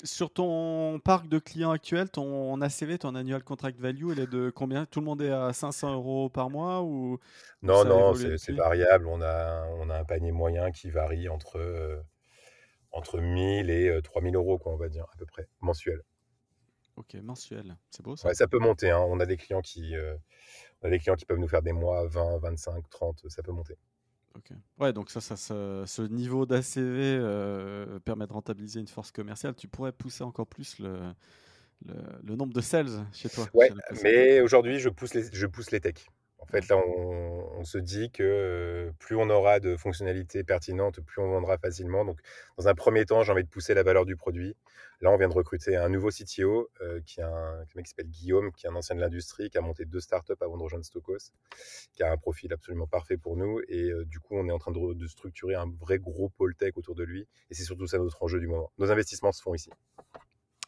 Sur 0.04 0.30
ton 0.30 1.00
parc 1.00 1.30
de 1.30 1.40
clients 1.40 1.72
actuel, 1.72 2.10
ton 2.10 2.62
ACV, 2.62 3.00
ton 3.00 3.16
annual 3.16 3.44
contract 3.44 3.80
value, 3.80 4.12
elle 4.12 4.20
est 4.20 4.30
de 4.30 4.50
combien? 4.50 4.86
Tout 4.86 5.00
le 5.00 5.06
monde 5.06 5.22
est 5.22 5.32
à 5.32 5.54
500 5.54 5.94
euros 5.94 6.30
par 6.30 6.50
mois 6.50 6.84
ou 6.84 7.18
Non, 7.62 7.86
non, 7.86 8.14
c'est 8.14 8.52
variable. 8.52 9.08
On 9.08 9.22
a, 9.22 9.66
on 9.80 9.90
a 9.90 9.98
un 9.98 10.04
panier 10.04 10.32
moyen 10.32 10.72
qui 10.72 10.90
varie 10.90 11.30
entre, 11.30 11.58
euh, 11.58 11.98
entre 12.92 13.20
1000 13.20 13.70
et 13.70 14.02
3000 14.04 14.36
euh, 14.36 14.40
euros, 14.40 14.58
quoi, 14.58 14.74
on 14.74 14.78
va 14.78 14.90
dire, 14.90 15.06
à 15.14 15.18
peu 15.18 15.26
près, 15.26 15.48
mensuel. 15.62 16.02
Ok, 16.98 17.16
mensuel, 17.16 17.76
c'est 17.90 18.04
beau 18.04 18.16
ça. 18.16 18.34
ça 18.34 18.48
peut 18.48 18.60
monter. 18.60 18.90
Hein. 18.90 19.00
On, 19.00 19.20
a 19.20 19.26
des 19.26 19.38
clients 19.38 19.62
qui, 19.62 19.96
euh, 19.96 20.16
on 20.82 20.88
a 20.88 20.90
des 20.90 21.00
clients 21.00 21.16
qui 21.16 21.26
peuvent 21.26 21.40
nous 21.40 21.48
faire 21.48 21.62
des 21.62 21.74
mois 21.74 22.08
20, 22.08 22.38
25, 22.38 22.90
30, 22.90 23.26
ça 23.30 23.44
peut 23.44 23.52
monter. 23.52 23.78
Ouais, 24.80 24.92
donc 24.92 25.10
ça, 25.10 25.22
ça, 25.22 25.36
ce 25.38 26.02
niveau 26.02 26.46
d'ACV 26.46 27.18
euh, 27.18 28.00
permet 28.00 28.28
de 28.28 28.34
rentabiliser 28.34 28.80
une 28.80 28.88
force 28.88 29.12
commerciale. 29.12 29.56
Tu 29.56 29.68
pourrais 29.68 29.92
pousser 29.92 30.24
encore 30.24 30.48
plus 30.48 30.80
le, 30.80 31.14
le, 31.86 32.36
nombre 32.36 32.54
de 32.54 32.62
sales 32.62 33.06
chez 33.14 33.30
toi. 33.30 33.48
Ouais, 33.54 33.72
mais 34.04 34.42
aujourd'hui, 34.42 34.80
je 34.80 34.90
pousse 34.90 35.14
les, 35.14 35.24
je 35.32 35.48
pousse 35.48 35.72
les 35.72 35.80
techs. 35.80 36.08
En 36.48 36.52
fait, 36.52 36.68
là, 36.70 36.78
on, 36.78 37.64
se 37.64 37.80
dit 37.80 38.12
que 38.12 38.92
plus 39.00 39.16
on 39.16 39.30
aura 39.32 39.60
de 39.60 39.76
fonctionnalités 39.76 40.44
pertinentes, 40.44 41.02
plus 41.02 41.20
on 41.20 41.30
vendra 41.30 41.58
facilement. 41.58 42.06
Donc, 42.06 42.20
dans 42.58 42.68
un 42.68 42.76
premier 42.76 43.06
temps, 43.06 43.24
j'ai 43.24 43.32
envie 43.32 43.44
de 43.44 43.50
pousser 43.50 43.74
la 43.74 43.82
valeur 43.82 44.06
du 44.06 44.16
produit. 44.16 44.56
Là, 45.02 45.12
on 45.12 45.18
vient 45.18 45.28
de 45.28 45.34
recruter 45.34 45.76
un 45.76 45.90
nouveau 45.90 46.10
CTO, 46.10 46.70
qui 47.06 47.20
est 47.20 47.24
un, 47.24 47.66
mec 47.76 47.86
qui 47.86 47.90
s'appelle 47.90 48.10
Guillaume, 48.10 48.52
qui 48.52 48.68
est 48.68 48.70
un 48.70 48.76
ancien 48.76 48.96
de 48.96 49.02
l'industrie, 49.02 49.50
qui 49.50 49.58
a 49.58 49.62
monté 49.62 49.86
deux 49.86 50.00
startups 50.00 50.34
avant 50.42 50.58
de 50.58 50.64
rejoindre 50.64 50.86
Stokos, 50.86 51.32
qui 51.94 52.04
a 52.04 52.12
un 52.12 52.18
profil 52.18 52.54
absolument 52.54 52.88
parfait 52.88 53.18
pour 53.18 53.36
nous. 53.36 53.60
Et 53.68 53.92
du 54.06 54.20
coup, 54.20 54.36
on 54.36 54.48
est 54.48 54.52
en 54.52 54.60
train 54.60 54.72
de, 54.72 54.94
de, 54.94 55.08
structurer 55.08 55.56
un 55.56 55.70
vrai 55.80 55.98
gros 55.98 56.30
pôle 56.30 56.56
tech 56.56 56.74
autour 56.76 56.94
de 56.94 57.04
lui. 57.04 57.28
Et 57.50 57.56
c'est 57.56 57.64
surtout 57.64 57.88
ça 57.88 57.98
notre 57.98 58.22
enjeu 58.22 58.40
du 58.40 58.48
moment. 58.48 58.72
Nos 58.78 58.92
investissements 58.92 59.32
se 59.32 59.42
font 59.42 59.56
ici. 59.56 59.72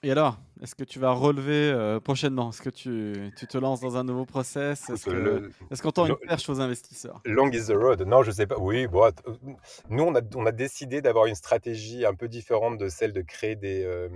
Et 0.03 0.11
alors, 0.11 0.37
est-ce 0.61 0.75
que 0.75 0.83
tu 0.83 0.99
vas 0.99 1.11
relever 1.11 1.71
euh, 1.71 1.99
prochainement? 1.99 2.49
Est-ce 2.49 2.61
que 2.61 2.69
tu, 2.69 3.31
tu, 3.35 3.47
te 3.47 3.57
lances 3.57 3.81
dans 3.81 3.97
un 3.97 4.03
nouveau 4.03 4.25
process? 4.25 4.89
Est-ce 4.89 5.81
qu'on 5.81 5.91
tend 5.91 6.05
une 6.05 6.15
perche 6.17 6.47
aux 6.49 6.61
investisseurs? 6.61 7.21
Long 7.25 7.49
is 7.51 7.65
the 7.67 7.75
road. 7.75 8.01
Non, 8.03 8.21
je 8.21 8.31
sais 8.31 8.45
pas. 8.45 8.57
Oui, 8.59 8.87
bon, 8.87 9.05
euh, 9.05 9.33
nous, 9.89 10.03
on 10.03 10.13
a, 10.15 10.21
on 10.35 10.45
a 10.45 10.51
décidé 10.51 11.01
d'avoir 11.01 11.25
une 11.25 11.35
stratégie 11.35 12.05
un 12.05 12.13
peu 12.13 12.27
différente 12.27 12.77
de 12.77 12.89
celle 12.89 13.11
de 13.11 13.21
créer 13.21 13.55
des, 13.55 13.83
euh, 13.83 14.09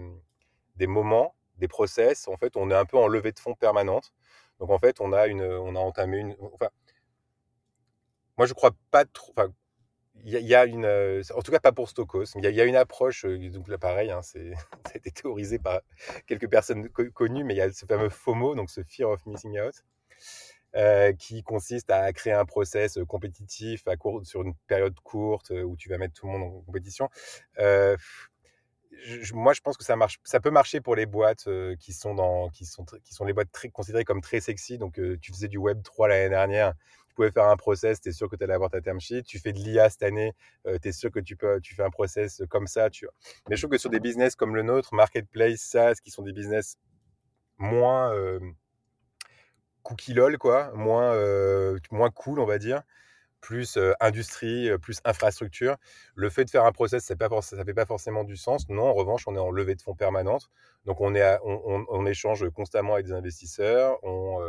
des 0.76 0.88
moments, 0.88 1.36
des 1.58 1.68
process. 1.68 2.28
En 2.28 2.38
fait, 2.38 2.56
on 2.58 2.70
est 2.70 2.76
un 2.76 2.86
peu 2.86 2.98
en 2.98 3.08
levée 3.08 3.32
de 3.32 3.40
fonds 3.40 3.56
permanente. 3.56 4.14
Donc, 4.60 4.70
en 4.70 4.78
fait, 4.78 5.02
on 5.02 5.14
a, 5.14 5.26
une, 5.26 5.42
on 5.42 5.76
a 5.76 5.80
entamé 5.80 6.18
une. 6.18 6.36
Enfin, 6.54 6.70
moi, 8.38 8.46
je 8.46 8.54
crois 8.54 8.72
pas 8.92 9.06
trop. 9.06 9.34
Enfin, 9.36 9.52
il 10.24 10.48
y, 10.48 10.56
a 10.56 10.66
une, 10.66 10.86
euh, 10.86 11.22
en 11.36 11.42
tout 11.42 11.52
cas 11.52 11.60
pas 11.60 11.72
pour 11.72 11.90
Stokos, 11.90 12.26
il 12.36 12.44
y, 12.44 12.62
a 12.62 12.66
une 12.66 12.76
approche, 12.76 13.26
euh, 13.26 13.50
donc 13.50 13.68
là 13.68 13.78
pareil, 13.78 14.12
hein, 14.12 14.22
ça 14.24 14.40
a 14.40 14.98
été 14.98 15.12
théorisé 15.12 15.60
par 15.60 15.82
quelques 16.28 16.50
personnes 16.50 16.90
connues, 16.90 17.44
mais 17.44 17.54
il 17.54 17.58
y 17.58 17.62
a 17.62 17.72
ce 17.72 17.86
fameux 17.86 18.10
FOMO, 18.10 18.56
donc 18.56 18.70
ce 18.70 18.82
Fear 18.84 19.10
of 19.10 19.26
Missing 19.26 19.60
Out, 19.60 19.84
euh, 20.76 21.14
qui 21.14 21.44
consiste 21.44 21.90
à 21.90 22.12
créer 22.14 22.34
un 22.34 22.46
process 22.46 23.00
compétitif 23.08 23.88
à 23.88 23.96
court, 23.98 24.26
sur 24.26 24.42
une 24.42 24.54
période 24.68 24.98
courte 25.02 25.52
où 25.52 25.76
tu 25.76 25.90
vas 25.90 25.98
mettre 25.98 26.14
tout 26.14 26.28
le 26.28 26.34
monde 26.34 26.44
en 26.44 26.62
compétition. 26.62 27.10
moi, 29.34 29.54
je 29.54 29.62
pense 29.62 29.78
que 29.78 29.84
ça 29.84 29.96
marche, 29.96 30.20
ça 30.24 30.40
peut 30.40 30.52
marcher 30.52 30.82
pour 30.82 30.96
les 30.96 31.06
boîtes 31.06 31.50
qui 31.80 31.94
sont 31.94 32.14
dans, 32.14 32.50
qui 32.50 32.66
sont, 32.66 32.86
qui 33.04 33.14
sont 33.14 33.26
les 33.26 33.34
boîtes 33.34 33.50
considérées 33.74 34.06
comme 34.06 34.22
très 34.22 34.40
sexy. 34.40 34.78
Donc, 34.78 35.00
tu 35.22 35.32
faisais 35.32 35.48
du 35.48 35.58
Web 35.58 35.82
3 35.84 36.08
l'année 36.08 36.30
dernière, 36.30 36.74
tu 37.12 37.16
pouvais 37.16 37.32
faire 37.32 37.50
un 37.50 37.58
process, 37.58 38.00
tu 38.00 38.08
es 38.08 38.12
sûr 38.14 38.30
que 38.30 38.38
tu 38.38 38.44
allais 38.46 38.54
avoir 38.54 38.70
ta 38.70 38.80
term 38.80 39.02
sheet. 39.02 39.24
Tu 39.24 39.38
fais 39.38 39.52
de 39.52 39.60
l'IA 39.60 39.90
cette 39.90 40.04
année, 40.04 40.34
euh, 40.66 40.78
tu 40.82 40.88
es 40.88 40.92
sûr 40.94 41.12
que 41.12 41.20
tu, 41.20 41.36
peux, 41.36 41.60
tu 41.60 41.76
fais 41.76 41.84
un 41.84 41.90
process 41.90 42.42
comme 42.50 42.68
ça. 42.68 42.90
Tu... 42.90 43.06
Mais 43.50 43.58
je 43.58 43.62
trouve 43.62 43.72
que 43.72 43.78
sur 43.78 43.90
des 43.90 44.00
business 44.00 44.38
comme 44.38 44.56
le 44.56 44.64
nôtre, 44.64 44.96
Marketplace, 44.96 45.60
SaaS, 45.60 45.96
qui 46.02 46.10
sont 46.10 46.24
des 46.24 46.32
business 46.32 46.78
moins 47.58 48.14
euh, 48.14 48.40
cookie 49.84 50.14
lol, 50.14 50.38
quoi, 50.38 50.72
moins, 50.74 51.14
euh, 51.16 51.78
moins 51.92 52.10
cool, 52.10 52.40
on 52.40 52.46
va 52.46 52.58
dire, 52.58 52.82
plus 53.42 53.76
euh, 53.76 53.92
industrie, 54.00 54.70
plus 54.80 55.02
infrastructure, 55.04 55.76
le 56.16 56.30
fait 56.30 56.46
de 56.46 56.50
faire 56.50 56.64
un 56.64 56.72
process, 56.72 57.04
ça 57.04 57.14
ne 57.14 57.64
fait 57.66 57.74
pas 57.74 57.86
forcément 57.86 58.24
du 58.24 58.38
sens. 58.38 58.70
Non, 58.70 58.84
en 58.84 58.94
revanche, 58.94 59.28
on 59.28 59.36
est 59.36 59.40
en 59.40 59.52
levée 59.52 59.76
de 59.76 59.82
fonds 59.82 59.96
permanente. 59.96 60.50
Donc, 60.86 61.02
on, 61.02 61.14
est 61.14 61.38
on, 61.44 61.86
on, 61.90 62.06
échange 62.06 62.50
constamment 62.52 62.94
avec 62.94 63.08
des 63.08 63.14
investisseurs. 63.14 64.00
On, 64.04 64.40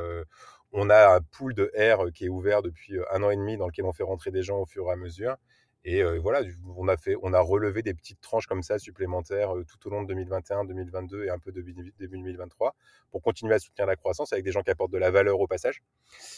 on 0.72 0.90
a 0.90 1.16
un 1.16 1.20
pool 1.20 1.54
de 1.54 1.70
R 1.76 2.10
qui 2.12 2.26
est 2.26 2.28
ouvert 2.28 2.62
depuis 2.62 2.98
un 3.10 3.22
an 3.22 3.30
et 3.30 3.36
demi 3.36 3.56
dans 3.56 3.66
lequel 3.66 3.84
on 3.84 3.92
fait 3.92 4.02
rentrer 4.02 4.30
des 4.30 4.42
gens 4.42 4.58
au 4.58 4.66
fur 4.66 4.86
et 4.88 4.92
à 4.92 4.96
mesure. 4.96 5.36
Et 5.84 6.02
voilà, 6.18 6.42
on 6.76 6.86
a, 6.86 6.96
fait, 6.96 7.16
on 7.22 7.32
a 7.32 7.40
relevé 7.40 7.82
des 7.82 7.92
petites 7.92 8.20
tranches 8.20 8.46
comme 8.46 8.62
ça 8.62 8.78
supplémentaires 8.78 9.52
tout 9.66 9.88
au 9.88 9.90
long 9.90 10.02
de 10.02 10.08
2021, 10.08 10.64
2022 10.64 11.24
et 11.24 11.30
un 11.30 11.40
peu 11.40 11.50
de 11.50 11.60
début 11.60 12.18
2023 12.18 12.76
pour 13.10 13.20
continuer 13.20 13.54
à 13.54 13.58
soutenir 13.58 13.88
la 13.88 13.96
croissance 13.96 14.32
avec 14.32 14.44
des 14.44 14.52
gens 14.52 14.62
qui 14.62 14.70
apportent 14.70 14.92
de 14.92 14.98
la 14.98 15.10
valeur 15.10 15.40
au 15.40 15.48
passage. 15.48 15.82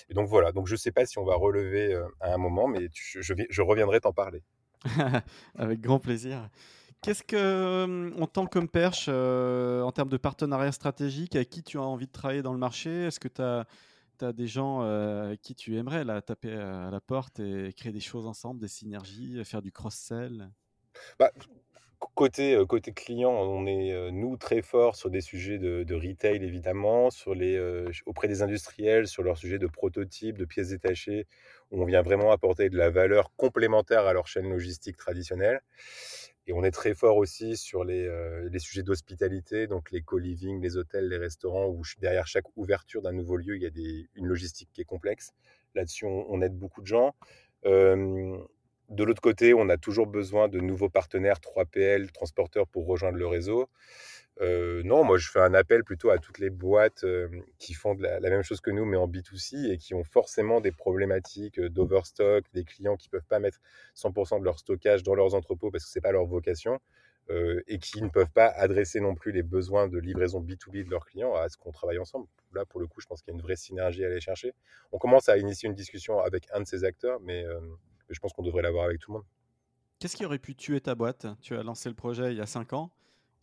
Et 0.08 0.14
donc 0.14 0.28
voilà, 0.28 0.52
donc 0.52 0.66
je 0.66 0.72
ne 0.72 0.78
sais 0.78 0.92
pas 0.92 1.04
si 1.04 1.18
on 1.18 1.24
va 1.24 1.34
relever 1.34 1.94
à 2.20 2.32
un 2.32 2.38
moment, 2.38 2.68
mais 2.68 2.88
je, 2.94 3.20
je, 3.20 3.62
reviendrai 3.62 4.00
t'en 4.00 4.14
parler. 4.14 4.42
avec 5.58 5.80
grand 5.82 5.98
plaisir. 5.98 6.48
Qu'est-ce 7.02 7.22
que 7.22 8.14
on 8.16 8.26
tend 8.26 8.46
comme 8.46 8.68
perche 8.68 9.08
en 9.08 9.92
termes 9.92 10.08
de 10.08 10.16
partenariat 10.16 10.72
stratégique 10.72 11.36
Avec 11.36 11.50
qui 11.50 11.62
tu 11.62 11.76
as 11.76 11.82
envie 11.82 12.06
de 12.06 12.12
travailler 12.12 12.40
dans 12.40 12.54
le 12.54 12.58
marché? 12.58 13.04
Est-ce 13.04 13.20
que 13.20 13.28
tu 13.28 13.42
as 13.42 13.66
tu 14.18 14.24
as 14.24 14.32
des 14.32 14.46
gens 14.46 14.82
euh, 14.82 15.34
qui 15.42 15.54
tu 15.54 15.76
aimerais 15.76 16.04
taper 16.22 16.52
à 16.52 16.90
la 16.90 17.00
porte 17.00 17.40
et 17.40 17.72
créer 17.76 17.92
des 17.92 18.00
choses 18.00 18.26
ensemble, 18.26 18.60
des 18.60 18.68
synergies, 18.68 19.44
faire 19.44 19.62
du 19.62 19.72
cross-sell? 19.72 20.50
Bah, 21.18 21.32
côté, 22.14 22.62
côté 22.68 22.92
client, 22.92 23.30
on 23.30 23.66
est, 23.66 24.10
nous, 24.12 24.36
très 24.36 24.62
fort 24.62 24.96
sur 24.96 25.10
des 25.10 25.20
sujets 25.20 25.58
de, 25.58 25.82
de 25.82 25.94
retail, 25.94 26.44
évidemment, 26.44 27.10
sur 27.10 27.34
les, 27.34 27.58
auprès 28.06 28.28
des 28.28 28.42
industriels, 28.42 29.06
sur 29.06 29.22
leurs 29.22 29.38
sujets 29.38 29.58
de 29.58 29.66
prototypes, 29.66 30.38
de 30.38 30.44
pièces 30.44 30.68
détachées, 30.68 31.26
où 31.70 31.82
on 31.82 31.84
vient 31.84 32.02
vraiment 32.02 32.30
apporter 32.30 32.68
de 32.68 32.76
la 32.76 32.90
valeur 32.90 33.32
complémentaire 33.36 34.06
à 34.06 34.12
leur 34.12 34.26
chaîne 34.26 34.48
logistique 34.50 34.96
traditionnelle. 34.96 35.60
Et 36.46 36.52
on 36.52 36.62
est 36.62 36.70
très 36.70 36.94
fort 36.94 37.16
aussi 37.16 37.56
sur 37.56 37.84
les, 37.84 38.08
les 38.50 38.58
sujets 38.58 38.82
d'hospitalité, 38.82 39.66
donc 39.66 39.90
les 39.90 40.02
co-living, 40.02 40.60
les 40.60 40.76
hôtels, 40.76 41.08
les 41.08 41.16
restaurants, 41.16 41.68
où 41.68 41.82
derrière 42.00 42.26
chaque 42.26 42.44
ouverture 42.56 43.00
d'un 43.00 43.12
nouveau 43.12 43.36
lieu, 43.36 43.56
il 43.56 43.62
y 43.62 43.66
a 43.66 43.70
une 44.14 44.26
logistique 44.26 44.68
qui 44.72 44.82
est 44.82 44.84
complexe. 44.84 45.32
Là-dessus, 45.74 46.06
on, 46.06 46.40
aide 46.40 46.56
beaucoup 46.56 46.82
de 46.82 46.86
gens. 46.86 47.14
Euh, 47.64 48.36
de 48.90 49.04
l'autre 49.04 49.22
côté, 49.22 49.54
on 49.54 49.68
a 49.68 49.76
toujours 49.76 50.06
besoin 50.06 50.48
de 50.48 50.60
nouveaux 50.60 50.88
partenaires 50.88 51.38
3PL, 51.40 52.12
transporteurs 52.12 52.68
pour 52.68 52.86
rejoindre 52.86 53.18
le 53.18 53.26
réseau. 53.26 53.68
Euh, 54.40 54.82
non, 54.84 55.04
moi 55.04 55.16
je 55.16 55.30
fais 55.30 55.40
un 55.40 55.54
appel 55.54 55.84
plutôt 55.84 56.10
à 56.10 56.18
toutes 56.18 56.38
les 56.38 56.50
boîtes 56.50 57.04
euh, 57.04 57.28
qui 57.58 57.72
font 57.72 57.94
la, 57.94 58.18
même 58.20 58.42
chose 58.42 58.60
que 58.60 58.70
nous, 58.70 58.84
mais 58.84 58.96
en 58.96 59.06
B2C 59.06 59.70
et 59.70 59.78
qui 59.78 59.94
ont 59.94 60.02
forcément 60.02 60.60
des 60.60 60.72
problématiques 60.72 61.60
euh, 61.60 61.70
d'overstock, 61.70 62.44
des 62.52 62.64
clients 62.64 62.96
qui 62.96 63.08
ne 63.08 63.12
peuvent 63.12 63.28
pas 63.28 63.38
mettre 63.38 63.60
100% 63.96 64.40
de 64.40 64.44
leur 64.44 64.58
stockage 64.58 65.04
dans 65.04 65.14
leurs 65.14 65.34
entrepôts 65.34 65.70
parce 65.70 65.84
que 65.84 65.90
ce 65.90 65.98
n'est 65.98 66.02
pas 66.02 66.12
leur 66.12 66.26
vocation. 66.26 66.80
et 67.68 67.78
qui 67.78 68.02
ne 68.02 68.10
peuvent 68.10 68.32
pas 68.34 68.48
adresser 68.48 69.00
non 69.00 69.14
plus 69.14 69.32
les 69.32 69.42
besoins 69.42 69.88
de 69.88 69.98
livraison 69.98 70.42
B2B 70.42 70.84
de 70.84 70.90
leurs 70.90 71.06
clients 71.06 71.34
à 71.34 71.48
ce 71.48 71.56
qu'on 71.56 71.72
travaille 71.72 71.98
ensemble. 71.98 72.26
Là, 72.52 72.66
pour 72.66 72.80
le 72.80 72.86
coup, 72.86 73.00
je 73.00 73.06
pense 73.06 73.22
qu'il 73.22 73.32
y 73.32 73.34
a 73.34 73.38
une 73.38 73.42
vraie 73.42 73.56
synergie 73.56 74.04
à 74.04 74.08
aller 74.08 74.20
chercher. 74.20 74.52
On 74.92 74.98
commence 74.98 75.30
à 75.30 75.38
initier 75.38 75.66
une 75.68 75.74
discussion 75.74 76.20
avec 76.20 76.46
un 76.52 76.60
de 76.60 76.66
ces 76.66 76.84
acteurs, 76.84 77.20
mais 77.20 77.46
je 78.10 78.18
pense 78.20 78.34
qu'on 78.34 78.42
devrait 78.42 78.62
l'avoir 78.62 78.84
avec 78.84 78.98
tout 78.98 79.10
le 79.12 79.18
monde. 79.18 79.26
Qu'est-ce 80.00 80.16
qui 80.16 80.26
aurait 80.26 80.38
pu 80.38 80.54
tuer 80.54 80.82
ta 80.82 80.94
boîte? 80.94 81.26
Tu 81.40 81.56
as 81.56 81.62
lancé 81.62 81.88
le 81.88 81.94
projet 81.94 82.32
il 82.32 82.36
y 82.36 82.42
a 82.42 82.46
5 82.46 82.74
ans. 82.74 82.90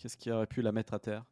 Qu'est-ce 0.01 0.17
qui 0.17 0.31
aurait 0.31 0.47
pu 0.47 0.63
la 0.63 0.71
mettre 0.71 0.95
à 0.95 0.99
terre? 0.99 1.25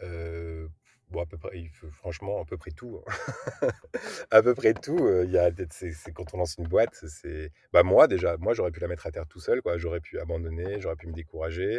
Euh, 0.00 0.68
Bon, 1.10 1.22
à 1.22 1.26
peu 1.26 1.36
près, 1.36 1.64
franchement, 1.92 2.40
à 2.40 2.44
peu 2.44 2.56
près 2.56 2.70
tout. 2.70 3.02
Hein. 3.06 3.68
à 4.30 4.42
peu 4.42 4.54
près 4.54 4.74
tout. 4.74 4.98
Euh, 5.06 5.24
il 5.26 5.66
c'est, 5.70 6.12
quand 6.12 6.34
on 6.34 6.38
lance 6.38 6.56
une 6.58 6.66
boîte, 6.66 6.94
c'est, 7.06 7.52
bah 7.72 7.82
moi 7.82 8.08
déjà, 8.08 8.36
moi 8.38 8.54
j'aurais 8.54 8.70
pu 8.70 8.80
la 8.80 8.88
mettre 8.88 9.06
à 9.06 9.12
terre 9.12 9.26
tout 9.26 9.38
seul, 9.38 9.60
quoi. 9.62 9.76
J'aurais 9.78 10.00
pu 10.00 10.18
abandonner, 10.18 10.80
j'aurais 10.80 10.96
pu 10.96 11.06
me 11.06 11.12
décourager. 11.12 11.78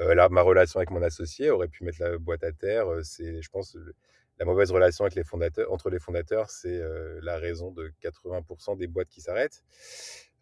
Euh, 0.00 0.14
là, 0.14 0.28
ma 0.28 0.42
relation 0.42 0.78
avec 0.78 0.90
mon 0.90 1.02
associé 1.02 1.50
aurait 1.50 1.68
pu 1.68 1.84
mettre 1.84 2.02
la 2.02 2.18
boîte 2.18 2.44
à 2.44 2.52
terre. 2.52 2.86
C'est, 3.02 3.42
je 3.42 3.50
pense, 3.50 3.76
la 4.40 4.46
mauvaise 4.46 4.72
relation 4.72 5.04
avec 5.04 5.14
les 5.14 5.22
fondateurs, 5.22 5.70
entre 5.70 5.90
les 5.90 5.98
fondateurs, 5.98 6.48
c'est 6.48 6.80
euh, 6.80 7.20
la 7.22 7.36
raison 7.36 7.70
de 7.72 7.92
80% 8.02 8.78
des 8.78 8.86
boîtes 8.86 9.10
qui 9.10 9.20
s'arrêtent. 9.20 9.62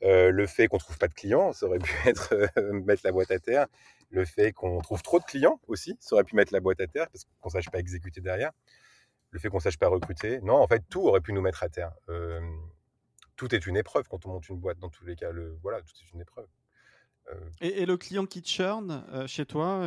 Euh, 0.04 0.30
le 0.30 0.46
fait 0.46 0.68
qu'on 0.68 0.78
trouve 0.78 0.96
pas 0.98 1.08
de 1.08 1.14
clients, 1.14 1.52
ça 1.52 1.66
aurait 1.66 1.80
pu 1.80 1.92
être 2.08 2.32
euh, 2.56 2.72
mettre 2.72 3.02
la 3.04 3.10
boîte 3.10 3.32
à 3.32 3.40
terre. 3.40 3.66
Le 4.10 4.24
fait 4.24 4.52
qu'on 4.52 4.80
trouve 4.82 5.02
trop 5.02 5.18
de 5.18 5.24
clients 5.24 5.60
aussi, 5.66 5.96
ça 5.98 6.14
aurait 6.14 6.22
pu 6.22 6.36
mettre 6.36 6.52
la 6.52 6.60
boîte 6.60 6.80
à 6.80 6.86
terre 6.86 7.10
parce 7.10 7.26
qu'on 7.40 7.48
sache 7.48 7.68
pas 7.70 7.80
exécuter 7.80 8.20
derrière. 8.20 8.52
Le 9.30 9.40
fait 9.40 9.48
qu'on 9.48 9.58
sache 9.58 9.78
pas 9.78 9.88
recruter, 9.88 10.40
non, 10.42 10.54
en 10.54 10.68
fait, 10.68 10.84
tout 10.88 11.02
aurait 11.04 11.20
pu 11.20 11.32
nous 11.32 11.42
mettre 11.42 11.64
à 11.64 11.68
terre. 11.68 11.92
tout 13.36 13.54
est 13.54 13.66
une 13.66 13.76
épreuve 13.76 14.06
quand 14.08 14.24
on 14.26 14.30
monte 14.30 14.48
une 14.48 14.58
boîte. 14.58 14.78
Dans 14.78 14.88
tous 14.88 15.04
les 15.04 15.16
cas, 15.16 15.30
voilà, 15.60 15.82
tout 15.82 15.92
est 16.02 16.12
une 16.12 16.20
épreuve. 16.20 16.46
Et, 17.60 17.84
le 17.84 17.98
client 17.98 18.24
qui 18.24 18.42
churn 18.42 19.04
chez 19.26 19.44
toi, 19.44 19.86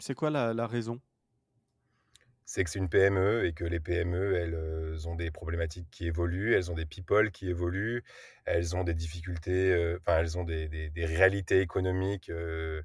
c'est 0.00 0.14
quoi 0.14 0.28
la 0.30 0.66
raison? 0.66 1.00
C'est 2.50 2.64
que 2.64 2.70
c'est 2.70 2.80
une 2.80 2.88
PME 2.88 3.46
et 3.46 3.52
que 3.52 3.64
les 3.64 3.78
PME, 3.78 4.34
elles 4.34 4.54
euh, 4.54 5.06
ont 5.06 5.14
des 5.14 5.30
problématiques 5.30 5.86
qui 5.92 6.08
évoluent, 6.08 6.52
elles 6.56 6.68
ont 6.68 6.74
des 6.74 6.84
people 6.84 7.30
qui 7.30 7.48
évoluent, 7.48 8.02
elles 8.44 8.74
ont 8.74 8.82
des 8.82 8.92
difficultés, 8.92 9.70
euh, 9.70 10.00
enfin, 10.00 10.18
elles 10.18 10.36
ont 10.36 10.42
des, 10.42 10.68
des, 10.68 11.06
réalités 11.06 11.60
économiques 11.60 12.28
euh, 12.28 12.82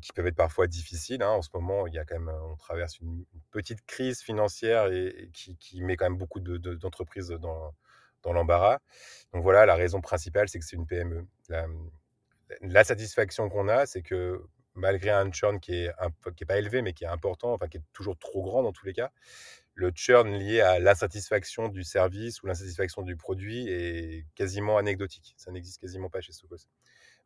qui 0.00 0.12
peuvent 0.12 0.28
être 0.28 0.36
parfois 0.36 0.68
difficiles. 0.68 1.24
Hein. 1.24 1.30
En 1.30 1.42
ce 1.42 1.48
moment, 1.52 1.88
il 1.88 1.94
y 1.94 1.98
a 1.98 2.04
quand 2.04 2.14
même, 2.20 2.32
on 2.52 2.54
traverse 2.54 3.00
une, 3.00 3.24
petite 3.50 3.84
crise 3.86 4.20
financière 4.22 4.86
et, 4.86 5.30
qui, 5.32 5.56
qui, 5.56 5.82
met 5.82 5.96
quand 5.96 6.04
même 6.04 6.16
beaucoup 6.16 6.38
d'entreprises 6.38 7.30
dans, 7.30 7.74
dans 8.22 8.32
l'embarras. 8.32 8.78
Donc 9.32 9.42
voilà, 9.42 9.66
la 9.66 9.74
raison 9.74 10.00
principale, 10.00 10.48
c'est 10.48 10.60
que 10.60 10.64
c'est 10.64 10.76
une 10.76 10.86
PME. 10.86 11.26
La 12.60 12.84
satisfaction 12.84 13.48
qu'on 13.48 13.66
a, 13.66 13.84
c'est 13.86 14.02
que 14.02 14.40
malgré 14.74 15.10
un 15.10 15.30
churn 15.30 15.60
qui 15.60 15.74
est, 15.74 15.90
qui 16.36 16.44
est 16.44 16.46
pas 16.46 16.58
élevé, 16.58 16.82
mais 16.82 16.92
qui 16.92 17.04
est 17.04 17.08
important, 17.08 17.52
enfin 17.52 17.68
qui 17.68 17.78
est 17.78 17.82
toujours 17.92 18.18
trop 18.18 18.42
grand 18.42 18.62
dans 18.62 18.72
tous 18.72 18.86
les 18.86 18.92
cas, 18.92 19.12
le 19.74 19.90
churn 19.94 20.30
lié 20.32 20.60
à 20.60 20.78
l'insatisfaction 20.78 21.68
du 21.68 21.84
service 21.84 22.42
ou 22.42 22.46
l'insatisfaction 22.46 23.02
du 23.02 23.16
produit 23.16 23.68
est 23.68 24.26
quasiment 24.34 24.78
anecdotique. 24.78 25.34
Ça 25.36 25.50
n'existe 25.50 25.80
quasiment 25.80 26.10
pas 26.10 26.20
chez 26.20 26.32
Socos. 26.32 26.68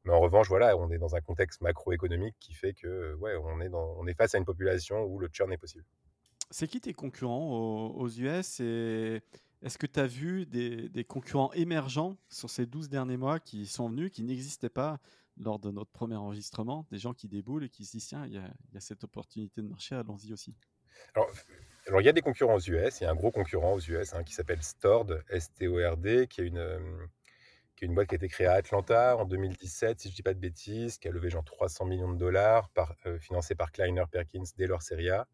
Mais 0.04 0.12
en 0.12 0.20
revanche, 0.20 0.48
voilà, 0.48 0.76
on 0.76 0.90
est 0.90 0.98
dans 0.98 1.14
un 1.14 1.20
contexte 1.20 1.60
macroéconomique 1.60 2.36
qui 2.40 2.54
fait 2.54 2.72
que, 2.72 3.14
ouais, 3.16 3.34
on 3.36 3.60
est, 3.60 3.68
dans, 3.68 3.94
on 3.98 4.06
est 4.06 4.14
face 4.14 4.34
à 4.34 4.38
une 4.38 4.44
population 4.44 5.02
où 5.04 5.18
le 5.18 5.28
churn 5.30 5.52
est 5.52 5.58
possible. 5.58 5.84
C'est 6.50 6.66
qui 6.66 6.80
tes 6.80 6.94
concurrents 6.94 7.90
aux, 7.90 8.08
US 8.08 8.60
et 8.60 9.20
est-ce 9.60 9.76
que 9.76 9.86
tu 9.86 10.00
as 10.00 10.06
vu 10.06 10.46
des, 10.46 10.88
des, 10.88 11.04
concurrents 11.04 11.52
émergents 11.52 12.16
sur 12.30 12.48
ces 12.48 12.64
12 12.64 12.88
derniers 12.88 13.18
mois 13.18 13.38
qui 13.38 13.66
sont 13.66 13.90
venus, 13.90 14.10
qui 14.10 14.22
n'existaient 14.22 14.70
pas 14.70 14.98
lors 15.38 15.58
de 15.58 15.70
notre 15.70 15.90
premier 15.90 16.16
enregistrement, 16.16 16.86
des 16.90 16.98
gens 16.98 17.14
qui 17.14 17.28
déboulent 17.28 17.64
et 17.64 17.68
qui 17.68 17.84
se 17.84 17.92
disent 17.92 18.08
tiens, 18.08 18.26
il 18.26 18.34
y 18.34 18.38
a, 18.38 18.80
cette 18.80 19.04
opportunité 19.04 19.62
de 19.62 19.68
marché, 19.68 19.94
allons-y 19.94 20.32
aussi. 20.32 20.54
Alors, 21.14 21.30
il 22.00 22.04
y 22.04 22.08
a 22.08 22.12
des 22.12 22.22
concurrents 22.22 22.56
aux 22.56 22.60
US, 22.60 23.00
il 23.00 23.04
y 23.04 23.06
a 23.06 23.10
un 23.10 23.14
gros 23.14 23.30
concurrent 23.30 23.74
aux 23.74 23.80
US 23.80 24.14
hein, 24.14 24.24
qui 24.24 24.34
s'appelle 24.34 24.62
Stord, 24.62 25.06
S-T-O-R-D, 25.28 26.26
qui 26.28 26.40
est 26.40 26.46
une. 26.46 26.58
Euh, 26.58 27.06
une 27.80 27.94
boîte 27.94 28.08
qui 28.08 28.14
a 28.14 28.16
été 28.16 28.28
créée 28.28 28.48
à 28.48 28.54
Atlanta 28.54 29.16
en 29.16 29.24
2017, 29.24 30.00
si 30.00 30.08
je 30.08 30.12
ne 30.12 30.16
dis 30.16 30.22
pas 30.22 30.34
de 30.34 30.40
bêtises, 30.40 30.98
qui 30.98 31.06
a 31.06 31.12
levé 31.12 31.30
genre 31.30 31.44
300 31.44 31.84
millions 31.86 32.12
de 32.12 32.18
dollars, 32.18 32.70
par, 32.70 32.94
euh, 33.06 33.18
financée 33.18 33.54
par 33.54 33.70
Kleiner 33.70 34.02
Perkins 34.10 34.42
dès 34.56 34.66
leur 34.66 34.82
série 34.82 35.10
A. 35.10 35.28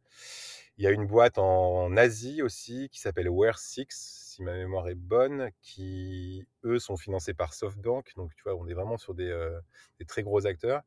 Il 0.77 0.85
y 0.85 0.87
a 0.87 0.91
une 0.91 1.07
boîte 1.07 1.39
en 1.39 1.97
Asie 1.97 2.43
aussi 2.43 2.89
qui 2.91 3.01
s'appelle 3.01 3.29
Wear6, 3.29 3.87
si 4.35 4.43
ma 4.43 4.53
mémoire 4.55 4.89
est 4.89 4.97
bonne, 4.97 5.51
qui 5.63 6.45
eux 6.65 6.79
sont 6.79 6.97
financés 6.97 7.35
par 7.35 7.55
SoftBank. 7.55 8.13
Donc 8.17 8.35
tu 8.35 8.43
vois, 8.43 8.57
on 8.57 8.67
est 8.67 8.75
vraiment 8.75 8.99
sur 8.99 9.15
des, 9.15 9.29
euh, 9.29 9.61
très 10.09 10.23
gros 10.23 10.47
acteurs. 10.47 10.83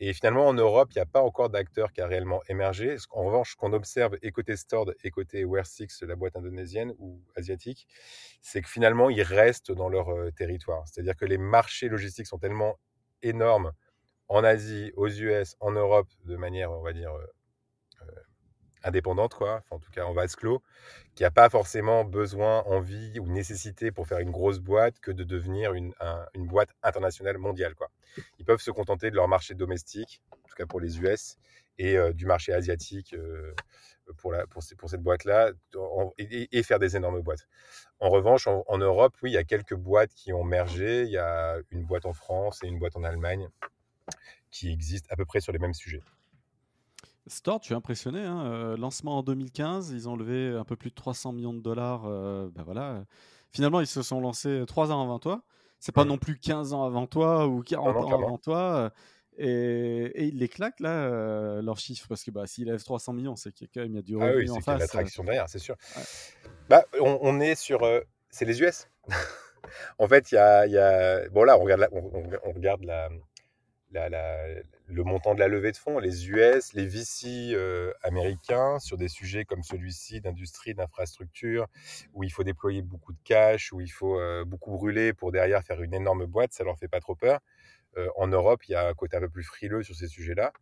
Et 0.00 0.12
finalement, 0.14 0.48
en 0.48 0.54
Europe, 0.54 0.88
il 0.92 0.98
n'y 0.98 1.02
a 1.02 1.06
pas 1.06 1.22
encore 1.22 1.48
d'acteur 1.48 1.92
qui 1.92 2.00
a 2.00 2.08
réellement 2.08 2.42
émergé. 2.48 2.96
En 3.12 3.24
revanche, 3.24 3.54
qu'on 3.54 3.72
observe 3.72 4.16
et 4.22 4.32
côté 4.32 4.56
Stord 4.56 4.92
et 5.04 5.10
côté 5.10 5.44
Wear6, 5.44 6.04
la 6.04 6.16
boîte 6.16 6.36
indonésienne 6.36 6.92
ou 6.98 7.22
asiatique, 7.36 7.86
c'est 8.40 8.62
que 8.62 8.68
finalement, 8.68 9.10
ils 9.10 9.22
restent 9.22 9.70
dans 9.70 9.88
leur 9.88 10.08
euh, 10.10 10.32
territoire. 10.32 10.82
C'est-à-dire 10.88 11.16
que 11.16 11.24
les 11.24 11.38
marchés 11.38 11.88
logistiques 11.88 12.26
sont 12.26 12.38
tellement 12.38 12.78
énormes 13.22 13.72
en 14.28 14.42
Asie, 14.44 14.92
aux 14.96 15.08
US, 15.08 15.56
en 15.60 15.72
Europe, 15.72 16.08
de 16.24 16.36
manière, 16.36 16.72
on 16.72 16.82
va 16.82 16.92
dire, 16.92 17.12
euh, 17.12 17.26
indépendante, 18.84 19.34
quoi, 19.34 19.62
en 19.70 19.78
tout 19.78 19.90
cas 19.90 20.04
en 20.04 20.12
vase 20.12 20.36
clos, 20.36 20.62
qui 21.14 21.22
n'a 21.22 21.30
pas 21.30 21.48
forcément 21.48 22.04
besoin, 22.04 22.62
envie 22.64 23.18
ou 23.18 23.26
nécessité 23.28 23.90
pour 23.90 24.06
faire 24.06 24.18
une 24.18 24.30
grosse 24.30 24.58
boîte 24.58 24.98
que 25.00 25.10
de 25.10 25.24
devenir 25.24 25.74
une, 25.74 25.92
une 26.34 26.46
boîte 26.46 26.70
internationale 26.82 27.38
mondiale. 27.38 27.74
Quoi. 27.74 27.88
Ils 28.38 28.44
peuvent 28.44 28.60
se 28.60 28.70
contenter 28.70 29.10
de 29.10 29.16
leur 29.16 29.28
marché 29.28 29.54
domestique, 29.54 30.22
en 30.32 30.48
tout 30.48 30.54
cas 30.56 30.66
pour 30.66 30.80
les 30.80 30.98
US, 31.00 31.36
et 31.78 31.96
euh, 31.96 32.12
du 32.12 32.26
marché 32.26 32.52
asiatique 32.52 33.14
euh, 33.14 33.54
pour, 34.18 34.32
la, 34.32 34.46
pour, 34.46 34.62
pour, 34.78 34.90
cette 34.90 35.02
boîte-là, 35.02 35.52
et, 36.18 36.62
faire 36.62 36.78
des 36.78 36.96
énormes 36.96 37.20
boîtes. 37.22 37.48
En 38.00 38.10
revanche, 38.10 38.46
en, 38.46 38.64
en, 38.66 38.78
Europe, 38.78 39.14
oui, 39.22 39.30
il 39.30 39.34
y 39.34 39.38
a 39.38 39.44
quelques 39.44 39.74
boîtes 39.74 40.12
qui 40.14 40.32
ont 40.32 40.44
mergé. 40.44 41.02
Il 41.04 41.10
y 41.10 41.18
a 41.18 41.56
une 41.70 41.84
boîte 41.84 42.06
en 42.06 42.12
France 42.12 42.60
et 42.62 42.66
une 42.66 42.78
boîte 42.78 42.96
en 42.96 43.04
Allemagne 43.04 43.48
qui 44.50 44.70
existent 44.70 45.08
à 45.10 45.16
peu 45.16 45.24
près 45.24 45.40
sur 45.40 45.52
les 45.52 45.58
mêmes 45.58 45.74
sujets. 45.74 46.02
Store, 47.26 47.60
tu 47.60 47.72
es 47.72 47.76
impressionné. 47.76 48.20
Hein, 48.20 48.44
euh, 48.46 48.76
lancement 48.76 49.18
en 49.18 49.22
2015, 49.22 49.90
ils 49.90 50.08
ont 50.08 50.16
levé 50.16 50.56
un 50.56 50.64
peu 50.64 50.76
plus 50.76 50.90
de 50.90 50.94
300 50.94 51.32
millions 51.32 51.54
de 51.54 51.60
dollars. 51.60 52.02
Euh, 52.06 52.48
ben 52.52 52.62
voilà. 52.64 53.04
Finalement, 53.50 53.80
ils 53.80 53.86
se 53.86 54.02
sont 54.02 54.20
lancés 54.20 54.64
trois 54.66 54.90
ans 54.90 55.02
avant 55.02 55.18
toi. 55.18 55.42
C'est 55.78 55.92
pas 55.92 56.04
non 56.04 56.18
plus 56.18 56.38
15 56.38 56.72
ans 56.72 56.84
avant 56.84 57.06
toi 57.06 57.46
ou 57.46 57.62
40 57.62 57.96
ans 57.96 58.12
avant 58.12 58.38
toi. 58.38 58.92
Et, 59.38 60.26
ils 60.28 60.38
les 60.38 60.48
claquent 60.48 60.80
là, 60.80 61.04
euh, 61.04 61.62
leurs 61.62 61.78
chiffres, 61.78 62.06
parce 62.08 62.22
que 62.22 62.30
bah, 62.30 62.46
s'ils 62.46 62.66
lèvent 62.66 62.84
300 62.84 63.12
millions, 63.14 63.36
c'est 63.36 63.52
qu'il 63.52 63.66
y 63.66 63.70
a 63.70 63.72
quand 63.72 63.80
même 63.80 63.94
y 63.94 63.98
a 63.98 64.02
du 64.02 64.16
ah 64.20 64.26
revenu 64.26 64.50
en 64.50 64.60
face. 64.60 64.64
C'est 64.64 64.78
l'attraction 64.78 65.24
derrière, 65.24 65.48
c'est 65.48 65.58
sûr. 65.58 65.76
Bah, 66.68 66.84
on, 67.00 67.40
est 67.40 67.54
sur. 67.54 67.80
c'est 68.30 68.44
les 68.44 68.62
US. 68.62 68.88
en 69.98 70.06
fait, 70.06 70.32
il 70.32 70.36
y 70.36 70.38
a, 70.38 70.66
y 70.66 70.76
a, 70.76 71.28
Bon, 71.30 71.44
là, 71.44 71.58
on 71.58 71.62
regarde 71.62 71.88
on 71.92 72.52
regarde 72.52 72.84
la, 72.84 73.08
le 74.86 75.04
montant 75.04 75.34
de 75.34 75.40
la 75.40 75.48
levée 75.48 75.72
de 75.72 75.76
fonds, 75.76 75.98
les 75.98 76.28
US, 76.28 76.72
les 76.74 76.86
VC 76.86 77.52
euh, 77.54 77.92
américains 78.02 78.78
sur 78.78 78.96
des 78.96 79.08
sujets 79.08 79.44
comme 79.44 79.62
celui-ci 79.62 80.20
d'industrie, 80.20 80.74
d'infrastructure, 80.74 81.66
où 82.14 82.24
il 82.24 82.30
faut 82.30 82.44
déployer 82.44 82.82
beaucoup 82.82 83.12
de 83.12 83.18
cash, 83.24 83.72
où 83.72 83.80
il 83.80 83.90
faut 83.90 84.18
euh, 84.18 84.44
beaucoup 84.44 84.72
brûler 84.72 85.12
pour 85.12 85.32
derrière 85.32 85.62
faire 85.62 85.82
une 85.82 85.94
énorme 85.94 86.26
boîte, 86.26 86.52
ça 86.52 86.64
leur 86.64 86.78
fait 86.78 86.88
pas 86.88 87.00
trop 87.00 87.14
peur. 87.14 87.40
Euh, 87.96 88.08
en 88.16 88.26
Europe, 88.26 88.62
il 88.68 88.72
y 88.72 88.74
a 88.74 88.88
un 88.88 88.94
côté 88.94 89.16
un 89.16 89.20
peu 89.20 89.28
plus 89.28 89.44
frileux 89.44 89.82
sur 89.82 89.94
ces 89.94 90.08
sujets-là, 90.08 90.52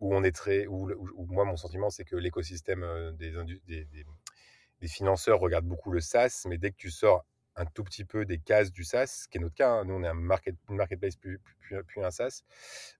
où 0.00 0.14
on 0.14 0.24
est 0.24 0.34
très, 0.34 0.66
où, 0.66 0.88
moi 1.28 1.44
mon 1.44 1.58
sentiment 1.58 1.90
c'est 1.90 2.04
que 2.04 2.16
l'écosystème 2.16 3.12
des, 3.18 3.32
des, 3.66 4.88
financeurs 4.88 5.38
regarde 5.40 5.66
beaucoup 5.66 5.90
le 5.90 6.00
SaaS, 6.00 6.44
mais 6.46 6.56
dès 6.56 6.70
que 6.70 6.76
tu 6.76 6.90
sors 6.90 7.26
un 7.56 7.66
tout 7.66 7.84
petit 7.84 8.04
peu 8.04 8.24
des 8.24 8.38
cases 8.38 8.72
du 8.72 8.84
SaaS, 8.84 9.22
ce 9.24 9.28
qui 9.28 9.38
est 9.38 9.40
notre 9.40 9.54
cas. 9.54 9.70
Hein. 9.70 9.84
Nous, 9.84 9.94
on 9.94 10.02
est 10.02 10.08
un 10.08 10.14
market, 10.14 10.56
marketplace 10.68 11.16
plus, 11.16 11.40
plus, 11.60 12.02
un 12.02 12.10
SaaS. 12.10 12.42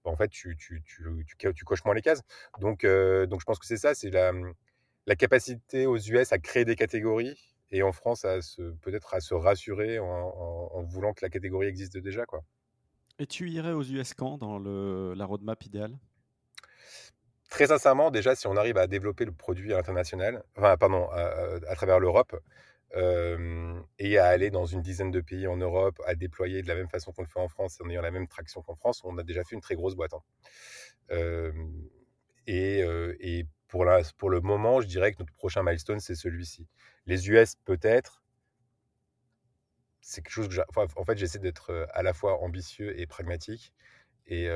en 0.03 0.15
fait, 0.15 0.29
tu, 0.29 0.55
tu, 0.57 0.81
tu, 0.83 1.53
tu, 1.53 1.65
coches 1.65 1.83
moins 1.85 1.95
les 1.95 2.01
cases. 2.01 2.21
Donc, 2.59 2.85
donc 2.85 3.39
je 3.39 3.45
pense 3.45 3.59
que 3.59 3.65
c'est 3.65 3.77
ça, 3.77 3.93
c'est 3.93 4.09
la, 4.09 4.31
la 5.07 5.15
capacité 5.15 5.85
aux 5.85 5.97
US 5.97 6.31
à 6.31 6.39
créer 6.39 6.65
des 6.65 6.75
catégories 6.75 7.37
et 7.71 7.83
en 7.83 7.91
France 7.91 8.25
à 8.25 8.41
se 8.41 8.61
peut-être 8.81 9.13
à 9.13 9.19
se 9.19 9.33
rassurer 9.33 9.99
en, 9.99 10.83
voulant 10.83 11.13
que 11.13 11.23
la 11.23 11.29
catégorie 11.29 11.67
existe 11.67 11.97
déjà 11.97 12.25
quoi. 12.25 12.43
Et 13.17 13.27
tu 13.27 13.49
irais 13.49 13.71
aux 13.71 13.83
US 13.83 14.13
quand 14.13 14.37
dans 14.37 14.59
le, 14.59 15.13
la 15.13 15.25
roadmap 15.25 15.63
idéale? 15.63 15.97
Très 17.49 17.67
sincèrement, 17.67 18.11
déjà, 18.11 18.35
si 18.35 18.47
on 18.47 18.57
arrive 18.57 18.77
à 18.77 18.87
développer 18.87 19.23
le 19.23 19.31
produit 19.31 19.71
à 19.71 19.77
l'international, 19.77 20.43
enfin, 20.57 20.75
pardon, 20.75 21.07
à, 21.11 21.75
travers 21.75 21.99
l'Europe, 21.99 22.35
et 22.95 24.17
à 24.17 24.25
aller 24.27 24.49
dans 24.49 24.65
une 24.65 24.81
dizaine 24.81 25.11
de 25.11 25.21
pays 25.21 25.47
en 25.47 25.57
Europe, 25.57 26.01
à 26.05 26.15
déployer 26.15 26.61
de 26.61 26.67
la 26.67 26.75
même 26.75 26.89
façon 26.89 27.11
qu'on 27.11 27.23
le 27.23 27.27
fait 27.27 27.39
en 27.39 27.49
France, 27.49 27.79
en 27.81 27.89
ayant 27.89 28.01
la 28.01 28.11
même 28.11 28.27
traction 28.27 28.61
qu'en 28.61 28.75
France, 28.75 29.01
on 29.03 29.17
a 29.17 29.23
déjà 29.23 29.43
fait 29.43 29.55
une 29.55 29.61
très 29.61 29.75
grosse 29.75 29.95
boîte. 29.95 30.13
Hein. 30.13 31.51
et, 32.47 33.45
pour, 33.67 33.83
le 34.29 34.39
moment, 34.41 34.79
je 34.79 34.87
dirais 34.87 35.11
que 35.11 35.19
notre 35.19 35.33
prochain 35.33 35.61
milestone, 35.63 35.99
c'est 35.99 36.15
celui-ci. 36.15 36.67
Les 37.05 37.29
US, 37.29 37.55
peut-être. 37.65 38.23
C'est 39.99 40.21
quelque 40.21 40.33
chose 40.33 40.47
que 40.47 40.61
en 40.99 41.03
fait, 41.03 41.17
j'essaie 41.17 41.39
d'être 41.39 41.87
à 41.91 42.03
la 42.03 42.13
fois 42.13 42.41
ambitieux 42.41 42.97
et 42.99 43.07
pragmatique. 43.07 43.73
Et 44.27 44.47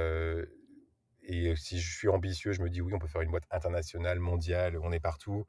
si 1.55 1.79
je 1.79 1.95
suis 1.95 2.07
ambitieux, 2.07 2.53
je 2.53 2.61
me 2.61 2.69
dis 2.69 2.81
oui, 2.81 2.93
on 2.93 2.99
peut 2.99 3.07
faire 3.07 3.21
une 3.21 3.31
boîte 3.31 3.47
internationale, 3.51 4.19
mondiale, 4.19 4.77
on 4.81 4.91
est 4.91 4.99
partout. 4.99 5.45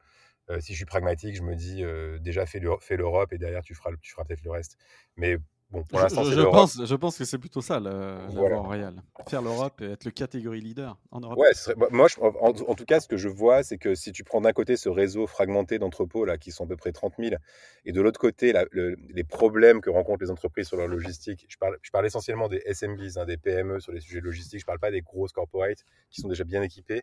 Si 0.59 0.73
je 0.73 0.77
suis 0.77 0.85
pragmatique, 0.85 1.37
je 1.37 1.43
me 1.43 1.55
dis 1.55 1.83
déjà 2.21 2.47
fais 2.47 2.61
l'Europe 2.61 3.33
et 3.33 3.39
derrière 3.39 3.63
tu 3.63 3.75
feras, 3.75 3.91
tu 4.01 4.11
feras 4.13 4.25
peut-être 4.25 4.43
le 4.43 4.51
reste. 4.51 4.77
Mais 5.17 5.39
Bon, 5.71 5.85
pour 5.85 6.01
l'instant, 6.01 6.25
je, 6.25 6.41
pense, 6.41 6.85
je 6.85 6.95
pense 6.97 7.17
que 7.17 7.25
c'est 7.25 7.39
plutôt 7.39 7.61
ça, 7.61 7.79
le, 7.79 8.27
voilà. 8.31 8.59
royal. 8.59 9.03
Faire 9.29 9.41
l'Europe 9.41 9.81
et 9.81 9.93
être 9.93 10.05
le 10.05 10.11
catégorie 10.11 10.61
leader 10.61 10.99
en 11.13 11.21
Europe. 11.21 11.39
Ouais, 11.39 11.53
moi, 11.93 12.09
en, 12.19 12.75
tout 12.75 12.85
cas, 12.85 12.99
ce 12.99 13.07
que 13.07 13.17
je 13.17 13.29
vois, 13.29 13.63
c'est 13.63 13.79
que 13.79 13.95
si 13.95 14.11
tu 14.11 14.25
prends 14.25 14.41
d'un 14.41 14.53
côté 14.53 14.77
ce 14.77 14.89
réseau 14.89 15.29
fragmenté 15.29 15.79
d'entrepôts, 15.79 16.25
là, 16.25 16.39
qui 16.39 16.51
sont 16.51 16.65
à 16.65 16.67
peu 16.67 16.77
près 16.77 16.91
30 16.91 17.15
000, 17.21 17.37
et 17.85 17.93
de 17.93 18.01
l'autre 18.01 18.19
côté, 18.19 18.53
les 18.73 19.25
problèmes 19.25 19.81
que 19.81 19.91
rencontrent 19.91 20.25
les 20.25 20.31
entreprises 20.31 20.67
sur 20.67 20.77
leur 20.77 20.89
logistique, 20.89 21.47
je 21.49 21.57
parle, 21.57 21.79
je 21.83 21.91
parle 21.93 22.07
essentiellement 22.07 22.49
des 22.49 22.63
SMBs, 22.67 23.19
hein, 23.19 23.25
des 23.25 23.37
PME 23.37 23.79
sur 23.79 23.93
les 23.93 24.01
sujets 24.01 24.21
logistiques, 24.21 24.59
je 24.59 24.65
ne 24.65 24.67
parle 24.67 24.81
pas 24.81 24.91
des 24.91 25.03
grosses 25.03 25.33
corporates 25.33 25.85
qui 26.11 26.21
sont 26.21 26.29
déjà 26.29 26.43
bien 26.43 26.63
équipées, 26.63 27.03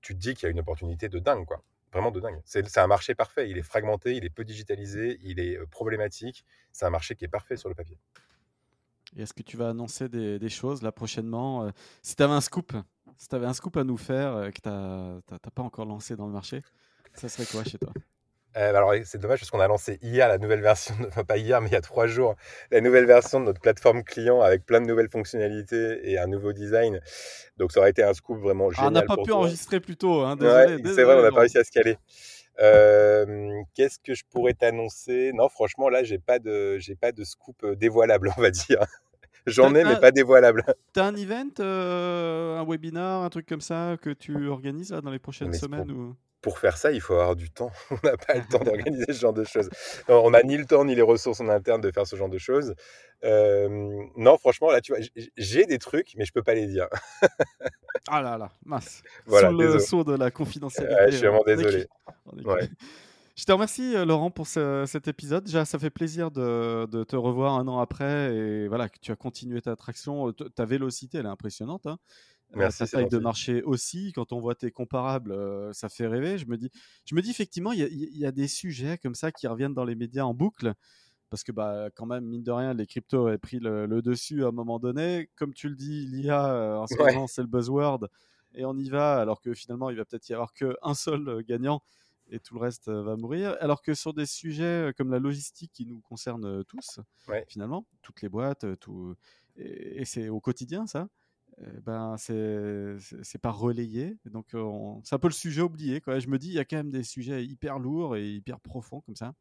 tu 0.00 0.14
te 0.14 0.18
dis 0.18 0.32
qu'il 0.34 0.44
y 0.44 0.46
a 0.46 0.50
une 0.50 0.60
opportunité 0.60 1.10
de 1.10 1.18
dingue, 1.18 1.44
quoi 1.44 1.62
vraiment 1.92 2.10
de 2.10 2.20
dingue. 2.20 2.40
C'est 2.44 2.78
un 2.78 2.86
marché 2.86 3.14
parfait. 3.14 3.48
Il 3.50 3.58
est 3.58 3.62
fragmenté, 3.62 4.14
il 4.14 4.24
est 4.24 4.30
peu 4.30 4.44
digitalisé, 4.44 5.18
il 5.22 5.40
est 5.40 5.58
problématique. 5.70 6.44
C'est 6.72 6.86
un 6.86 6.90
marché 6.90 7.14
qui 7.14 7.24
est 7.24 7.28
parfait 7.28 7.56
sur 7.56 7.68
le 7.68 7.74
papier. 7.74 7.98
Est-ce 9.16 9.32
que 9.32 9.42
tu 9.42 9.56
vas 9.56 9.70
annoncer 9.70 10.08
des, 10.08 10.48
choses 10.48 10.82
là 10.82 10.92
prochainement 10.92 11.70
Si 12.02 12.14
tu 12.14 12.22
avais 12.22 12.34
un 12.34 12.42
scoop, 12.42 12.72
si 13.16 13.28
un 13.32 13.54
scoop 13.54 13.76
à 13.76 13.84
nous 13.84 13.96
faire 13.96 14.50
que 14.52 14.60
tu 14.60 14.68
n'as 14.68 15.50
pas 15.54 15.62
encore 15.62 15.86
lancé 15.86 16.14
dans 16.14 16.26
le 16.26 16.32
marché, 16.32 16.62
ça 17.14 17.28
serait 17.28 17.46
quoi 17.46 17.64
chez 17.64 17.78
toi? 17.78 17.92
Euh, 18.56 18.74
alors, 18.74 18.94
c'est 19.04 19.18
dommage 19.18 19.40
parce 19.40 19.50
qu'on 19.50 19.60
a 19.60 19.68
lancé 19.68 19.98
hier 20.02 20.26
la 20.26 20.38
nouvelle 20.38 20.62
version, 20.62 20.94
enfin 21.08 21.24
pas 21.24 21.36
hier, 21.36 21.60
mais 21.60 21.68
il 21.68 21.72
y 21.72 21.76
a 21.76 21.80
trois 21.80 22.06
jours, 22.06 22.34
la 22.70 22.80
nouvelle 22.80 23.06
version 23.06 23.40
de 23.40 23.44
notre 23.44 23.60
plateforme 23.60 24.02
client 24.02 24.40
avec 24.40 24.64
plein 24.64 24.80
de 24.80 24.86
nouvelles 24.86 25.10
fonctionnalités 25.10 26.00
et 26.10 26.18
un 26.18 26.26
nouveau 26.26 26.52
design. 26.52 27.00
Donc, 27.56 27.72
ça 27.72 27.80
aurait 27.80 27.90
été 27.90 28.02
un 28.02 28.14
scoop 28.14 28.38
vraiment 28.38 28.70
génial. 28.70 28.86
Ah, 28.86 28.88
on 28.88 28.92
n'a 28.92 29.02
pas 29.02 29.22
pu 29.22 29.32
enregistrer 29.32 29.80
plus 29.80 29.96
tôt, 29.96 30.22
hein, 30.22 30.36
c'est 30.38 31.02
vrai, 31.04 31.14
on 31.14 31.22
n'a 31.22 31.30
pas 31.30 31.40
réussi 31.40 31.58
à 31.58 31.64
se 31.64 31.70
caler. 31.70 31.98
Euh, 32.60 33.62
qu'est-ce 33.74 34.00
que 34.00 34.14
je 34.14 34.24
pourrais 34.28 34.54
t'annoncer? 34.54 35.30
Non, 35.32 35.48
franchement, 35.48 35.88
là, 35.88 36.02
j'ai 36.02 36.18
pas 36.18 36.40
de, 36.40 36.78
j'ai 36.78 36.96
pas 36.96 37.12
de 37.12 37.22
scoop 37.22 37.62
euh, 37.62 37.76
dévoilable, 37.76 38.32
on 38.36 38.40
va 38.40 38.50
dire. 38.50 38.84
J'en 39.46 39.74
ai, 39.74 39.84
mais 39.84 40.00
pas 40.00 40.10
dévoilable. 40.10 40.64
Tu 40.92 41.00
as 41.00 41.04
un 41.04 41.14
event, 41.14 41.48
un 41.60 42.64
webinar, 42.68 43.22
un 43.22 43.30
truc 43.30 43.46
comme 43.46 43.60
ça 43.60 43.96
que 44.02 44.10
tu 44.10 44.48
organises 44.48 44.90
dans 44.90 45.10
les 45.10 45.18
prochaines 45.18 45.54
semaines 45.54 45.90
ou? 45.90 46.16
Pour 46.40 46.58
faire 46.58 46.76
ça, 46.76 46.92
il 46.92 47.00
faut 47.00 47.14
avoir 47.14 47.36
du 47.36 47.50
temps. 47.50 47.70
On 47.90 47.98
n'a 48.02 48.16
pas 48.16 48.34
le 48.34 48.44
temps 48.44 48.58
d'organiser 48.64 49.12
ce 49.12 49.20
genre 49.20 49.32
de 49.32 49.44
choses. 49.44 49.68
on 50.08 50.30
n'a 50.30 50.42
ni 50.42 50.56
le 50.56 50.64
temps 50.64 50.84
ni 50.84 50.94
les 50.94 51.02
ressources 51.02 51.40
en 51.40 51.48
interne 51.48 51.80
de 51.80 51.90
faire 51.90 52.06
ce 52.06 52.16
genre 52.16 52.28
de 52.28 52.38
choses. 52.38 52.74
non, 53.22 54.38
franchement, 54.38 54.70
là, 54.70 54.80
tu 54.80 54.92
vois, 54.94 55.04
j'ai 55.36 55.66
des 55.66 55.78
trucs, 55.78 56.14
mais 56.16 56.24
je 56.24 56.32
peux 56.32 56.42
pas 56.42 56.54
les 56.54 56.66
dire. 56.66 56.88
ah 58.08 58.22
là 58.22 58.38
là, 58.38 58.50
mince. 58.64 59.02
Voilà, 59.26 59.50
Sous 59.50 59.56
le 59.56 59.78
saut 59.78 60.04
de 60.04 60.16
la 60.16 60.30
confidentialité. 60.30 60.96
je 61.10 61.16
suis 61.16 61.26
vraiment 61.26 61.44
désolé. 61.44 61.86
Je 63.38 63.44
te 63.44 63.52
remercie, 63.52 63.94
euh, 63.94 64.04
Laurent, 64.04 64.32
pour 64.32 64.48
cet 64.48 65.06
épisode. 65.06 65.44
Déjà, 65.44 65.64
ça 65.64 65.78
fait 65.78 65.90
plaisir 65.90 66.32
de, 66.32 67.04
te 67.04 67.14
revoir 67.14 67.54
un 67.54 67.68
an 67.68 67.78
après 67.78 68.34
et 68.34 68.66
voilà, 68.66 68.88
que 68.88 68.98
tu 69.00 69.12
as 69.12 69.16
continué 69.16 69.62
ta 69.62 69.76
traction. 69.76 70.32
Ta 70.32 70.64
vélocité, 70.64 71.18
elle 71.18 71.26
est 71.26 71.28
impressionnante. 71.28 71.86
Hein. 71.86 71.98
Merci, 72.54 72.78
ta 72.78 72.86
taille 72.86 73.08
de 73.08 73.18
marché 73.18 73.62
aussi. 73.62 74.12
Quand 74.12 74.32
on 74.32 74.40
voit 74.40 74.54
tes 74.54 74.70
comparables, 74.70 75.34
ça 75.74 75.88
fait 75.88 76.06
rêver. 76.06 76.38
Je 76.38 76.46
me 76.46 76.56
dis, 76.56 76.70
je 77.04 77.14
me 77.14 77.22
dis 77.22 77.30
effectivement, 77.30 77.72
il 77.72 77.80
y, 77.80 78.26
a 78.26 78.32
des 78.32 78.48
sujets 78.48 78.98
comme 78.98 79.14
ça 79.14 79.32
qui 79.32 79.46
reviennent 79.46 79.74
dans 79.74 79.84
les 79.84 79.94
médias 79.94 80.24
en 80.24 80.34
boucle. 80.34 80.72
Parce 81.30 81.44
que 81.44 81.52
bah, 81.52 81.90
quand 81.94 82.06
même, 82.06 82.24
mine 82.24 82.42
de 82.42 82.50
rien, 82.50 82.72
les 82.72 82.86
cryptos 82.86 83.26
avaient 83.26 83.38
pris 83.38 83.58
le, 83.58 84.00
dessus 84.00 84.44
à 84.44 84.48
un 84.48 84.52
moment 84.52 84.78
donné. 84.78 85.28
Comme 85.36 85.52
tu 85.52 85.68
le 85.68 85.76
dis, 85.76 86.06
l'IA, 86.06 86.78
en 86.80 86.86
ce 86.86 86.96
moment, 86.96 87.26
c'est 87.26 87.42
le 87.42 87.48
buzzword. 87.48 88.08
Et 88.54 88.64
on 88.64 88.76
y 88.78 88.88
va, 88.88 89.20
alors 89.20 89.42
que 89.42 89.52
finalement, 89.52 89.90
il 89.90 89.96
va 89.96 90.06
peut-être 90.06 90.28
y 90.28 90.32
avoir 90.32 90.54
qu'un 90.54 90.94
seul 90.94 91.42
gagnant 91.46 91.82
et 92.30 92.40
tout 92.40 92.54
le 92.54 92.60
reste 92.60 92.88
va 92.88 93.16
mourir. 93.16 93.56
Alors 93.60 93.82
que 93.82 93.94
sur 93.94 94.14
des 94.14 94.26
sujets 94.26 94.92
comme 94.96 95.10
la 95.10 95.18
logistique 95.18 95.72
qui 95.72 95.86
nous 95.86 96.00
concernent 96.00 96.64
tous, 96.64 97.00
finalement, 97.46 97.86
toutes 98.02 98.22
les 98.22 98.28
boîtes, 98.28 98.66
tout, 98.80 99.14
et 99.56 100.04
c'est 100.04 100.28
au 100.28 100.40
quotidien 100.40 100.86
ça, 100.86 101.08
ben 101.84 102.16
c'est 102.18 103.40
pas 103.40 103.50
relayé. 103.50 104.16
Donc 104.26 104.46
c'est 105.04 105.14
un 105.14 105.18
peu 105.18 105.28
le 105.28 105.34
sujet 105.34 105.62
oublié. 105.62 106.00
Quoi. 106.00 106.18
Je 106.18 106.28
me 106.28 106.38
dis, 106.38 106.48
il 106.48 106.54
y 106.54 106.58
a 106.58 106.64
quand 106.64 106.76
même 106.76 106.90
des 106.90 107.02
sujets 107.02 107.44
hyper 107.44 107.78
lourds 107.78 108.16
et 108.16 108.28
hyper 108.28 108.60
profonds 108.60 109.00
comme 109.02 109.16
ça. 109.16 109.32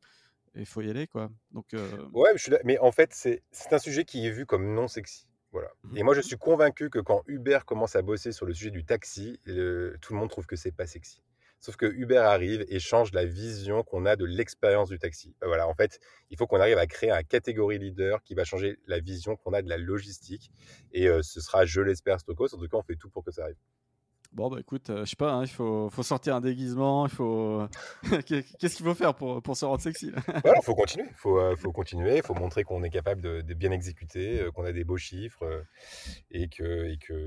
Et 0.55 0.61
il 0.61 0.65
faut 0.65 0.81
y 0.81 0.89
aller. 0.89 1.07
Quoi. 1.07 1.29
Donc, 1.51 1.75
Ouais, 2.13 2.31
mais 2.63 2.79
en 2.79 2.91
fait, 2.91 3.13
c'est 3.13 3.41
un 3.71 3.79
sujet 3.79 4.05
qui 4.05 4.25
est 4.25 4.31
vu 4.31 4.45
comme 4.45 4.73
non 4.73 4.87
sexy. 4.87 5.27
Voilà. 5.51 5.69
Mmh 5.83 5.97
et 5.97 6.03
moi, 6.03 6.13
je 6.13 6.21
suis 6.21 6.37
convaincu 6.37 6.89
que 6.89 6.99
quand 6.99 7.23
Uber 7.27 7.59
commence 7.65 7.95
à 7.95 8.01
bosser 8.01 8.31
sur 8.31 8.45
le 8.45 8.53
sujet 8.53 8.71
du 8.71 8.85
taxi, 8.85 9.39
tout 9.45 10.13
le 10.13 10.19
monde 10.19 10.29
trouve 10.29 10.45
que 10.45 10.55
c'est 10.55 10.71
pas 10.71 10.87
sexy. 10.87 11.23
Sauf 11.59 11.75
que 11.75 11.85
Uber 11.85 12.17
arrive 12.17 12.65
et 12.69 12.79
change 12.79 13.11
la 13.13 13.25
vision 13.25 13.83
qu'on 13.83 14.05
a 14.05 14.15
de 14.15 14.25
l'expérience 14.25 14.89
du 14.89 14.99
taxi. 14.99 15.33
Bah, 15.41 15.47
voilà, 15.47 15.67
en 15.67 15.73
fait, 15.73 15.99
il 16.29 16.37
faut 16.37 16.47
qu'on 16.47 16.59
arrive 16.59 16.77
à 16.77 16.87
créer 16.87 17.11
un 17.11 17.23
catégorie 17.23 17.79
leader 17.79 18.21
qui 18.23 18.35
va 18.35 18.43
changer 18.43 18.77
la 18.87 18.99
vision 18.99 19.35
qu'on 19.35 19.53
a 19.53 19.61
de 19.61 19.69
la 19.69 19.77
logistique. 19.77 20.51
Et 20.91 21.07
ce 21.21 21.41
sera, 21.41 21.65
je 21.65 21.81
l'espère, 21.81 22.19
Stokos. 22.19 22.53
En 22.53 22.59
tout 22.59 22.67
cas, 22.67 22.77
on 22.77 22.83
fait 22.83 22.95
tout 22.95 23.09
pour 23.09 23.23
que 23.23 23.31
ça 23.31 23.43
arrive. 23.43 23.57
Bon, 24.33 24.49
bah 24.49 24.57
écoute, 24.59 24.89
euh, 24.89 25.05
je 25.05 25.11
sais 25.11 25.15
pas, 25.15 25.31
hein, 25.31 25.43
il 25.43 25.49
faut, 25.49 25.89
faut, 25.89 26.03
sortir 26.03 26.35
un 26.35 26.41
déguisement, 26.41 27.07
il 27.07 27.11
faut. 27.11 27.63
Qu'est-ce 28.27 28.75
qu'il 28.75 28.85
faut 28.85 28.93
faire 28.93 29.13
pour, 29.13 29.41
pour, 29.41 29.57
se 29.57 29.65
rendre 29.65 29.81
sexy 29.81 30.11
Voilà, 30.43 30.59
il 30.61 30.63
faut 30.63 30.75
continuer. 30.75 31.07
Il 31.09 31.15
faut, 31.15 31.39
euh, 31.39 31.55
faut 31.55 31.71
continuer, 31.71 32.17
il 32.17 32.23
faut 32.23 32.33
montrer 32.33 32.63
qu'on 32.63 32.83
est 32.83 32.89
capable 32.89 33.21
de, 33.21 33.53
bien 33.53 33.71
exécuter, 33.71 34.41
euh, 34.41 34.51
qu'on 34.51 34.65
a 34.65 34.71
des 34.71 34.83
beaux 34.83 34.97
chiffres 34.97 35.63
et 36.31 36.47
que. 36.49 36.85
Et 36.85 36.97
que, 36.97 37.25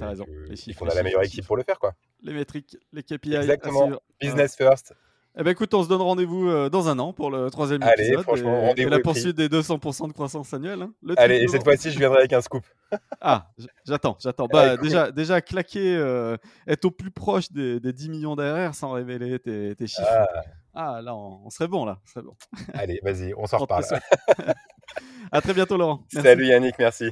qu'on 0.78 0.88
a 0.88 0.94
la 0.94 1.02
meilleure 1.02 1.22
équipe 1.22 1.46
pour 1.46 1.56
le 1.56 1.62
faire, 1.62 1.78
quoi. 1.78 1.94
Les 2.22 2.32
métriques, 2.32 2.76
les 2.92 3.02
KPI. 3.02 3.34
Exactement. 3.34 3.90
Business 4.20 4.56
first. 4.56 4.94
Eh 5.38 5.44
ben 5.44 5.52
écoute, 5.52 5.72
on 5.74 5.84
se 5.84 5.88
donne 5.88 6.02
rendez-vous 6.02 6.48
euh, 6.48 6.68
dans 6.68 6.88
un 6.88 6.98
an 6.98 7.12
pour 7.12 7.30
le 7.30 7.50
troisième 7.50 7.82
Allez, 7.84 8.06
épisode. 8.06 8.24
franchement, 8.24 8.60
rendez-vous. 8.62 8.88
Et 8.88 8.90
la 8.90 8.98
poursuite 8.98 9.36
des 9.36 9.48
200% 9.48 10.08
de 10.08 10.12
croissance 10.12 10.52
annuelle. 10.52 10.82
Hein. 10.82 10.92
Allez, 11.16 11.36
et 11.36 11.46
cette 11.46 11.62
fois-ci, 11.62 11.92
je 11.92 11.98
viendrai 11.98 12.18
avec 12.18 12.32
un 12.32 12.40
scoop. 12.40 12.64
ah, 13.20 13.48
j'attends, 13.86 14.16
j'attends. 14.20 14.48
Bah, 14.48 14.76
déjà, 14.76 15.12
déjà, 15.12 15.40
claquer, 15.40 15.96
euh, 15.96 16.36
être 16.66 16.84
au 16.86 16.90
plus 16.90 17.12
proche 17.12 17.52
des, 17.52 17.78
10 17.80 18.08
millions 18.08 18.34
d'ARR 18.34 18.74
sans 18.74 18.90
révéler 18.90 19.38
tes, 19.38 19.86
chiffres. 19.86 20.02
Ah. 20.10 20.96
ah. 20.96 21.00
là, 21.00 21.14
on, 21.14 21.48
serait 21.48 21.68
bon, 21.68 21.84
là. 21.84 22.00
Serait 22.06 22.24
bon. 22.24 22.34
Allez, 22.74 22.98
vas-y, 23.04 23.32
on 23.36 23.46
s'en 23.46 23.58
reparle. 23.58 23.84
à 25.32 25.40
très 25.40 25.54
bientôt, 25.54 25.76
Laurent. 25.76 26.02
Salut 26.08 26.46
Yannick, 26.46 26.74
merci. 26.76 27.10